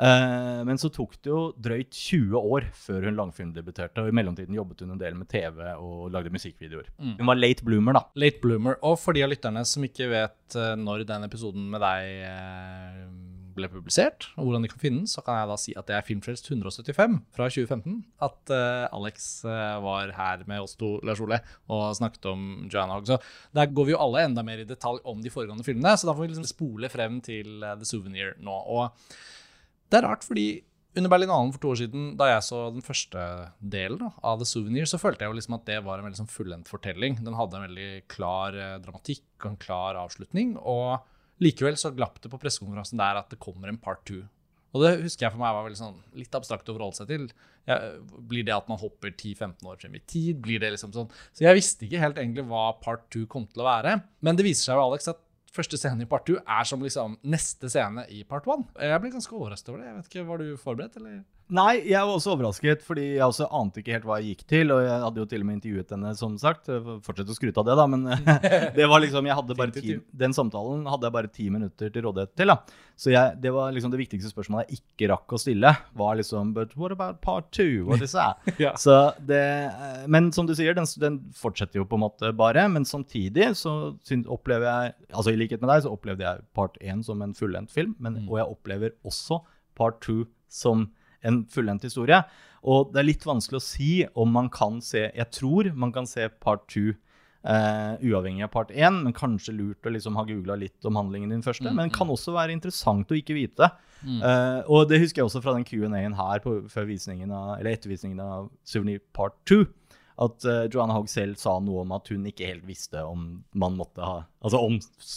Uh, 0.00 0.62
men 0.64 0.78
så 0.80 0.88
tok 0.92 1.18
det 1.20 1.28
jo 1.28 1.40
drøyt 1.60 1.92
20 1.92 2.38
år 2.38 2.68
før 2.78 3.04
hun 3.08 3.18
langfilmdebuterte, 3.18 4.00
og 4.00 4.08
i 4.08 4.14
mellomtiden 4.16 4.56
jobbet 4.56 4.84
hun 4.84 4.94
en 4.94 5.00
del 5.02 5.18
med 5.18 5.28
TV 5.28 5.60
og 5.74 6.06
lagde 6.14 6.32
musikkvideoer. 6.32 6.88
Hun 7.18 7.28
var 7.28 7.36
late 7.36 7.66
bloomer, 7.66 7.98
da. 7.98 8.06
Late 8.22 8.40
bloomer. 8.40 8.78
Og 8.86 8.96
for 9.02 9.16
de 9.16 9.26
av 9.26 9.32
lytterne 9.32 9.64
som 9.68 9.84
ikke 9.84 10.08
vet 10.12 10.56
eh, 10.56 10.72
når 10.80 11.04
den 11.10 11.26
episoden 11.26 11.66
med 11.74 11.84
deg 11.84 12.06
ble 13.60 13.68
publisert, 13.70 14.26
og 14.36 14.46
hvordan 14.46 14.64
de 14.64 14.70
kan 14.72 14.80
finnes, 14.82 15.12
så 15.14 15.22
kan 15.24 15.38
jeg 15.38 15.50
da 15.50 15.56
si 15.60 15.74
at 15.78 15.88
det 15.88 15.96
er 15.96 16.06
Filmfrelst 16.06 16.48
175 16.50 17.18
fra 17.36 17.48
2015. 17.52 17.98
At 18.26 18.52
uh, 18.54 18.86
Alex 18.96 19.28
uh, 19.44 19.76
var 19.84 20.14
her 20.16 20.46
med 20.50 20.64
oss 20.64 20.76
to, 20.80 20.96
Lars 21.06 21.20
Ole, 21.22 21.40
og 21.70 21.84
snakket 21.98 22.30
om 22.32 22.46
Joanna 22.66 22.96
Hogg. 22.96 23.10
Så 23.10 23.20
der 23.56 23.70
går 23.70 23.90
vi 23.90 23.94
jo 23.94 24.00
alle 24.02 24.24
enda 24.26 24.44
mer 24.46 24.62
i 24.62 24.68
detalj 24.68 25.02
om 25.08 25.20
de 25.22 25.32
foregående 25.32 25.66
filmene, 25.66 25.94
så 25.94 26.08
da 26.08 26.16
får 26.16 26.26
vi 26.26 26.32
liksom 26.32 26.48
spole 26.48 26.90
frem 26.92 27.20
til 27.24 27.60
uh, 27.62 27.76
The 27.78 27.88
Souvenir 27.88 28.34
nå. 28.40 28.56
Og 28.72 28.90
det 29.90 30.00
er 30.00 30.08
rart, 30.08 30.26
fordi 30.26 30.48
under 30.98 31.12
Berlinalen 31.12 31.52
for 31.54 31.62
to 31.62 31.70
år 31.70 31.78
siden, 31.84 32.10
da 32.18 32.32
jeg 32.32 32.42
så 32.48 32.64
den 32.74 32.82
første 32.82 33.22
delen 33.62 34.10
av 34.26 34.40
The 34.40 34.48
Souvenir, 34.48 34.88
så 34.90 34.98
følte 34.98 35.22
jeg 35.22 35.30
jo 35.30 35.38
liksom 35.38 35.54
at 35.60 35.68
det 35.68 35.78
var 35.86 36.00
en 36.00 36.08
veldig 36.08 36.24
sånn 36.24 36.32
fullendt 36.32 36.70
fortelling. 36.70 37.20
Den 37.22 37.38
hadde 37.38 37.60
en 37.60 37.68
veldig 37.68 37.90
klar 38.10 38.58
dramatikk 38.82 39.44
og 39.44 39.52
en 39.52 39.60
klar 39.62 40.00
avslutning. 40.00 40.56
Og 40.58 40.98
likevel 41.42 41.78
så 41.80 41.92
glapp 41.96 42.20
det 42.22 42.30
på 42.32 42.40
pressekonferansen 42.40 43.00
der 43.00 43.20
at 43.22 43.32
det 43.32 43.40
kommer 43.42 43.70
en 43.70 43.80
part 43.80 44.04
two. 44.08 44.24
Og 44.70 44.84
det 44.84 44.92
husker 45.02 45.26
jeg 45.26 45.34
for 45.34 45.42
meg 45.42 45.54
var 45.56 45.72
sånn, 45.74 45.96
litt 46.14 46.36
abstrakt 46.38 46.68
å 46.70 46.76
forholde 46.76 47.00
seg 47.00 47.08
til. 47.10 47.24
Ja, 47.66 47.78
blir 48.30 48.44
det 48.46 48.54
at 48.54 48.68
man 48.70 48.78
hopper 48.80 49.10
10-15 49.10 49.66
år 49.66 49.80
frem 49.80 49.96
i 49.98 50.02
tid? 50.06 50.38
Blir 50.44 50.62
det 50.62 50.70
liksom 50.76 50.92
sånn? 50.94 51.10
Så 51.34 51.42
jeg 51.44 51.58
visste 51.58 51.86
ikke 51.86 52.02
helt 52.02 52.20
egentlig 52.22 52.46
hva 52.50 52.68
part 52.82 53.08
two 53.10 53.26
kom 53.30 53.48
til 53.50 53.64
å 53.64 53.66
være. 53.66 53.96
Men 54.22 54.38
det 54.38 54.46
viser 54.46 54.70
seg 54.70 54.78
jo, 54.78 54.86
Alex, 54.86 55.10
at 55.10 55.18
første 55.50 55.78
scene 55.80 56.06
i 56.06 56.10
part 56.10 56.26
two 56.28 56.38
er 56.38 56.68
som 56.70 56.82
liksom 56.84 57.18
neste 57.26 57.70
scene 57.72 58.06
i 58.14 58.22
part 58.28 58.46
one. 58.50 58.68
Jeg 58.78 59.02
ble 59.02 59.10
ganske 59.16 59.34
overrasket 59.34 59.72
over 59.72 59.82
det. 59.82 59.90
Jeg 59.90 59.98
vet 59.98 60.12
ikke, 60.12 60.26
Var 60.30 60.42
du 60.44 60.48
forberedt, 60.62 61.00
eller? 61.02 61.20
Nei, 61.50 61.80
jeg 61.90 61.98
var 62.06 62.12
også 62.14 62.34
overrasket, 62.36 62.82
fordi 62.86 63.04
jeg 63.16 63.24
også 63.26 63.48
ante 63.58 63.80
ikke 63.82 63.96
helt 63.96 64.04
hva 64.06 64.18
jeg 64.20 64.34
gikk 64.36 64.44
til. 64.52 64.70
Og 64.74 64.82
jeg 64.84 65.00
hadde 65.02 65.22
jo 65.22 65.26
til 65.30 65.42
og 65.42 65.48
med 65.48 65.56
intervjuet 65.58 65.94
henne, 65.96 66.12
som 66.18 66.36
sagt. 66.38 66.70
Fortsett 67.06 67.32
å 67.32 67.34
skryte 67.34 67.62
av 67.62 67.66
det, 67.66 67.76
da, 67.80 67.86
men 67.90 68.04
det 68.78 68.86
var 68.90 69.02
liksom 69.02 69.26
jeg 69.26 69.38
hadde 69.40 69.56
bare 69.58 69.74
ti, 69.74 69.96
Den 70.22 70.36
samtalen 70.36 70.84
hadde 70.90 71.08
jeg 71.08 71.16
bare 71.16 71.32
ti 71.34 71.48
minutter 71.50 71.90
til 71.90 72.06
rådighet 72.06 72.34
til. 72.38 72.52
da. 72.52 72.58
Så 73.00 73.10
jeg, 73.14 73.38
det 73.40 73.50
var 73.56 73.72
liksom 73.74 73.90
det 73.94 73.98
viktigste 74.02 74.30
spørsmålet 74.30 74.68
jeg 74.70 74.82
ikke 74.82 75.08
rakk 75.14 75.32
å 75.34 75.40
stille, 75.40 75.72
var 75.96 76.18
liksom 76.20 76.52
But 76.54 76.74
what 76.78 76.92
about 76.94 77.20
part 77.24 77.50
two? 77.56 77.82
What 77.88 78.04
is 78.04 78.12
that? 78.14 78.38
Ja. 78.60 78.74
Så 78.78 78.96
det, 79.26 79.42
men 80.06 80.30
som 80.36 80.46
du 80.46 80.54
sier, 80.58 80.76
den, 80.76 80.86
den 81.02 81.18
fortsetter 81.36 81.80
jo 81.80 81.88
på 81.88 81.98
en 81.98 82.04
måte 82.04 82.30
bare. 82.36 82.66
Men 82.70 82.86
samtidig 82.88 83.50
så 83.58 83.74
opplever 84.30 84.68
jeg 84.70 84.94
Altså 85.10 85.32
i 85.34 85.38
likhet 85.40 85.62
med 85.64 85.72
deg, 85.72 85.82
så 85.82 85.90
opplevde 85.96 86.22
jeg 86.28 86.44
part 86.54 86.76
én 86.84 87.00
som 87.06 87.20
en 87.24 87.34
fullendt 87.34 87.72
film. 87.74 87.96
Men, 87.98 88.22
Og 88.28 88.38
jeg 88.38 88.46
opplever 88.52 88.94
også 89.02 89.40
part 89.74 89.98
two 90.04 90.28
som 90.50 90.88
en 91.26 91.44
fullendt 91.50 91.86
historie. 91.86 92.22
Og 92.68 92.90
det 92.92 93.00
er 93.02 93.08
litt 93.08 93.28
vanskelig 93.28 93.60
å 93.60 93.64
si 93.64 93.92
om 94.20 94.34
man 94.36 94.50
kan 94.52 94.82
se 94.84 95.06
Jeg 95.08 95.28
tror 95.32 95.70
man 95.72 95.94
kan 95.94 96.08
se 96.08 96.26
part 96.44 96.66
two 96.68 96.92
eh, 97.44 97.94
uavhengig 98.04 98.44
av 98.44 98.52
part 98.52 98.72
én, 98.74 99.02
men 99.04 99.16
kanskje 99.16 99.54
lurt 99.56 99.86
å 99.86 99.94
liksom 99.94 100.18
ha 100.18 100.26
googla 100.28 100.58
litt 100.60 100.88
om 100.88 100.98
handlingen 101.00 101.30
din 101.30 101.40
den 101.40 101.46
første. 101.46 101.70
Men 101.70 101.88
det 101.88 101.96
kan 101.96 102.12
også 102.12 102.34
være 102.36 102.54
interessant 102.56 103.10
å 103.10 103.18
ikke 103.18 103.38
vite. 103.38 103.70
Eh, 104.04 104.60
og 104.68 104.88
det 104.90 105.00
husker 105.02 105.22
jeg 105.22 105.30
også 105.30 105.42
fra 105.44 105.56
den 105.56 105.66
Q&A-en 105.68 106.16
her 106.18 106.44
på, 106.44 106.60
før 106.72 106.88
visningen 106.90 107.32
av, 107.32 107.58
eller 107.58 107.76
ettervisningen 107.76 108.20
av 108.24 108.50
Souvenir 108.64 109.02
part 109.16 109.36
two. 109.48 109.66
At 110.20 110.44
uh, 110.44 110.66
Joanna 110.68 110.98
Hogg 110.98 111.08
selv 111.08 111.38
sa 111.40 111.54
noe 111.64 111.80
om 111.80 111.94
at 111.96 112.10
hun 112.12 112.26
ikke 112.28 112.44
helt 112.44 112.66
visste 112.68 113.00
om 113.08 113.38
man 113.56 113.78
måtte 113.78 114.04
ha 114.04 114.18
Altså 114.44 114.58
om 114.60 114.74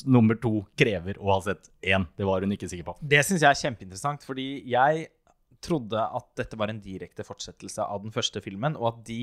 nummer 0.08 0.38
to 0.40 0.62
krever 0.80 1.20
å 1.20 1.34
ha 1.34 1.42
sett 1.44 1.68
én. 1.84 2.06
Det 2.16 2.24
var 2.28 2.46
hun 2.46 2.56
ikke 2.56 2.70
sikker 2.72 2.88
på. 2.88 2.96
Det 3.02 3.20
syns 3.28 3.44
jeg 3.44 3.50
er 3.50 3.60
kjempeinteressant, 3.66 4.24
fordi 4.24 4.48
jeg 4.72 5.10
trodde 5.64 6.00
at 6.00 6.30
dette 6.40 6.60
var 6.60 6.72
en 6.72 6.82
direkte 6.84 7.26
fortsettelse 7.28 7.86
av 7.86 8.04
den 8.04 8.14
første 8.16 8.42
filmen, 8.44 8.78
og 8.80 8.94
at 8.94 9.04
de 9.08 9.20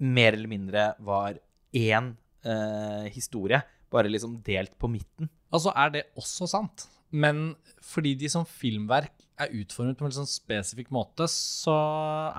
mer 0.00 0.34
eller 0.34 0.50
mindre 0.50 0.86
var 1.04 1.38
én 1.76 2.14
eh, 2.44 3.06
historie, 3.14 3.60
bare 3.90 4.10
liksom 4.10 4.38
delt 4.46 4.76
på 4.78 4.90
midten. 4.90 5.30
Altså 5.50 5.74
er 5.74 5.92
det 5.94 6.06
også 6.18 6.46
sant, 6.50 6.86
men 7.10 7.56
fordi 7.82 8.14
de 8.18 8.30
som 8.30 8.46
filmverk 8.46 9.26
er 9.40 9.52
utformet 9.56 9.98
på 9.98 10.06
en 10.06 10.14
sånn 10.14 10.30
spesifikk 10.30 10.92
måte, 10.94 11.26
så 11.30 11.74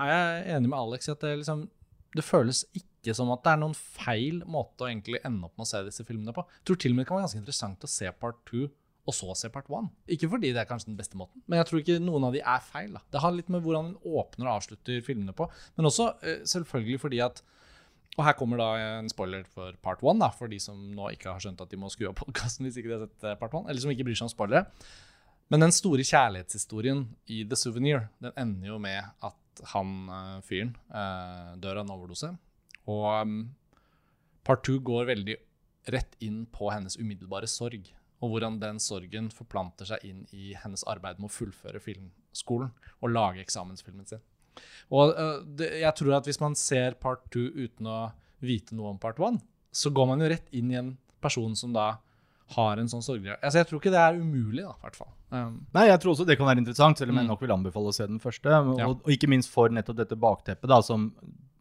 er 0.00 0.12
jeg 0.12 0.56
enig 0.56 0.70
med 0.72 0.78
Alex 0.78 1.08
i 1.08 1.14
at 1.14 1.24
det 1.24 1.38
liksom 1.42 1.66
det 2.12 2.24
føles 2.24 2.64
ikke 2.76 3.14
som 3.16 3.30
at 3.32 3.42
det 3.44 3.54
er 3.54 3.60
noen 3.62 3.74
feil 3.76 4.42
måte 4.48 4.84
å 4.84 4.90
egentlig 4.90 5.22
ende 5.24 5.48
opp 5.48 5.56
med 5.56 5.64
å 5.64 5.70
se 5.70 5.80
disse 5.86 6.04
filmene 6.06 6.34
på. 6.36 6.44
Jeg 6.58 6.68
tror 6.68 6.80
til 6.82 6.92
og 6.92 6.98
med 6.98 7.04
det 7.04 7.08
kan 7.08 7.18
være 7.18 7.26
ganske 7.26 7.40
interessant 7.40 7.86
å 7.86 7.90
se 7.90 8.12
part 8.20 8.42
two 8.48 8.68
og 9.02 9.16
så 9.16 9.34
se 9.34 9.50
part 9.50 9.70
one. 9.72 9.90
Ikke 10.14 10.28
fordi 10.30 10.52
det 10.54 10.62
er 10.62 10.68
kanskje 10.68 10.92
den 10.92 10.98
beste 10.98 11.18
måten, 11.18 11.42
men 11.50 11.58
jeg 11.58 11.68
tror 11.68 11.80
ikke 11.82 11.98
noen 12.02 12.28
av 12.28 12.36
de 12.36 12.42
er 12.42 12.62
feil. 12.62 12.92
Da. 12.94 13.02
Det 13.14 13.22
har 13.24 13.34
litt 13.34 13.50
med 13.50 13.64
hvordan 13.64 13.90
en 13.90 14.18
åpner 14.20 14.48
og 14.48 14.60
avslutter 14.60 15.02
filmene 15.06 15.34
på, 15.36 15.48
men 15.78 15.88
også 15.90 16.12
eh, 16.22 16.44
selvfølgelig 16.48 17.02
fordi 17.02 17.22
at 17.24 17.42
og 18.12 18.26
her 18.26 18.34
kommer 18.36 18.60
da 18.60 18.66
en 19.00 19.06
spoiler 19.08 19.46
for 19.48 19.72
part 19.80 20.02
one, 20.04 20.20
da, 20.20 20.28
for 20.36 20.50
de 20.52 20.58
som 20.60 20.76
nå 20.92 21.06
ikke 21.14 21.30
har 21.30 21.40
skjønt 21.40 21.62
at 21.64 21.70
de 21.72 21.78
må 21.80 21.88
skru 21.88 22.10
av 22.10 22.18
podkasten 22.18 22.66
hvis 22.66 22.76
ikke 22.76 22.90
de 22.90 22.96
har 22.98 23.06
sett 23.06 23.24
eh, 23.24 23.38
part 23.40 23.56
one, 23.56 23.64
eller 23.70 23.80
som 23.80 23.92
ikke 23.94 24.04
bryr 24.04 24.18
seg 24.18 24.28
om 24.28 24.34
spoilere. 24.34 24.66
Men 25.52 25.64
den 25.64 25.72
store 25.72 26.04
kjærlighetshistorien 26.04 27.06
i 27.32 27.40
The 27.48 27.56
Souvenir 27.56 28.06
den 28.20 28.36
ender 28.36 28.74
jo 28.74 28.76
med 28.84 29.00
at 29.24 29.64
han 29.72 29.96
eh, 30.12 30.36
fyren 30.44 30.76
dør 31.64 31.80
av 31.80 31.86
en 31.86 31.94
overdose. 31.96 32.34
Og 32.90 33.08
um, 33.22 33.34
part 34.44 34.62
two 34.66 34.80
går 34.84 35.08
veldig 35.08 35.38
rett 35.92 36.16
inn 36.22 36.44
på 36.50 36.70
hennes 36.72 36.98
umiddelbare 37.00 37.48
sorg. 37.50 37.88
Og 38.22 38.30
hvordan 38.30 38.60
den 38.62 38.78
sorgen 38.78 39.30
forplanter 39.34 39.88
seg 39.88 40.04
inn 40.06 40.20
i 40.32 40.52
hennes 40.54 40.84
arbeid 40.86 41.18
med 41.18 41.26
å 41.30 41.34
fullføre 41.34 41.80
filmskolen 41.82 42.70
og 43.02 43.10
lage 43.10 43.42
eksamensfilmen 43.42 44.06
sin. 44.06 44.22
Og 44.92 45.10
eh, 45.16 45.38
det, 45.58 45.70
jeg 45.82 45.94
tror 45.98 46.14
at 46.20 46.28
hvis 46.28 46.40
man 46.42 46.54
ser 46.58 46.94
part 47.02 47.24
two 47.34 47.48
uten 47.56 47.88
å 47.90 48.12
vite 48.44 48.76
noe 48.78 48.92
om 48.94 48.98
part 49.02 49.18
one, 49.22 49.40
så 49.72 49.90
går 49.94 50.06
man 50.12 50.20
jo 50.22 50.28
rett 50.30 50.48
inn 50.54 50.70
i 50.70 50.78
en 50.78 50.94
person 51.22 51.54
som 51.58 51.72
da 51.74 51.96
har 52.52 52.76
en 52.76 52.90
sånn 52.90 53.00
sorggreie. 53.02 53.38
Altså, 53.40 53.62
jeg 53.62 53.68
tror 53.70 53.80
ikke 53.80 53.92
det 53.94 54.00
er 54.02 54.18
umulig, 54.20 54.60
da, 54.66 54.74
i 54.76 54.82
hvert 54.84 54.98
fall. 54.98 55.12
Um, 55.32 55.54
Nei, 55.72 55.86
jeg 55.88 56.00
tror 56.02 56.12
også 56.12 56.26
det 56.28 56.36
kan 56.36 56.46
være 56.50 56.60
interessant, 56.60 56.98
selv 57.00 57.14
om 57.14 57.16
jeg 57.16 57.24
Mm. 57.24 57.30
nok 57.32 57.40
vil 57.40 57.54
anbefale 57.54 57.88
å 57.88 57.94
se 57.96 58.06
den 58.06 58.18
første. 58.20 58.50
Og, 58.52 58.78
Ja. 58.78 58.88
og 58.92 59.08
ikke 59.08 59.30
minst 59.30 59.48
for 59.48 59.70
nettopp 59.72 59.96
dette 59.96 60.18
bakteppet, 60.20 60.68
da, 60.68 60.80
som 60.82 61.14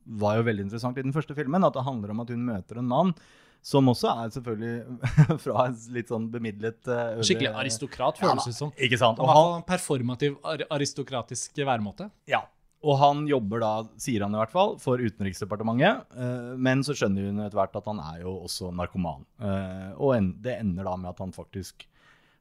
var 0.06 0.36
jo 0.38 0.44
veldig 0.44 0.66
interessant 0.68 0.98
i 0.98 1.02
den 1.06 1.14
første 1.14 1.34
filmen. 1.38 1.64
At 1.64 1.74
det 1.78 1.86
handler 1.86 2.12
om 2.12 2.20
at 2.20 2.28
hun 2.34 2.44
møter 2.46 2.78
en 2.82 2.88
mann 2.92 3.14
som 3.62 3.90
også 3.92 4.10
er 4.24 4.32
selvfølgelig 4.34 5.02
fra 5.44 5.68
en 5.68 5.76
litt 5.94 6.10
sånn 6.10 6.30
bemidlet 6.34 6.90
eh, 6.90 7.20
skikkelig 7.26 7.52
aristokrat, 7.64 8.18
føles 8.22 8.48
det 8.50 8.56
som. 8.58 8.74
Ikke 8.78 8.98
sant? 9.02 9.22
Og 9.22 9.30
han, 9.30 9.38
ha 9.38 9.60
en 9.60 9.68
performativ 9.68 10.40
ar 10.48 10.66
aristokratisk 10.78 11.62
væremåte. 11.62 12.10
ja. 12.32 12.44
Og 12.82 12.96
han 12.98 13.28
jobber 13.30 13.62
da, 13.62 13.72
sier 14.02 14.24
han 14.26 14.34
i 14.34 14.40
hvert 14.40 14.50
fall, 14.50 14.72
for 14.82 14.98
Utenriksdepartementet. 14.98 16.08
eh, 16.18 16.54
men 16.58 16.82
så 16.82 16.96
skjønner 16.98 17.28
hun 17.30 17.44
etter 17.44 17.60
hvert 17.60 17.76
at 17.78 17.86
han 17.92 18.00
er 18.02 18.24
jo 18.24 18.32
også 18.48 18.72
narkoman. 18.74 19.22
Eh, 19.38 19.92
og 20.00 20.16
en, 20.16 20.32
det 20.42 20.56
ender 20.64 20.90
da 20.90 20.96
med 20.98 21.12
at 21.12 21.22
han 21.22 21.36
faktisk 21.36 21.86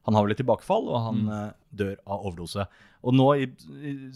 Han 0.07 0.17
har 0.17 0.25
vel 0.25 0.33
et 0.33 0.39
tilbakefall, 0.41 0.87
og 0.89 1.03
han 1.05 1.19
eh, 1.29 1.49
dør 1.77 1.93
av 2.09 2.25
overdose. 2.25 2.65
Og 3.05 3.15
nå, 3.17 3.27
i, 3.37 3.47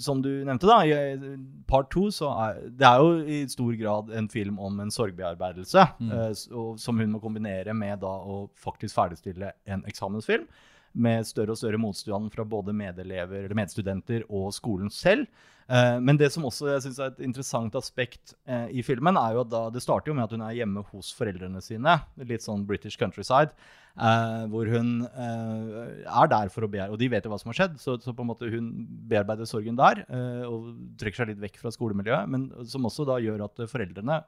som 0.02 0.22
du 0.22 0.30
nevnte, 0.46 0.70
da, 0.70 0.80
i 0.86 1.36
part 1.70 1.92
to, 1.94 2.08
så 2.14 2.32
er 2.34 2.62
det 2.70 2.90
er 2.90 3.02
jo 3.02 3.12
i 3.22 3.40
stor 3.50 3.74
grad 3.80 4.12
en 4.18 4.30
film 4.30 4.60
om 4.62 4.80
en 4.82 4.94
sorgbearbeidelse, 4.94 5.88
mm. 6.02 6.14
uh, 6.14 6.70
som 6.82 7.02
hun 7.02 7.14
må 7.14 7.22
kombinere 7.22 7.74
med 7.78 8.02
da 8.02 8.14
å 8.22 8.46
faktisk 8.62 8.98
ferdigstille 8.98 9.54
en 9.70 9.86
eksamensfilm. 9.90 10.48
Med 10.96 11.28
større 11.28 11.52
og 11.52 11.60
større 11.60 11.80
motstand 11.82 12.30
fra 12.32 12.46
både 12.48 12.74
medelever, 12.78 13.44
eller 13.44 13.58
medstudenter 13.58 14.24
og 14.30 14.54
skolen 14.56 14.94
selv. 14.94 15.30
Uh, 15.66 15.98
men 16.02 16.18
det 16.18 16.30
som 16.34 16.46
også 16.46 16.70
jeg 16.70 16.86
synes 16.86 17.02
er 17.02 17.14
et 17.14 17.26
interessant 17.26 17.78
aspekt 17.78 18.36
uh, 18.50 18.70
i 18.70 18.86
filmen, 18.86 19.18
er 19.18 19.38
jo 19.38 19.46
at 19.46 19.54
da, 19.54 19.66
det 19.74 19.86
starter 19.86 20.14
jo 20.14 20.18
med 20.18 20.28
at 20.28 20.38
hun 20.38 20.46
er 20.46 20.62
hjemme 20.62 20.86
hos 20.94 21.10
foreldrene 21.18 21.62
sine. 21.66 22.00
Litt 22.22 22.46
sånn 22.46 22.66
British 22.70 23.02
countryside. 23.02 23.54
Eh, 23.96 24.46
hvor 24.52 24.72
hun 24.72 24.90
uh, 25.08 25.82
er 26.06 26.32
der 26.32 26.52
for 26.54 26.66
å 26.66 26.70
bearbeide 26.70 26.94
Og 26.94 27.02
de 27.02 27.10
vet 27.12 27.26
jo 27.26 27.32
hva 27.34 27.40
som 27.42 27.52
har 27.52 27.60
skjedd, 27.60 27.78
så, 27.82 27.98
så 28.04 28.14
på 28.16 28.26
en 28.26 28.32
måte 28.32 28.50
hun 28.52 28.72
bearbeider 29.10 29.50
sorgen 29.50 29.80
der. 29.80 30.04
Uh, 30.10 30.44
og 30.50 30.72
trekker 31.02 31.24
seg 31.24 31.34
litt 31.34 31.44
vekk 31.44 31.62
fra 31.64 31.74
skolemiljøet. 31.76 32.32
Men 32.32 32.50
som 32.70 32.88
også 32.88 33.08
da 33.08 33.20
gjør 33.24 33.48
at 33.48 33.66
foreldrene 33.72 34.22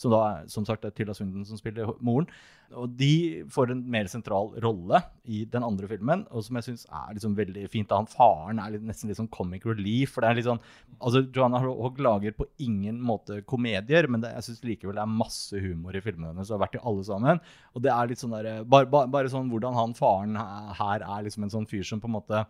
som 0.00 0.12
da 0.12 0.22
som 0.50 0.64
sagt 0.66 0.84
er 0.86 0.92
Tilda 0.94 1.14
Swinton 1.14 1.44
som 1.46 1.58
spiller 1.60 1.92
moren. 2.04 2.28
Og 2.72 2.88
de 2.96 3.44
får 3.52 3.72
en 3.74 3.82
mer 3.92 4.08
sentral 4.08 4.54
rolle 4.64 5.02
i 5.28 5.42
den 5.48 5.64
andre 5.66 5.88
filmen, 5.90 6.24
og 6.32 6.44
som 6.46 6.56
jeg 6.56 6.70
syns 6.70 6.86
er 6.88 7.12
liksom 7.12 7.34
veldig 7.36 7.66
fint. 7.70 7.88
da 7.90 7.98
Han 8.00 8.08
faren 8.08 8.62
er 8.62 8.72
litt, 8.74 8.86
nesten 8.88 9.10
litt 9.10 9.20
sånn 9.20 9.30
comic 9.32 9.66
relief. 9.68 10.14
for 10.14 10.24
det 10.24 10.30
er 10.30 10.38
litt 10.40 10.48
sånn, 10.48 10.62
altså 10.98 11.24
Joanna 11.28 11.60
Hogg 11.60 12.00
lager 12.00 12.32
på 12.36 12.48
ingen 12.64 13.00
måte 13.00 13.42
komedier, 13.44 14.08
men 14.08 14.24
det, 14.24 14.32
jeg 14.38 14.48
syns 14.48 14.64
likevel 14.64 14.96
det 14.96 15.04
er 15.04 15.18
masse 15.20 15.60
humor 15.60 15.96
i 15.96 16.04
filmene 16.04 16.32
hennes. 16.32 16.50
og 16.50 16.58
har 16.58 16.66
vært 16.66 16.80
i 16.80 16.84
alle 16.88 17.04
sammen. 17.04 17.44
Og 17.74 17.84
det 17.84 17.92
er 17.92 18.08
litt 18.08 18.24
sånn 18.24 18.36
der, 18.36 18.64
bare, 18.64 18.88
bare, 18.88 19.12
bare 19.12 19.32
sånn 19.32 19.52
hvordan 19.52 19.76
han 19.76 19.96
faren 19.98 20.40
her 20.80 21.04
er 21.04 21.28
liksom 21.28 21.44
en 21.44 21.56
sånn 21.58 21.68
fyr 21.68 21.84
som 21.84 22.00
på 22.00 22.08
en 22.08 22.16
måte 22.16 22.46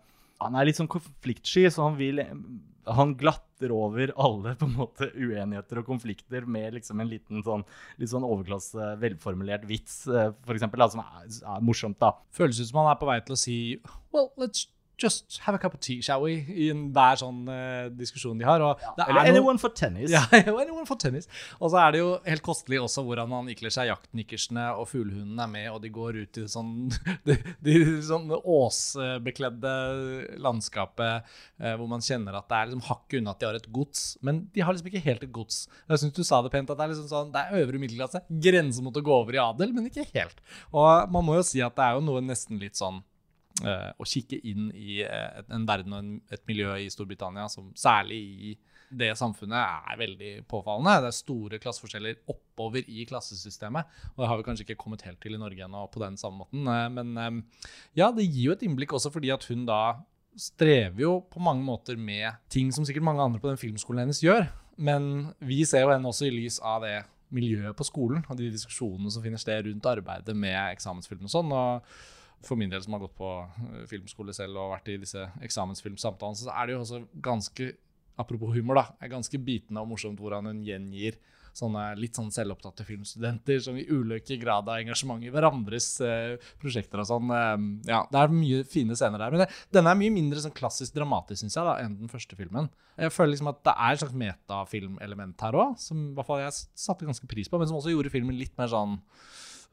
han 0.46 0.58
er 0.58 0.68
litt 0.68 0.78
sånn 0.80 0.90
konfliktsky, 0.90 1.66
så 1.70 1.88
han 1.88 1.98
vil 2.00 2.22
Han 2.82 3.12
glatter 3.14 3.70
over 3.70 4.10
alle 4.18 4.56
på 4.58 4.66
en 4.66 4.74
måte 4.74 5.06
uenigheter 5.14 5.78
og 5.78 5.86
konflikter 5.86 6.48
med 6.50 6.74
liksom 6.74 6.98
en 6.98 7.10
liten 7.12 7.44
sånn 7.46 7.62
litt 8.00 8.10
sånn 8.10 8.26
overklasse, 8.26 8.96
velformulert 8.98 9.68
vits, 9.68 10.00
eh, 10.10 10.32
for 10.42 10.58
eksempel, 10.58 10.82
som 10.90 11.04
er, 11.04 11.28
er 11.30 11.62
morsomt, 11.62 12.00
da. 12.02 12.16
Føles 12.34 12.58
ut 12.58 12.72
som 12.72 12.82
han 12.82 12.90
er 12.90 12.98
på 12.98 13.06
vei 13.06 13.20
til 13.22 13.36
å 13.36 13.38
si 13.38 13.58
Well, 14.10 14.32
let's 14.34 14.66
just 14.98 15.38
have 15.42 15.54
a 15.54 15.58
cup 15.58 15.74
of 15.74 15.80
tea, 15.80 16.00
shall 16.02 16.22
we? 16.22 16.34
I 16.48 16.68
enhver 16.72 17.18
sånn 17.20 17.42
uh, 17.48 17.88
diskusjon 17.96 18.38
de 18.38 18.46
har. 18.46 18.62
Er 18.62 19.08
Eller 19.08 19.30
anyone 19.32 19.60
for 19.60 19.74
tennis. 19.74 20.10
Ja, 20.12 20.24
anyone 20.32 20.86
for 20.88 21.00
tennis. 21.00 21.28
Og 21.58 21.72
så 21.72 21.80
er 21.82 21.94
det 21.94 22.02
jo 22.02 22.10
helt 22.26 22.44
kostelig 22.46 22.80
også 22.82 23.04
hvordan 23.06 23.30
man 23.30 23.50
ikler 23.52 23.72
seg 23.74 23.90
jaktnikkersene, 23.90 24.68
og 24.78 24.88
fuglehundene 24.90 25.46
er 25.46 25.52
med, 25.52 25.68
og 25.72 25.80
de 25.84 25.92
går 25.94 26.20
ut 26.22 26.40
i 26.42 26.46
sånn 26.50 26.72
de, 27.28 27.38
de 27.64 27.76
sånn 28.06 28.30
åsbekledde 28.38 29.74
landskapet 30.42 31.32
eh, 31.62 31.74
hvor 31.78 31.88
man 31.90 32.04
kjenner 32.04 32.38
at 32.38 32.48
det 32.50 32.58
er 32.58 32.70
liksom 32.70 32.86
hakket 32.88 33.20
unna 33.20 33.34
at 33.34 33.42
de 33.42 33.48
har 33.50 33.58
et 33.58 33.70
gods. 33.74 34.04
Men 34.24 34.44
de 34.54 34.64
har 34.64 34.76
liksom 34.76 34.92
ikke 34.92 35.06
helt 35.06 35.26
et 35.26 35.34
gods. 35.34 35.64
Jeg 35.88 36.04
syns 36.04 36.18
du 36.18 36.24
sa 36.26 36.42
det 36.44 36.52
pent, 36.54 36.70
at 36.70 36.78
det 36.78 36.86
er 36.86 36.94
liksom 36.94 37.10
sånn, 37.10 37.32
det 37.34 37.42
er 37.42 37.62
øvre 37.62 37.80
middelklasse. 37.82 38.24
Grense 38.42 38.84
mot 38.84 38.96
å 38.96 39.04
gå 39.04 39.16
over 39.22 39.38
i 39.38 39.42
adel, 39.42 39.74
men 39.74 39.88
ikke 39.90 40.08
helt. 40.12 40.42
Og 40.70 41.10
man 41.12 41.26
må 41.26 41.40
jo 41.40 41.46
si 41.46 41.62
at 41.64 41.76
det 41.78 41.88
er 41.88 41.98
jo 41.98 42.04
noe 42.06 42.22
nesten 42.24 42.60
litt 42.62 42.78
sånn 42.78 43.02
å 44.00 44.06
kikke 44.08 44.38
inn 44.48 44.70
i 44.74 45.00
eh, 45.04 45.42
en 45.52 45.66
verden 45.68 45.96
og 45.96 46.34
et 46.34 46.44
miljø 46.48 46.74
i 46.80 46.90
Storbritannia 46.92 47.48
som 47.52 47.72
særlig 47.78 48.20
i 48.20 48.52
det 48.92 49.12
samfunnet 49.16 49.88
er 49.88 49.98
veldig 50.00 50.30
påfallende. 50.50 50.98
Det 51.00 51.10
er 51.12 51.16
store 51.16 51.60
klasseforskjeller 51.62 52.18
oppover 52.28 52.84
i 52.88 53.06
klassesystemet. 53.08 53.88
Og 54.12 54.22
det 54.22 54.28
har 54.28 54.40
vi 54.40 54.46
kanskje 54.48 54.66
ikke 54.66 54.80
kommet 54.82 55.04
helt 55.06 55.20
til 55.22 55.36
i 55.36 55.40
Norge 55.40 55.64
ennå 55.64 55.86
på 55.92 56.02
den 56.02 56.18
samme 56.20 56.44
måten. 56.44 56.66
Eh, 56.68 56.88
Men 56.92 57.14
eh, 57.16 57.62
ja, 57.98 58.10
det 58.12 58.28
gir 58.28 58.50
jo 58.50 58.56
et 58.56 58.64
innblikk 58.66 58.92
også 58.96 59.12
fordi 59.14 59.32
at 59.34 59.46
hun 59.48 59.64
da 59.68 59.82
strever 60.38 61.00
jo 61.04 61.14
på 61.28 61.40
mange 61.44 61.64
måter 61.64 61.96
med 62.00 62.38
ting 62.52 62.70
som 62.72 62.86
sikkert 62.88 63.04
mange 63.04 63.20
andre 63.24 63.40
på 63.40 63.50
den 63.50 63.60
filmskolen 63.60 64.06
hennes 64.06 64.22
gjør. 64.24 64.46
Men 64.80 65.32
vi 65.44 65.62
ser 65.68 65.84
jo 65.84 65.92
henne 65.92 66.08
også 66.08 66.28
i 66.28 66.34
lys 66.34 66.58
av 66.64 66.84
det 66.86 67.02
miljøet 67.32 67.76
på 67.76 67.84
skolen 67.88 68.24
og 68.28 68.36
de 68.36 68.50
diskusjonene 68.52 69.12
som 69.12 69.24
finner 69.24 69.40
sted 69.40 69.64
rundt 69.66 69.88
arbeidet 69.88 70.34
med 70.36 70.56
eksamensfilm 70.74 71.28
og 71.28 71.32
sånn. 71.32 71.52
og 71.52 71.86
for 72.46 72.58
min 72.58 72.72
del 72.72 72.82
som 72.84 72.96
har 72.96 73.04
gått 73.04 73.16
på 73.18 73.30
eh, 73.42 73.84
filmskole 73.90 74.34
selv 74.36 74.60
og 74.60 74.74
vært 74.74 74.92
i 74.92 75.00
disse 75.02 75.26
eksamensfilmsamtalene, 75.44 76.40
så 76.40 76.54
er 76.54 76.68
det 76.68 76.76
jo 76.76 76.82
også 76.84 77.02
ganske 77.24 77.72
apropos 78.20 78.52
humor, 78.54 78.80
da, 78.80 78.88
er 79.00 79.12
ganske 79.12 79.38
bitende 79.40 79.82
og 79.82 79.92
morsomt 79.94 80.20
hvordan 80.20 80.50
hun 80.50 80.64
gjengir 80.66 81.16
sånne 81.56 81.82
litt 82.00 82.16
sånn 82.16 82.30
selvopptatte 82.32 82.84
filmstudenter 82.88 83.58
som 83.60 83.76
i 83.76 83.84
ulike 83.84 84.38
grad 84.40 84.68
av 84.70 84.80
engasjement 84.80 85.20
i 85.24 85.30
hverandres 85.32 85.88
eh, 86.04 86.38
prosjekter 86.60 87.02
og 87.02 87.08
sånn. 87.10 87.32
Eh, 87.36 87.66
ja, 87.90 88.02
det 88.08 88.22
er 88.22 88.32
mye 88.32 88.62
fine 88.68 88.96
scener 88.96 89.20
der. 89.20 89.34
Men 89.34 89.44
det, 89.44 89.48
denne 89.74 89.92
er 89.92 90.00
mye 90.00 90.14
mindre 90.14 90.40
sånn 90.44 90.56
klassisk 90.56 90.96
dramatisk, 90.96 91.42
syns 91.42 91.58
jeg, 91.58 91.68
da, 91.68 91.76
enn 91.84 91.98
den 92.00 92.12
første 92.12 92.38
filmen. 92.38 92.70
Jeg 92.96 93.12
føler 93.12 93.34
liksom 93.34 93.52
at 93.52 93.60
det 93.68 93.76
er 93.76 93.94
et 93.94 94.02
slags 94.02 94.18
metafilmelement 94.24 95.46
her 95.46 95.60
òg, 95.60 95.76
som 95.80 96.08
i 96.08 96.16
hvert 96.16 96.28
fall 96.28 96.42
jeg 96.42 96.56
satte 96.56 97.08
ganske 97.08 97.28
pris 97.28 97.52
på, 97.52 97.60
men 97.60 97.68
som 97.68 97.80
også 97.80 97.92
gjorde 97.92 98.12
filmen 98.12 98.36
litt 98.38 98.56
mer 98.60 98.72
sånn 98.72 98.96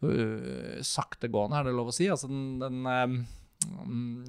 øh, 0.05 0.79
saktegående, 0.85 1.59
er 1.59 1.69
det 1.69 1.75
lov 1.75 1.91
å 1.91 1.95
si. 1.95 2.07
Altså 2.11 2.29
den, 2.31 2.59
den 2.63 3.27
Mm, 3.59 4.23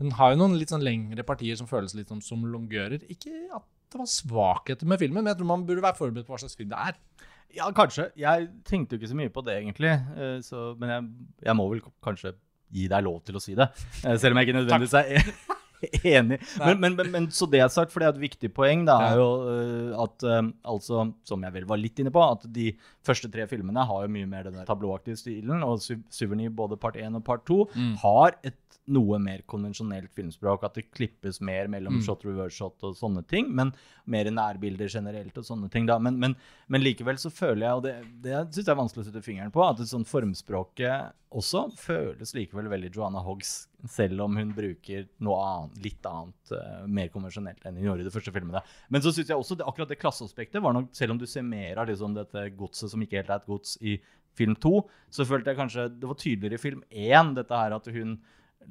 den 0.00 0.10
har 0.18 0.32
jo 0.32 0.38
noen 0.40 0.56
litt 0.58 0.72
sånn 0.72 0.82
lengre 0.82 1.22
partier 1.22 1.54
som 1.54 1.68
føles 1.70 1.92
litt 1.94 2.08
som, 2.10 2.18
som 2.18 2.40
longører. 2.50 3.04
Ikke 3.14 3.30
at 3.54 3.62
det 3.92 4.00
var 4.00 4.08
svakheter 4.10 4.88
med 4.90 4.98
filmen, 4.98 5.22
men 5.22 5.30
jeg 5.30 5.38
tror 5.38 5.46
man 5.52 5.62
burde 5.68 5.84
være 5.84 5.94
forberedt 6.00 6.26
på 6.26 6.34
hva 6.34 6.40
slags 6.42 6.58
film 6.58 6.72
det 6.72 6.80
er. 6.90 6.98
Ja, 7.54 7.68
kanskje. 7.76 8.08
Jeg 8.18 8.48
tenkte 8.66 8.96
jo 8.96 8.98
ikke 8.98 9.12
så 9.12 9.18
mye 9.20 9.30
på 9.30 9.44
det, 9.46 9.54
egentlig. 9.60 9.92
eh, 10.18 10.40
Så, 10.42 10.72
men 10.82 10.90
jeg, 10.96 11.06
jeg 11.46 11.56
må 11.60 11.68
vel 11.70 11.84
kanskje 12.02 12.34
gi 12.74 12.88
deg 12.90 13.04
lov 13.06 13.20
til 13.22 13.38
å 13.38 13.44
si 13.44 13.54
det. 13.54 13.68
eh, 14.02 14.16
Selv 14.18 14.34
om 14.34 14.40
jeg 14.42 14.48
ikke 14.50 14.58
nødvendigvis 14.58 14.98
er 14.98 15.30
enig. 16.16 16.38
Men, 16.58 16.80
men, 16.80 16.96
men, 16.98 17.10
men 17.12 17.28
så 17.34 17.48
det 17.50 17.62
er 17.62 17.70
sagt, 17.72 17.92
for 17.92 18.02
det 18.02 18.08
er 18.08 18.16
et 18.16 18.24
viktig 18.24 18.52
poeng, 18.54 18.84
da, 18.88 18.98
er 19.10 19.20
jo 19.20 19.28
eh, 19.50 19.92
at 20.04 20.26
eh, 20.28 20.42
altså, 20.74 21.06
som 21.28 21.46
jeg 21.46 21.56
vel 21.56 21.68
var 21.70 21.80
litt 21.80 22.02
inne 22.02 22.12
på, 22.14 22.22
at 22.22 22.46
de 22.54 22.70
første 23.06 23.30
tre 23.32 23.46
filmene 23.50 23.86
har 23.88 24.06
jo 24.06 24.12
mye 24.14 24.28
mer 24.30 24.48
den 24.48 24.58
der 24.60 24.68
tablåaktige 24.68 25.18
stilen. 25.20 25.64
Og 25.66 25.80
Suverny, 25.82 26.04
Souvenir, 26.12 26.54
både 26.56 26.78
part 26.80 26.98
1 27.00 27.18
og 27.18 27.24
part 27.26 27.46
2, 27.50 27.60
har 28.02 28.36
et 28.46 28.58
noe 28.90 29.18
mer 29.22 29.42
konvensjonelt 29.46 30.10
filmspråk. 30.14 30.64
At 30.66 30.78
det 30.78 30.88
klippes 30.94 31.40
mer 31.44 31.70
mellom 31.70 32.00
shot, 32.04 32.24
reverse 32.26 32.58
shot 32.58 32.82
og 32.86 32.96
sånne 32.98 33.22
ting. 33.30 33.50
Men 33.54 33.72
mer 34.10 34.30
nærbilder 34.32 34.90
generelt 34.90 35.38
og 35.38 35.46
sånne 35.46 35.70
ting. 35.72 35.86
da. 35.90 35.98
Men, 36.02 36.18
men, 36.22 36.36
men 36.72 36.84
likevel 36.84 37.20
så 37.20 37.30
føler 37.32 37.66
jeg, 37.66 37.78
og 37.78 37.86
det, 37.86 37.96
det 38.24 38.38
syns 38.48 38.64
jeg 38.66 38.74
er 38.74 38.80
vanskelig 38.80 39.04
å 39.04 39.10
sette 39.10 39.24
fingeren 39.24 39.54
på, 39.54 39.64
at 39.66 39.78
det 39.80 39.90
sånn 39.90 40.08
formspråket 40.08 41.18
også 41.38 41.64
føles 41.78 42.34
likevel 42.36 42.68
veldig 42.72 42.90
Joanna 42.94 43.22
Hoggs, 43.24 43.52
selv 43.90 44.24
om 44.24 44.36
hun 44.38 44.52
bruker 44.56 45.06
noe 45.24 45.38
annet, 45.42 45.78
litt 45.84 46.08
annet, 46.08 46.52
uh, 46.54 46.82
mer 46.86 47.10
konvensjonelt 47.14 47.64
enn 47.66 47.78
hun 47.80 47.88
gjorde 47.88 48.04
i 48.04 48.08
de 48.08 48.14
første 48.14 48.34
filmene. 48.34 48.62
Men 48.92 49.04
så 49.04 49.12
syns 49.14 49.32
jeg 49.32 49.38
også 49.38 49.58
det, 49.58 49.66
akkurat 49.68 49.92
det 49.92 50.00
klasseaspektet 50.02 50.62
var 50.64 50.76
nok, 50.76 50.92
selv 50.96 51.14
om 51.14 51.22
du 51.22 51.26
ser 51.30 51.46
mer 51.46 51.82
av 51.82 51.90
liksom 51.90 52.14
dette 52.18 52.46
godset 52.58 52.92
som 52.92 53.02
ikke 53.04 53.20
helt 53.20 53.32
er 53.32 53.42
et 53.42 53.50
gods 53.50 53.74
i 53.80 53.96
film 54.38 54.54
to, 54.60 54.84
så 55.12 55.26
følte 55.28 55.52
jeg 55.52 55.60
kanskje 55.60 55.88
det 55.92 56.08
var 56.08 56.20
tydeligere 56.20 56.60
i 56.60 56.62
film 56.62 56.84
én, 56.90 57.34
dette 57.36 57.58
her 57.58 57.76
at 57.76 57.90
hun 57.92 58.16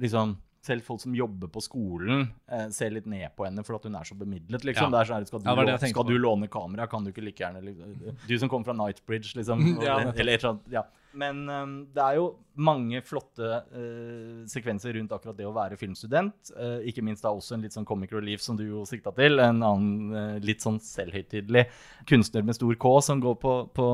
liksom 0.01 0.37
selv 0.61 0.85
folk 0.85 1.01
som 1.01 1.13
jobber 1.17 1.49
på 1.49 1.61
skolen, 1.63 2.27
eh, 2.51 2.67
ser 2.69 2.93
litt 2.93 3.07
ned 3.09 3.33
på 3.35 3.47
henne 3.47 3.63
for 3.65 3.79
at 3.79 3.85
hun 3.87 3.95
er 3.97 4.05
så 4.05 4.15
bemidlet. 4.17 4.63
liksom. 4.63 4.91
Ja. 4.91 4.93
Det 4.93 4.99
er 4.99 5.09
sånn, 5.09 5.25
skal, 5.25 5.41
du, 5.41 5.49
Ja, 5.49 5.77
det 5.77 5.89
skal 5.89 6.05
du 6.05 6.17
låne 6.17 6.49
kamera, 6.53 6.87
kan 6.87 7.03
du 7.03 7.09
ikke 7.11 7.23
like 7.25 7.41
gjerne 7.41 7.63
liksom, 7.65 8.17
Du 8.27 8.37
som 8.37 8.49
kommer 8.49 8.69
fra 8.69 8.77
Nightbridge, 8.77 9.33
liksom. 9.39 9.63
Ja, 9.87 9.97
eller 10.13 10.37
eller. 10.37 10.59
Ja. 10.69 10.85
Men 11.17 11.41
um, 11.49 11.73
det 11.91 12.03
er 12.03 12.17
jo 12.19 12.27
mange 12.61 13.01
flotte 13.03 13.47
uh, 13.73 14.43
sekvenser 14.49 14.95
rundt 14.95 15.11
akkurat 15.15 15.37
det 15.37 15.47
å 15.47 15.53
være 15.55 15.79
filmstudent. 15.79 16.53
Uh, 16.55 16.79
ikke 16.87 17.03
minst 17.05 17.25
da 17.25 17.33
også 17.35 17.57
en 17.57 17.65
litt 17.65 17.75
sånn 17.75 17.87
comic 17.87 18.13
relief 18.15 18.43
som 18.43 18.57
du 18.59 18.63
jo 18.67 18.85
sikta 18.87 19.13
til. 19.17 19.41
En 19.43 19.59
annen 19.59 20.15
uh, 20.15 20.37
litt 20.43 20.63
sånn 20.63 20.79
selvhøytidelig 20.83 21.65
kunstner 22.09 22.45
med 22.47 22.57
stor 22.57 22.77
K 22.79 22.93
som 23.03 23.23
går 23.23 23.37
på, 23.41 23.55
på 23.75 23.89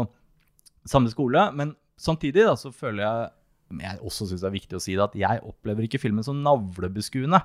samme 0.87 1.11
skole. 1.13 1.49
Men 1.57 1.73
samtidig 1.99 2.45
da, 2.45 2.55
så 2.59 2.73
føler 2.75 3.05
jeg 3.05 3.33
men 3.67 3.83
jeg 3.83 3.99
også 4.07 4.29
synes 4.29 4.39
det 4.39 4.47
er 4.47 4.53
viktig 4.53 4.77
å 4.77 4.79
si 4.79 4.93
det, 4.95 5.03
at 5.03 5.15
jeg 5.19 5.41
opplever 5.43 5.83
ikke 5.83 5.99
filmen 5.99 6.23
som 6.23 6.37
navlebeskuende. 6.39 7.41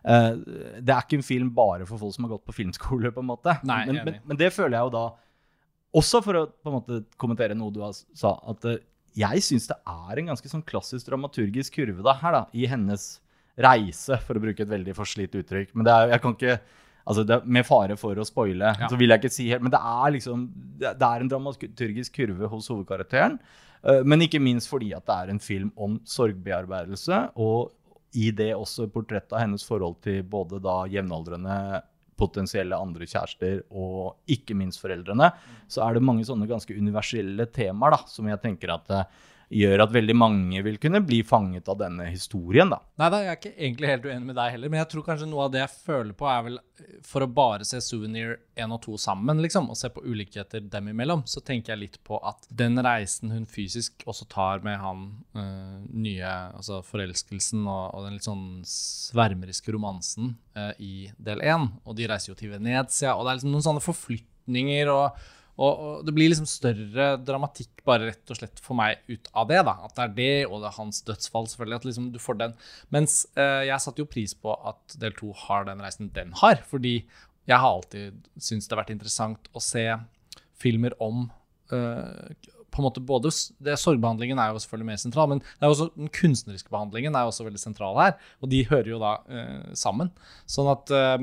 Det 0.00 0.94
er 0.94 1.02
ikke 1.02 1.18
en 1.18 1.26
film 1.26 1.50
bare 1.52 1.84
for 1.84 2.00
folk 2.00 2.14
som 2.14 2.24
har 2.24 2.30
gått 2.32 2.46
på 2.48 2.54
filmskole, 2.56 3.10
på 3.12 3.20
en 3.20 3.28
måte. 3.28 3.58
Nei, 3.68 3.82
men, 3.90 3.98
men, 4.06 4.16
men 4.24 4.40
det 4.40 4.48
føler 4.56 4.78
jeg 4.78 4.88
jo 4.88 4.94
da 4.94 5.02
også 6.00 6.22
for 6.24 6.40
å 6.40 6.44
på 6.48 6.70
en 6.70 6.76
måte 6.78 7.02
kommentere 7.20 7.56
noe 7.58 7.74
du 7.74 7.82
har 7.84 7.92
sa, 7.92 8.32
at 8.48 8.64
jeg 9.16 9.42
syns 9.44 9.66
det 9.70 9.76
er 9.88 10.18
en 10.20 10.32
ganske 10.32 10.50
sånn 10.52 10.64
klassisk 10.68 11.06
dramaturgisk 11.08 11.78
kurve 11.78 12.02
da, 12.04 12.12
her 12.20 12.32
da, 12.36 12.42
i 12.52 12.66
hennes 12.68 13.06
reise, 13.56 14.18
for 14.26 14.36
å 14.36 14.42
bruke 14.42 14.60
et 14.66 14.68
veldig 14.68 14.94
forslitt 14.98 15.32
uttrykk. 15.40 15.70
Men 15.74 15.86
det 15.88 15.92
er, 15.94 16.10
jeg 16.12 16.22
kan 16.26 16.34
ikke 16.36 16.58
altså 17.06 17.22
det, 17.24 17.36
Med 17.46 17.64
fare 17.64 17.96
for 17.96 18.18
å 18.18 18.24
spoile, 18.26 18.74
Ja. 18.80 18.88
så 18.90 18.96
vil 18.98 19.08
jeg 19.14 19.20
ikke 19.22 19.30
si 19.32 19.48
helt 19.48 19.62
Men 19.62 19.70
det 19.70 19.78
er 19.80 20.10
liksom 20.16 20.40
det, 20.82 20.90
er 21.00 21.20
en 21.22 21.28
dramaturgisk 21.30 22.12
kurve 22.18 22.48
hos 22.50 22.68
hovedkarakteren. 22.68 23.38
eh, 23.84 24.02
Men 24.04 24.20
ikke 24.26 24.40
minst 24.42 24.68
fordi 24.68 24.92
at 24.96 25.06
det 25.06 25.14
er 25.14 25.30
en 25.30 25.38
film 25.38 25.72
om 25.76 26.00
sorgbearbeidelse, 26.04 27.30
og 27.36 27.72
i 28.14 28.30
det 28.30 28.54
også 28.56 28.88
portrettet 28.92 29.32
av 29.32 29.40
hennes 29.44 29.64
forhold 29.64 30.00
til 30.02 30.22
både 30.22 30.60
da 30.62 30.84
jevnaldrende, 30.88 31.82
potensielle 32.16 32.78
andre 32.78 33.06
kjærester 33.08 33.62
og 33.70 34.16
ikke 34.32 34.56
minst 34.58 34.80
foreldrene, 34.82 35.30
så 35.68 35.84
er 35.84 35.96
det 35.96 36.04
mange 36.06 36.26
sånne 36.28 36.48
ganske 36.48 36.76
universelle 36.76 37.48
temaer 37.52 37.96
da, 37.96 38.02
som 38.10 38.28
jeg 38.30 38.42
tenker 38.42 38.72
at 38.74 38.86
det 38.90 39.02
gjør 39.52 39.84
at 39.84 39.92
veldig 39.94 40.14
mange 40.18 40.62
vil 40.66 40.78
kunne 40.82 41.00
bli 41.06 41.20
fanget 41.26 41.68
av 41.70 41.78
denne 41.78 42.08
historien. 42.10 42.70
da. 42.72 42.80
Nei 42.98 43.08
da, 43.12 43.20
jeg 43.22 43.30
er 43.30 43.38
ikke 43.38 43.52
egentlig 43.54 43.90
helt 43.92 44.08
uenig 44.08 44.30
med 44.30 44.38
deg 44.38 44.54
heller, 44.56 44.72
men 44.72 44.80
jeg 44.82 44.90
tror 44.92 45.04
kanskje 45.06 45.28
noe 45.30 45.44
av 45.46 45.52
det 45.54 45.62
jeg 45.62 45.74
føler 45.86 46.16
på, 46.18 46.28
er 46.30 46.42
vel 46.48 46.58
for 47.06 47.24
å 47.24 47.30
bare 47.30 47.66
se 47.68 47.80
Souvenir 47.84 48.36
1 48.58 48.74
og 48.74 48.82
2 48.84 48.96
sammen, 49.06 49.40
liksom, 49.44 49.70
og 49.70 49.78
se 49.78 49.90
på 49.92 50.02
ulikheter 50.04 50.66
dem 50.72 50.90
imellom, 50.92 51.22
så 51.30 51.42
tenker 51.46 51.74
jeg 51.74 51.82
litt 51.84 52.00
på 52.06 52.18
at 52.26 52.48
den 52.50 52.80
reisen 52.84 53.32
hun 53.34 53.46
fysisk 53.50 54.02
også 54.08 54.26
tar 54.32 54.64
med 54.66 54.80
han 54.82 55.06
øh, 55.38 55.78
nye 55.94 56.34
Altså 56.56 56.80
forelskelsen 56.84 57.64
og, 57.68 57.94
og 57.94 58.06
den 58.06 58.16
litt 58.16 58.26
sånn 58.26 58.46
svermeriske 58.66 59.72
romansen 59.74 60.34
øh, 60.58 60.72
i 60.82 60.94
del 61.22 61.42
1, 61.44 61.68
og 61.86 61.96
de 61.98 62.08
reiser 62.10 62.32
jo 62.32 62.38
til 62.38 62.52
Venezia, 62.54 63.14
og 63.14 63.24
det 63.24 63.30
er 63.30 63.38
liksom 63.38 63.54
noen 63.54 63.66
sånne 63.66 63.84
forflytninger 63.84 64.90
og 64.92 65.26
og, 65.56 65.70
og 65.72 66.00
det 66.06 66.12
blir 66.16 66.28
liksom 66.30 66.48
større 66.48 67.08
dramatikk 67.24 67.84
bare 67.86 68.10
rett 68.10 68.32
og 68.32 68.38
slett 68.38 68.60
for 68.62 68.76
meg 68.76 69.00
ut 69.08 69.30
av 69.32 69.48
det. 69.48 69.62
da, 69.68 69.76
At 69.86 69.94
det 69.96 70.04
er 70.04 70.16
det, 70.16 70.34
og 70.50 70.60
det 70.60 70.70
er 70.70 70.76
hans 70.76 71.00
dødsfall, 71.06 71.48
selvfølgelig. 71.48 71.78
At 71.80 71.86
liksom 71.88 72.10
du 72.12 72.18
får 72.20 72.40
den. 72.42 72.56
Mens 72.92 73.22
eh, 73.38 73.62
jeg 73.70 73.84
satte 73.84 74.04
jo 74.04 74.10
pris 74.10 74.36
på 74.36 74.52
at 74.68 74.98
del 75.00 75.16
to 75.16 75.32
har 75.46 75.64
den 75.68 75.80
reisen 75.84 76.12
den 76.16 76.34
har. 76.42 76.60
Fordi 76.68 76.98
jeg 77.46 77.62
har 77.62 77.70
alltid 77.70 78.20
syntes 78.36 78.68
det 78.68 78.76
har 78.76 78.82
vært 78.82 78.92
interessant 78.96 79.48
å 79.56 79.62
se 79.64 79.86
filmer 80.60 80.96
om 81.02 81.26
eh, 81.72 82.52
på 82.76 82.82
en 82.82 82.88
måte 82.90 83.00
både 83.00 83.30
det, 83.64 83.78
Sorgbehandlingen 83.80 84.36
er 84.40 84.50
jo 84.52 84.60
selvfølgelig 84.60 84.90
mer 84.90 84.98
sentral, 85.00 85.30
men 85.30 85.40
også, 85.64 85.88
den 85.96 86.10
kunstneriske 86.12 86.68
behandlingen 86.72 87.16
er 87.16 87.24
jo 87.24 87.30
også 87.32 87.46
veldig 87.46 87.60
sentral 87.62 87.96
her. 87.96 88.16
Og 88.44 88.52
de 88.52 88.66
hører 88.68 88.90
jo 88.92 89.00
da 89.00 89.14
eh, 89.32 89.70
sammen. 89.78 90.12
Sånn 90.44 90.68
at 90.74 90.92
eh, 90.92 91.16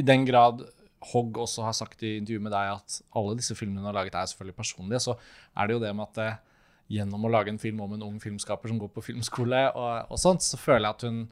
i 0.00 0.04
den 0.06 0.24
grad 0.24 0.64
Hogg 1.12 1.38
også 1.42 1.64
har 1.66 1.76
sagt 1.76 2.02
i 2.06 2.16
intervju 2.20 2.42
med 2.42 2.54
deg 2.54 2.74
at 2.74 2.98
alle 3.18 3.36
disse 3.38 3.56
filmene 3.58 3.82
hun 3.82 3.90
har 3.90 3.98
laget, 4.00 4.16
er 4.18 4.30
selvfølgelig 4.30 4.58
personlige, 4.58 5.02
så 5.08 5.16
er 5.56 5.66
det 5.66 5.76
jo 5.76 5.82
det 5.82 5.92
med 5.96 6.08
at 6.10 6.22
eh, 6.24 6.38
gjennom 6.96 7.26
å 7.26 7.32
lage 7.32 7.52
en 7.52 7.60
film 7.62 7.82
om 7.84 7.96
en 7.96 8.06
ung 8.06 8.18
filmskaper 8.22 8.70
som 8.70 8.80
går 8.82 8.92
på 8.94 9.04
filmskole, 9.10 9.62
og, 9.74 10.12
og 10.12 10.22
sånt, 10.22 10.44
så 10.46 10.58
føler 10.60 10.86
jeg 10.86 10.96
at 10.96 11.06
hun, 11.08 11.22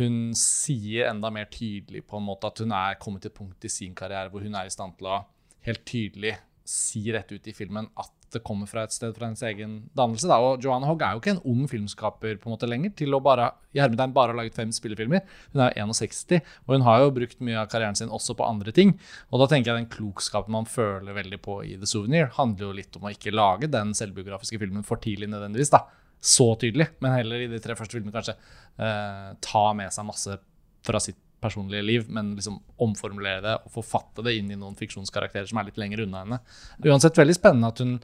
hun 0.00 0.18
sier 0.38 1.10
enda 1.10 1.30
mer 1.34 1.48
tydelig 1.52 2.04
på 2.06 2.20
en 2.20 2.28
måte 2.28 2.50
at 2.50 2.62
hun 2.62 2.74
er 2.76 3.00
kommet 3.02 3.24
til 3.24 3.32
et 3.32 3.38
punkt 3.38 3.66
i 3.66 3.72
sin 3.72 3.96
karriere 3.98 4.30
hvor 4.32 4.44
hun 4.44 4.58
er 4.58 4.68
i 4.68 4.74
stand 4.74 4.98
til 4.98 5.10
å 5.10 5.22
helt 5.66 5.82
tydelig 5.88 6.36
si 6.66 7.06
rett 7.14 7.30
ut 7.30 7.46
i 7.46 7.54
filmen 7.54 7.88
at 7.98 8.12
det 8.36 8.44
kommer 8.46 8.68
fra 8.70 8.84
et 8.86 8.94
sted 8.94 9.14
fra 9.16 9.30
ens 9.30 9.42
egen 9.46 9.78
dannelse. 9.96 10.28
Da. 10.30 10.38
Og 10.42 10.62
Joanna 10.64 10.88
Hogg 10.90 11.02
er 11.02 11.16
jo 11.16 11.22
ikke 11.22 11.34
en 11.34 11.42
ung 11.48 11.66
filmskaper 11.70 12.38
på 12.40 12.48
en 12.48 12.54
måte 12.54 12.68
lenger 12.70 12.94
til 12.98 13.16
å 13.16 13.22
bare 13.24 13.50
i 13.76 13.82
hermetegn 13.82 14.14
bare 14.16 14.32
ha 14.32 14.38
laget 14.40 14.56
fem 14.56 14.72
spillefilmer. 14.72 15.24
Hun 15.52 15.64
er 15.66 15.74
jo 15.76 15.88
61, 15.92 16.40
og 16.64 16.76
hun 16.76 16.86
har 16.86 17.02
jo 17.02 17.12
brukt 17.18 17.42
mye 17.44 17.58
av 17.60 17.68
karrieren 17.72 17.98
sin 17.98 18.12
også 18.14 18.36
på 18.38 18.46
andre 18.46 18.72
ting. 18.76 18.94
Og 19.30 19.42
da 19.42 19.50
tenker 19.50 19.72
jeg 19.72 19.82
den 19.82 19.92
klokskapen 19.92 20.54
man 20.54 20.68
føler 20.70 21.16
veldig 21.16 21.40
på 21.44 21.60
i 21.66 21.76
The 21.80 21.88
Souvenir, 21.90 22.30
handler 22.38 22.68
jo 22.70 22.78
litt 22.80 22.98
om 22.98 23.06
å 23.08 23.12
ikke 23.14 23.34
lage 23.34 23.70
den 23.72 23.92
selvbiografiske 23.96 24.60
filmen 24.62 24.86
for 24.86 25.02
tidlig 25.02 25.30
nødvendigvis. 25.32 25.74
da. 25.74 25.84
Så 26.26 26.48
tydelig, 26.58 26.88
men 27.04 27.12
heller 27.12 27.44
i 27.44 27.50
de 27.50 27.60
tre 27.62 27.76
første 27.78 27.98
filmene 27.98 28.14
kanskje 28.14 28.34
eh, 28.34 29.34
ta 29.44 29.66
med 29.76 29.92
seg 29.94 30.08
masse 30.08 30.38
fra 30.86 31.02
sitt 31.02 31.20
personlige 31.46 31.86
liv, 31.86 32.06
men 32.12 32.34
liksom 32.36 32.60
omformulere 32.82 33.42
det 33.44 33.56
og 33.64 33.74
forfatte 33.78 34.24
det 34.26 34.36
inn 34.38 34.52
i 34.52 34.58
noen 34.58 34.76
fiksjonskarakterer 34.78 35.48
som 35.50 35.62
er 35.62 35.70
litt 35.70 35.80
lenger 35.80 36.04
unna 36.06 36.24
henne. 36.24 36.40
Uansett 36.84 37.18
veldig 37.22 37.38
spennende 37.38 37.72
at 37.72 37.82
hun, 37.84 37.96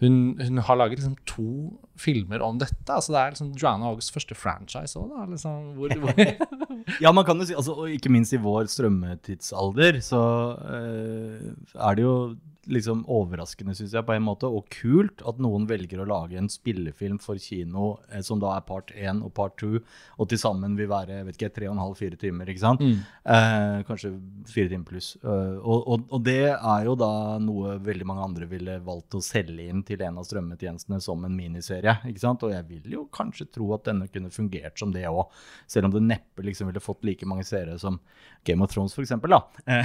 hun, 0.00 0.38
hun 0.38 0.60
har 0.62 0.78
laget 0.78 1.00
liksom 1.00 1.16
to 1.26 1.48
filmer 1.98 2.42
om 2.46 2.58
dette. 2.60 2.86
altså 2.86 3.12
Det 3.12 3.20
er 3.20 3.32
liksom 3.34 3.54
Joanna 3.58 3.90
Hoggs 3.90 4.12
første 4.14 4.36
franchise 4.38 4.98
òg, 4.98 5.08
da. 5.10 5.24
Liksom, 5.32 5.72
hvor, 5.78 5.94
hvor, 6.02 6.14
Ja, 7.04 7.12
man 7.12 7.26
kan 7.26 7.40
jo 7.40 7.48
si, 7.48 7.56
altså, 7.58 7.74
og 7.74 7.90
ikke 7.90 8.12
minst 8.12 8.36
i 8.36 8.42
vår 8.42 8.70
strømmetidsalder, 8.70 9.98
så 10.04 10.22
eh, 10.78 11.50
er 11.74 11.98
det 11.98 12.06
jo 12.06 12.14
liksom 12.68 13.02
overraskende, 13.10 13.74
syns 13.76 13.94
jeg, 13.96 14.04
på 14.04 14.14
en 14.14 14.24
måte, 14.26 14.48
og 14.48 14.68
kult 14.72 15.22
at 15.28 15.40
noen 15.42 15.64
velger 15.70 16.02
å 16.02 16.08
lage 16.08 16.38
en 16.38 16.50
spillefilm 16.52 17.18
for 17.22 17.40
kino 17.40 17.94
eh, 18.12 18.20
som 18.24 18.40
da 18.42 18.54
er 18.56 18.66
part 18.68 18.92
1 18.94 19.22
og 19.24 19.32
part 19.36 19.56
2, 19.62 19.80
og 20.18 20.28
til 20.30 20.40
sammen 20.40 20.76
vil 20.78 20.90
være 20.90 21.22
vet 21.26 21.38
ikke, 21.38 21.52
tre 21.56 21.70
og 21.70 21.76
en 21.76 21.82
halv, 21.86 21.96
fire 21.98 22.18
timer, 22.20 22.50
ikke 22.52 22.62
sant? 22.64 22.84
Eh, 22.84 23.80
kanskje 23.88 24.12
fire 24.48 24.70
timer 24.70 24.86
pluss. 24.90 25.14
Eh, 25.22 25.56
og, 25.58 25.88
og, 25.88 26.06
og 26.12 26.24
det 26.28 26.42
er 26.52 26.86
jo 26.88 26.96
da 27.00 27.10
noe 27.42 27.78
veldig 27.84 28.08
mange 28.08 28.26
andre 28.28 28.50
ville 28.50 28.78
valgt 28.84 29.16
å 29.16 29.24
selge 29.24 29.68
inn 29.68 29.82
til 29.88 30.02
en 30.04 30.18
av 30.20 30.26
strømmetjenestene 30.28 31.00
som 31.02 31.24
en 31.26 31.34
miniserie, 31.36 31.96
ikke 32.10 32.22
sant? 32.22 32.44
Og 32.46 32.52
jeg 32.52 32.66
vil 32.68 32.94
jo 32.98 33.06
kanskje 33.14 33.48
tro 33.54 33.70
at 33.76 33.86
denne 33.88 34.08
kunne 34.12 34.30
fungert 34.34 34.78
som 34.80 34.92
det 34.94 35.06
òg, 35.08 35.26
selv 35.70 35.88
om 35.88 35.94
det 35.96 36.04
neppe 36.04 36.44
liksom 36.46 36.68
ville 36.70 36.82
fått 36.84 37.06
like 37.08 37.26
mange 37.28 37.46
seere 37.48 37.78
som 37.80 37.98
Game 38.46 38.62
of 38.64 38.70
Thrones, 38.72 38.94
eksempel, 38.98 39.34
da. 39.34 39.42
Eh, 39.68 39.84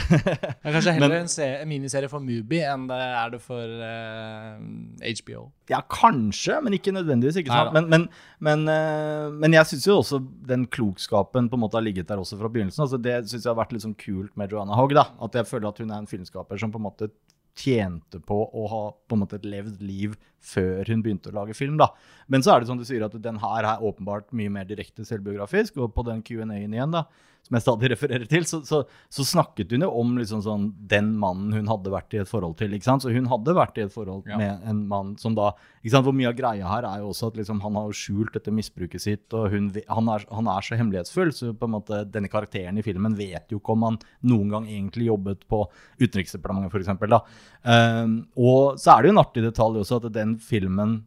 er 0.64 0.74
kanskje 0.76 0.93
heller 0.95 1.10
Men- 1.12 1.26
en, 1.26 1.32
se, 1.32 1.45
en 1.62 1.70
miniserie 1.70 2.10
for 2.12 2.24
Mubi 2.24 2.62
enn 2.64 2.86
det 2.89 2.97
er 3.04 3.34
det 3.34 3.39
for 3.43 3.64
uh, 3.84 4.60
HBO. 5.04 5.47
Ja, 5.72 5.82
kanskje, 5.91 6.60
men 6.64 6.76
ikke 6.78 6.93
nødvendigvis. 6.95 7.39
ikke 7.41 7.54
sant? 7.54 7.74
Men, 7.76 7.89
men, 7.91 8.08
men, 8.43 8.64
eh, 8.72 9.28
men 9.43 9.56
jeg 9.58 9.70
syns 9.72 9.88
jo 9.89 9.97
også 10.01 10.22
den 10.47 10.66
klokskapen 10.72 11.49
på 11.51 11.60
en 11.60 11.64
måte 11.66 11.80
har 11.80 11.86
ligget 11.86 12.10
der 12.10 12.22
også 12.22 12.39
fra 12.39 12.51
begynnelsen. 12.51 12.86
altså 12.86 12.99
Det 13.01 13.16
syns 13.30 13.43
jeg 13.43 13.51
har 13.51 13.60
vært 13.60 13.76
litt 13.76 13.86
sånn 13.86 13.97
kult 13.99 14.36
med 14.39 14.51
Joanna 14.51 14.78
Hogg. 14.80 14.95
da, 14.97 15.08
At 15.24 15.36
jeg 15.39 15.49
føler 15.49 15.70
at 15.72 15.80
hun 15.84 15.91
er 15.93 16.04
en 16.04 16.10
filmskaper 16.10 16.60
som 16.60 16.72
på 16.74 16.82
en 16.82 16.88
måte 16.89 17.12
tjente 17.56 18.20
på 18.20 18.39
å 18.43 18.68
ha 18.68 18.84
på 19.08 19.16
en 19.16 19.24
måte 19.26 19.41
levd 19.43 19.82
liv 19.82 20.16
før 20.44 20.89
hun 20.91 21.04
begynte 21.06 21.32
å 21.32 21.38
lage 21.39 21.56
film. 21.58 21.78
da. 21.80 21.89
Men 22.28 22.44
så 22.44 22.54
er 22.56 22.64
det 22.64 22.68
som 22.72 22.80
du 22.80 22.86
sier 22.88 23.04
at 23.08 23.16
den 23.22 23.38
her 23.44 23.68
er 23.74 23.84
åpenbart 23.84 24.32
mye 24.36 24.52
mer 24.52 24.66
direkte 24.70 25.06
selvbiografisk. 25.08 25.78
Og 25.84 25.94
på 25.96 26.04
den 26.08 26.22
Q&A-en 26.24 26.74
igjen, 26.74 26.91
da, 26.96 27.06
som 27.44 27.58
jeg 27.58 27.64
stadig 27.66 27.89
refererer 27.94 28.28
til, 28.32 28.46
så, 28.48 28.62
så, 28.68 28.82
så 29.12 29.26
snakket 29.28 29.74
hun 29.76 29.84
jo 29.84 29.89
om 30.00 30.14
liksom 30.20 30.44
sånn, 30.46 30.70
den 30.88 31.14
mannen 31.20 31.52
hun 31.58 31.68
hadde 31.72 31.91
vært 31.91 32.16
i 32.16 32.22
et 32.22 32.30
forhold 32.32 32.56
til. 32.60 32.72
ikke 32.76 32.88
sant? 32.88 33.04
Så 33.04 33.12
hun 33.16 33.28
hadde 33.32 33.56
vært 33.58 33.80
i 33.80 33.84
et 33.88 33.91
forhold 33.96 34.28
Ja. 34.32 34.38
med 34.39 34.64
en 34.72 34.84
mann 34.88 35.16
som 35.20 35.36
da 35.36 35.50
ikke 35.82 35.91
sant? 35.98 36.08
Hvor 36.08 36.16
mye 36.16 36.30
av 36.32 36.38
greia 36.39 36.68
her 36.72 36.88
er 36.88 37.02
jo 37.04 37.10
også 37.12 37.32
at 37.34 37.39
liksom, 37.41 37.60
han 37.66 37.76
har 37.80 37.91
skjult 38.00 38.36
dette 38.38 38.52
misbruket 38.56 39.04
sitt, 39.04 39.26
og 39.36 39.52
hun, 39.52 39.68
han, 39.91 40.12
er, 40.16 40.24
han 40.32 40.48
er 40.54 40.64
så 40.64 40.80
hemmelighetsfull, 40.80 41.34
så 41.36 41.52
på 41.52 41.68
en 41.68 41.76
måte 41.76 42.04
denne 42.12 42.32
karakteren 42.32 42.80
i 42.80 42.86
filmen 42.86 43.16
vet 43.20 43.52
jo 43.52 43.60
ikke 43.60 43.76
om 43.76 43.88
han 43.89 44.00
noen 44.32 44.52
gang 44.56 44.70
egentlig 44.72 45.10
jobbet 45.12 45.44
på 45.52 45.66
Utenriksdepartementet, 46.00 46.72
f.eks. 46.72 47.44
Um, 47.64 48.16
og 48.39 48.80
så 48.80 48.96
er 48.96 49.04
det 49.04 49.10
jo 49.12 49.16
en 49.18 49.22
artig 49.24 49.44
detalj 49.46 49.80
også 49.84 50.00
at 50.02 50.08
den 50.16 50.33
filmen 50.40 51.04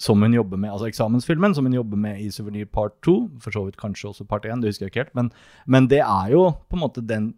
som 0.00 0.22
hun 0.22 0.32
jobber 0.32 0.56
med, 0.56 0.72
altså 0.72 0.88
eksamensfilmen 0.88 1.54
som 1.54 1.66
hun 1.68 1.76
jobber 1.76 1.98
med 2.00 2.22
i 2.24 2.30
Souvenir 2.32 2.64
Part 2.64 2.94
2, 3.04 3.16
for 3.40 3.52
så 3.52 3.66
vidt 3.66 3.76
kanskje 3.80 4.08
også 4.08 4.24
Part 4.24 4.46
1, 4.48 4.62
det 4.62 4.72
husker 4.72 4.86
jeg 4.86 4.94
ikke 4.94 5.04
helt, 5.04 5.14
men, 5.18 5.28
men 5.66 5.88
det 5.92 6.00
er 6.00 6.32
jo 6.32 6.46
på 6.70 6.78
en 6.78 6.84
måte 6.86 7.04
den 7.04 7.34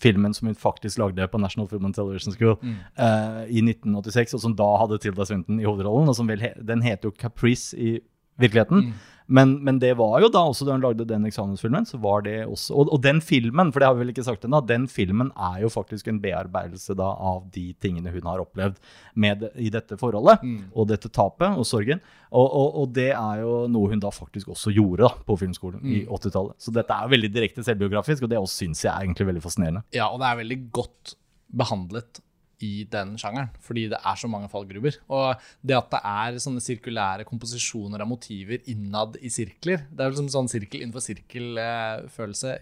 filmen 0.00 0.34
som 0.34 0.48
hun 0.48 0.56
faktisk 0.58 0.98
lagde 0.98 1.28
på 1.30 1.38
National 1.38 1.68
Film 1.68 1.84
and 1.84 1.94
Television 1.94 2.34
School 2.34 2.56
eh, 2.64 3.42
i 3.52 3.60
1986, 3.62 4.34
og 4.34 4.42
som 4.42 4.56
da 4.58 4.66
hadde 4.80 4.98
Tilda 5.02 5.26
Swinton 5.28 5.60
i 5.60 5.68
hovedrollen. 5.68 6.08
og 6.08 6.16
som 6.16 6.28
vel, 6.28 6.42
Den 6.60 6.82
heter 6.82 7.08
jo 7.08 7.16
Caprice 7.18 7.76
i 7.78 7.98
virkeligheten. 8.40 8.94
Men, 9.26 9.54
men 9.64 9.78
det 9.80 9.94
var 9.96 10.18
jo 10.20 10.28
da 10.28 10.42
også 10.44 10.66
da 10.68 10.74
hun 10.74 10.82
lagde 10.84 11.06
den 11.08 11.24
eksamensfilmen, 11.24 11.86
så 11.88 11.96
var 12.02 12.26
det 12.26 12.42
også 12.44 12.74
Og, 12.76 12.90
og 12.92 13.00
den 13.02 13.22
filmen, 13.24 13.70
for 13.72 13.80
det 13.80 13.88
har 13.88 13.96
vi 13.96 14.02
vel 14.02 14.12
ikke 14.12 14.24
sagt 14.26 14.44
ennå, 14.44 14.60
den 14.68 14.84
filmen 14.90 15.30
er 15.32 15.62
jo 15.62 15.70
faktisk 15.72 16.10
en 16.12 16.20
bearbeidelse 16.20 16.96
da 16.98 17.06
av 17.08 17.46
de 17.54 17.70
tingene 17.80 18.12
hun 18.12 18.28
har 18.28 18.42
opplevd 18.42 18.76
med, 19.16 19.46
i 19.56 19.70
dette 19.72 19.96
forholdet, 20.00 20.44
og 20.74 20.88
dette 20.90 21.08
tapet 21.08 21.56
og 21.56 21.64
sorgen. 21.68 22.02
Og, 22.34 22.44
og, 22.44 22.76
og 22.82 22.92
det 22.96 23.12
er 23.14 23.40
jo 23.40 23.56
noe 23.70 23.92
hun 23.94 24.02
da 24.02 24.12
faktisk 24.12 24.52
også 24.52 24.74
gjorde 24.74 25.06
da 25.06 25.12
på 25.24 25.38
filmskolen 25.40 25.80
i 25.86 26.02
80-tallet. 26.04 26.58
Så 26.60 26.74
dette 26.74 26.92
er 26.92 27.06
jo 27.06 27.14
veldig 27.14 27.32
direkte 27.32 27.64
selvbiografisk, 27.64 28.26
og 28.26 28.32
det 28.34 28.42
syns 28.50 28.84
jeg 28.84 28.92
er 28.92 29.06
egentlig 29.06 29.30
veldig 29.30 29.44
fascinerende. 29.44 29.84
Ja, 29.96 30.10
og 30.10 30.20
det 30.20 30.28
er 30.28 30.40
veldig 30.42 30.60
godt 30.74 31.16
behandlet 31.54 32.20
i 32.62 32.84
den 32.90 33.14
sjangeren, 33.20 33.50
fordi 33.62 33.86
det 33.92 33.98
er 33.98 34.18
så 34.20 34.30
mange 34.30 34.50
fallgruber. 34.52 34.98
Og 35.12 35.46
det 35.62 35.76
at 35.78 35.90
det 35.92 36.00
er 36.10 36.40
sånne 36.42 36.62
sirkulære 36.62 37.26
komposisjoner 37.28 38.04
av 38.04 38.10
motiver 38.10 38.62
innad 38.70 39.18
i 39.20 39.32
sirkler, 39.32 39.86
det 39.90 40.04
er 40.04 40.12
liksom 40.12 40.30
sånn 40.32 40.50
sirkel 40.52 40.84
innenfor 40.84 41.04
sirkel-følelse 41.04 42.56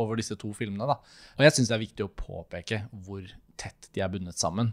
over 0.00 0.20
disse 0.20 0.38
to 0.40 0.52
filmene. 0.56 0.88
Da. 0.88 0.98
Og 1.38 1.46
jeg 1.46 1.56
syns 1.58 1.72
det 1.72 1.78
er 1.78 1.86
viktig 1.86 2.06
å 2.06 2.14
påpeke 2.16 2.84
hvor 3.04 3.26
tett 3.60 3.90
de 3.92 4.02
er 4.02 4.12
bundet 4.12 4.40
sammen. 4.40 4.72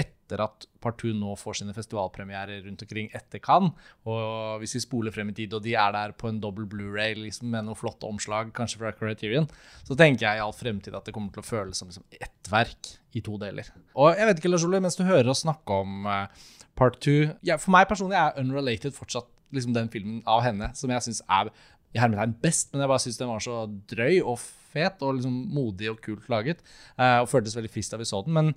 Etter 0.00 0.40
at 0.44 0.66
Part 0.82 0.98
2 1.00 1.12
nå 1.16 1.34
får 1.38 1.60
sine 1.60 1.74
festivalpremierer 1.76 2.64
rundt 2.64 2.82
omkring 2.84 3.10
etter 3.16 3.40
Cannes, 3.44 3.74
og 4.08 4.62
hvis 4.62 4.76
vi 4.78 4.82
spoler 4.84 5.14
frem 5.14 5.30
i 5.30 5.36
tid, 5.36 5.54
og 5.56 5.64
de 5.64 5.76
er 5.78 5.94
der 5.94 6.14
på 6.18 6.30
en 6.30 6.40
dobbel 6.42 6.66
Blu-ray 6.70 7.16
liksom, 7.18 7.50
med 7.52 7.66
noen 7.68 7.78
flotte 7.78 8.08
omslag, 8.08 8.52
kanskje 8.56 8.80
fra 8.80 8.94
Criterion, 8.96 9.48
så 9.84 9.96
tenker 9.98 10.26
jeg 10.26 10.40
i 10.40 10.44
all 10.44 10.56
fremtid 10.56 10.96
at 10.96 11.06
det 11.06 11.14
kommer 11.16 11.34
til 11.34 11.44
å 11.44 11.48
føles 11.48 11.80
som 11.80 11.90
liksom, 11.90 12.06
ett 12.16 12.50
verk 12.52 12.94
i 13.14 13.22
to 13.24 13.38
deler. 13.40 13.68
Og 13.94 14.18
jeg 14.18 14.30
vet 14.30 14.42
ikke, 14.42 14.52
Lars 14.52 14.66
Ole, 14.66 14.82
mens 14.84 14.98
du 14.98 15.04
hører 15.06 15.30
oss 15.30 15.44
snakke 15.44 15.80
om 15.84 16.08
uh, 16.08 16.26
Part 16.74 16.98
2 17.04 17.14
ja, 17.46 17.56
For 17.60 17.70
meg 17.74 17.86
personlig 17.86 18.18
er 18.18 18.40
Unrelated 18.42 18.96
fortsatt 18.96 19.30
liksom, 19.54 19.76
den 19.76 19.92
filmen 19.92 20.20
av 20.26 20.42
henne 20.46 20.72
som 20.74 20.90
jeg 20.90 21.06
syns 21.06 21.22
er 21.30 21.52
i 21.94 22.00
hermetegn 22.02 22.34
best, 22.42 22.72
men 22.72 22.82
jeg 22.82 22.90
bare 22.90 23.02
syns 23.04 23.20
den 23.20 23.30
var 23.30 23.42
så 23.44 23.64
drøy 23.92 24.16
og 24.24 24.40
fet 24.74 25.02
og 25.06 25.20
liksom 25.20 25.34
modig 25.54 25.92
og 25.92 26.00
kult 26.02 26.26
laget. 26.32 26.64
Uh, 26.98 27.22
og 27.22 27.30
føltes 27.30 27.54
veldig 27.54 27.70
frist 27.70 27.94
da 27.94 28.00
vi 28.00 28.08
så 28.08 28.24
den. 28.26 28.34
Men 28.34 28.50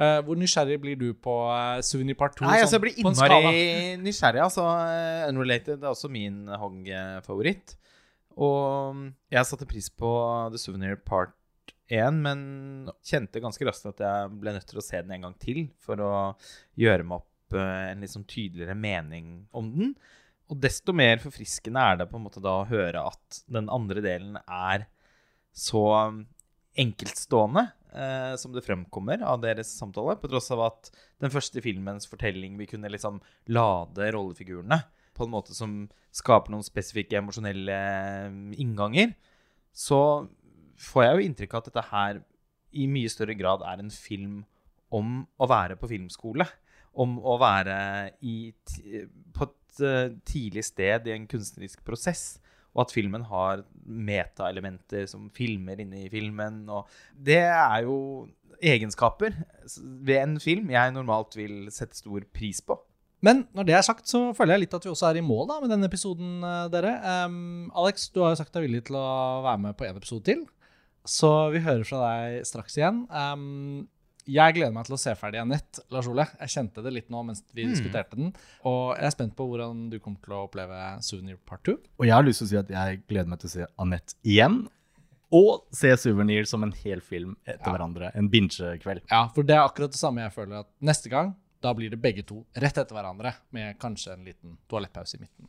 uh, 0.00 0.20
hvor 0.26 0.38
nysgjerrig 0.40 0.80
blir 0.82 0.98
du 1.00 1.08
på 1.14 1.34
uh, 1.50 1.80
Souvenir 1.86 2.18
Part 2.18 2.36
2? 2.38 2.46
Nei, 2.46 2.60
altså, 2.62 2.76
sånn, 2.76 2.78
jeg 2.78 2.84
blir 2.84 3.00
innmari 3.02 3.94
nysgjerrig. 4.02 4.42
Altså, 4.44 4.66
uh, 4.66 5.28
Unrelated 5.30 5.78
er 5.78 5.90
også 5.92 6.10
min 6.12 6.44
Hogg-favoritt. 6.48 7.76
Og 8.34 9.04
jeg 9.30 9.46
satte 9.46 9.68
pris 9.70 9.90
på 9.94 10.10
The 10.54 10.60
Souvenir 10.60 10.98
Part 11.06 11.36
1, 11.92 12.18
men 12.24 12.40
kjente 13.04 13.42
ganske 13.44 13.66
raskt 13.68 13.92
at 13.92 14.02
jeg 14.02 14.34
ble 14.40 14.56
nødt 14.56 14.66
til 14.70 14.80
å 14.80 14.84
se 14.84 14.98
den 15.04 15.14
en 15.14 15.28
gang 15.28 15.38
til 15.42 15.66
for 15.84 16.00
å 16.00 16.12
gjøre 16.80 17.06
meg 17.06 17.20
opp 17.20 17.58
en 17.60 18.00
litt 18.02 18.10
sånn 18.10 18.26
tydeligere 18.26 18.74
mening 18.74 19.44
om 19.54 19.68
den. 19.74 19.92
Og 20.50 20.58
desto 20.60 20.92
mer 20.96 21.20
forfriskende 21.22 21.80
er 21.80 22.00
det 22.00 22.08
på 22.10 22.18
en 22.18 22.24
måte 22.26 22.42
da 22.42 22.58
å 22.60 22.68
høre 22.68 23.04
at 23.12 23.44
den 23.52 23.70
andre 23.72 24.02
delen 24.04 24.36
er 24.44 24.88
så 25.54 25.84
enkeltstående 26.80 27.68
eh, 27.94 28.34
som 28.40 28.52
det 28.54 28.64
fremkommer 28.66 29.22
av 29.26 29.40
deres 29.44 29.70
samtale, 29.78 30.18
på 30.20 30.30
tross 30.30 30.50
av 30.54 30.64
at 30.66 30.90
den 31.22 31.32
første 31.32 31.62
filmens 31.64 32.08
fortelling 32.10 32.58
vi 32.60 32.68
kunne 32.70 32.90
liksom 32.92 33.20
lade 33.54 34.10
rollefigurene 34.14 34.82
på 35.14 35.26
en 35.26 35.34
måte 35.34 35.54
som 35.54 35.84
skaper 36.14 36.52
noen 36.52 36.66
spesifikke 36.66 37.18
emosjonelle 37.20 37.74
eh, 37.74 38.40
innganger, 38.62 39.14
så 39.74 40.26
får 40.80 41.04
jeg 41.04 41.14
jo 41.14 41.28
inntrykk 41.28 41.54
av 41.54 41.62
at 41.62 41.70
dette 41.70 41.86
her 41.90 42.20
i 42.74 42.86
mye 42.90 43.10
større 43.10 43.36
grad 43.38 43.62
er 43.66 43.82
en 43.82 43.92
film 43.94 44.42
om 44.94 45.22
å 45.38 45.48
være 45.50 45.78
på 45.78 45.90
filmskole. 45.90 46.46
Om 46.94 47.16
å 47.26 47.36
være 47.42 47.76
i, 48.26 48.52
på 49.34 49.46
et 49.48 49.80
eh, 49.82 50.14
tidlig 50.26 50.62
sted 50.66 51.08
i 51.08 51.14
en 51.14 51.26
kunstnerisk 51.30 51.82
prosess. 51.86 52.36
Og 52.74 52.86
at 52.86 52.94
filmen 52.94 53.26
har 53.30 53.62
metaelementer 53.84 55.06
som 55.10 55.28
filmer 55.34 55.80
inni 55.82 56.08
filmen. 56.12 56.64
Og 56.72 56.88
det 57.14 57.42
er 57.46 57.84
jo 57.86 57.98
egenskaper 58.64 59.36
ved 59.76 60.18
en 60.20 60.34
film 60.42 60.72
jeg 60.72 60.94
normalt 60.94 61.36
vil 61.38 61.68
sette 61.74 61.98
stor 61.98 62.26
pris 62.34 62.62
på. 62.64 62.78
Men 63.24 63.46
når 63.56 63.68
det 63.68 63.76
er 63.76 63.84
sagt, 63.86 64.08
så 64.10 64.34
føler 64.36 64.56
jeg 64.58 64.66
litt 64.66 64.74
at 64.76 64.84
vi 64.84 64.90
også 64.92 65.08
er 65.08 65.18
i 65.20 65.24
mål 65.24 65.46
da, 65.48 65.60
med 65.62 65.70
denne 65.72 65.88
episoden, 65.88 66.42
eh, 66.44 66.66
dere. 66.72 66.92
Um, 67.24 67.70
Alex, 67.80 68.10
du 68.12 68.20
har 68.20 68.34
jo 68.34 68.40
sagt 68.42 68.52
deg 68.52 68.66
villig 68.66 68.82
til 68.90 68.98
å 69.00 69.06
være 69.46 69.62
med 69.62 69.78
på 69.78 69.86
en 69.88 69.96
episode 69.96 70.26
til. 70.28 70.42
Så 71.08 71.30
vi 71.52 71.62
hører 71.64 71.84
fra 71.88 72.02
deg 72.02 72.44
straks 72.48 72.76
igjen. 72.76 73.04
Em, 73.12 73.86
jeg 74.26 74.56
gleder 74.56 74.72
meg 74.74 74.86
til 74.88 74.96
å 74.96 75.00
se 75.00 75.12
ferdig 75.18 75.40
Annette, 75.42 75.82
Lars 75.92 76.08
Ole. 76.10 76.26
Jeg 76.40 76.52
kjente 76.54 76.84
det 76.84 76.92
litt 76.94 77.10
nå 77.12 77.22
mens 77.26 77.42
vi 77.52 77.66
diskuterte 77.68 78.16
den. 78.18 78.32
Og 78.68 78.94
jeg 78.96 79.08
er 79.08 79.14
spent 79.14 79.34
på 79.36 79.46
hvordan 79.50 79.86
du 79.92 79.98
kommer 80.00 80.22
til 80.24 80.36
å 80.36 80.44
oppleve 80.46 80.78
Souvenir 81.04 81.36
Part 81.44 81.64
2. 81.68 81.76
Og 82.00 82.08
jeg 82.08 82.16
har 82.16 82.24
lyst 82.26 82.42
til 82.42 82.48
å 82.48 82.52
si 82.52 82.60
at 82.62 82.72
jeg 82.72 83.02
gleder 83.04 83.30
meg 83.30 83.42
til 83.42 83.50
å 83.50 83.54
se 83.54 83.68
Annette 83.84 84.16
igjen. 84.24 84.62
Og 85.34 85.64
se 85.74 85.90
Souvenir 85.98 86.46
som 86.48 86.64
en 86.64 86.74
hel 86.84 87.02
film 87.04 87.34
etter 87.44 87.68
hverandre. 87.68 88.12
En 88.14 88.30
binge-kveld. 88.30 89.04
Ja, 89.10 89.26
for 89.34 89.46
det 89.46 89.56
er 89.56 89.64
akkurat 89.64 89.92
det 89.92 90.00
samme 90.00 90.22
jeg 90.24 90.34
føler 90.36 90.62
at 90.62 90.70
neste 90.84 91.12
gang, 91.12 91.34
da 91.64 91.72
blir 91.76 91.90
det 91.90 92.00
begge 92.00 92.22
to 92.28 92.42
rett 92.60 92.76
etter 92.76 92.92
hverandre, 92.92 93.32
med 93.56 93.78
kanskje 93.80 94.12
en 94.14 94.26
liten 94.28 94.58
toalettpause 94.68 95.16
i 95.16 95.24
midten. 95.24 95.48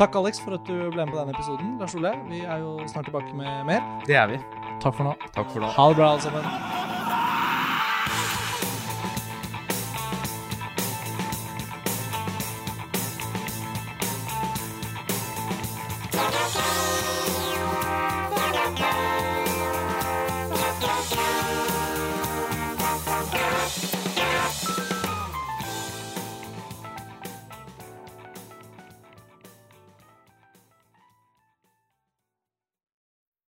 Takk, 0.00 0.16
Alex, 0.18 0.40
for 0.42 0.56
at 0.56 0.64
du 0.66 0.74
ble 0.90 1.04
med 1.04 1.12
på 1.12 1.20
denne 1.20 1.36
episoden. 1.36 1.76
Lars 1.80 1.94
Ole, 1.94 2.16
vi 2.32 2.40
er 2.42 2.64
jo 2.64 2.74
snart 2.90 3.06
tilbake 3.10 3.36
med 3.36 3.68
mer. 3.68 3.86
Det 4.08 4.18
er 4.18 4.32
vi. 4.32 4.40
Takk 4.82 4.98
for 4.98 5.06
nå. 5.06 5.14
Takk 5.36 5.52
for 5.52 5.62
nå. 5.62 5.70
Ha 5.76 5.88
det 5.92 6.00
bra, 6.00 6.10
alle 6.16 6.26
sammen. 6.26 6.85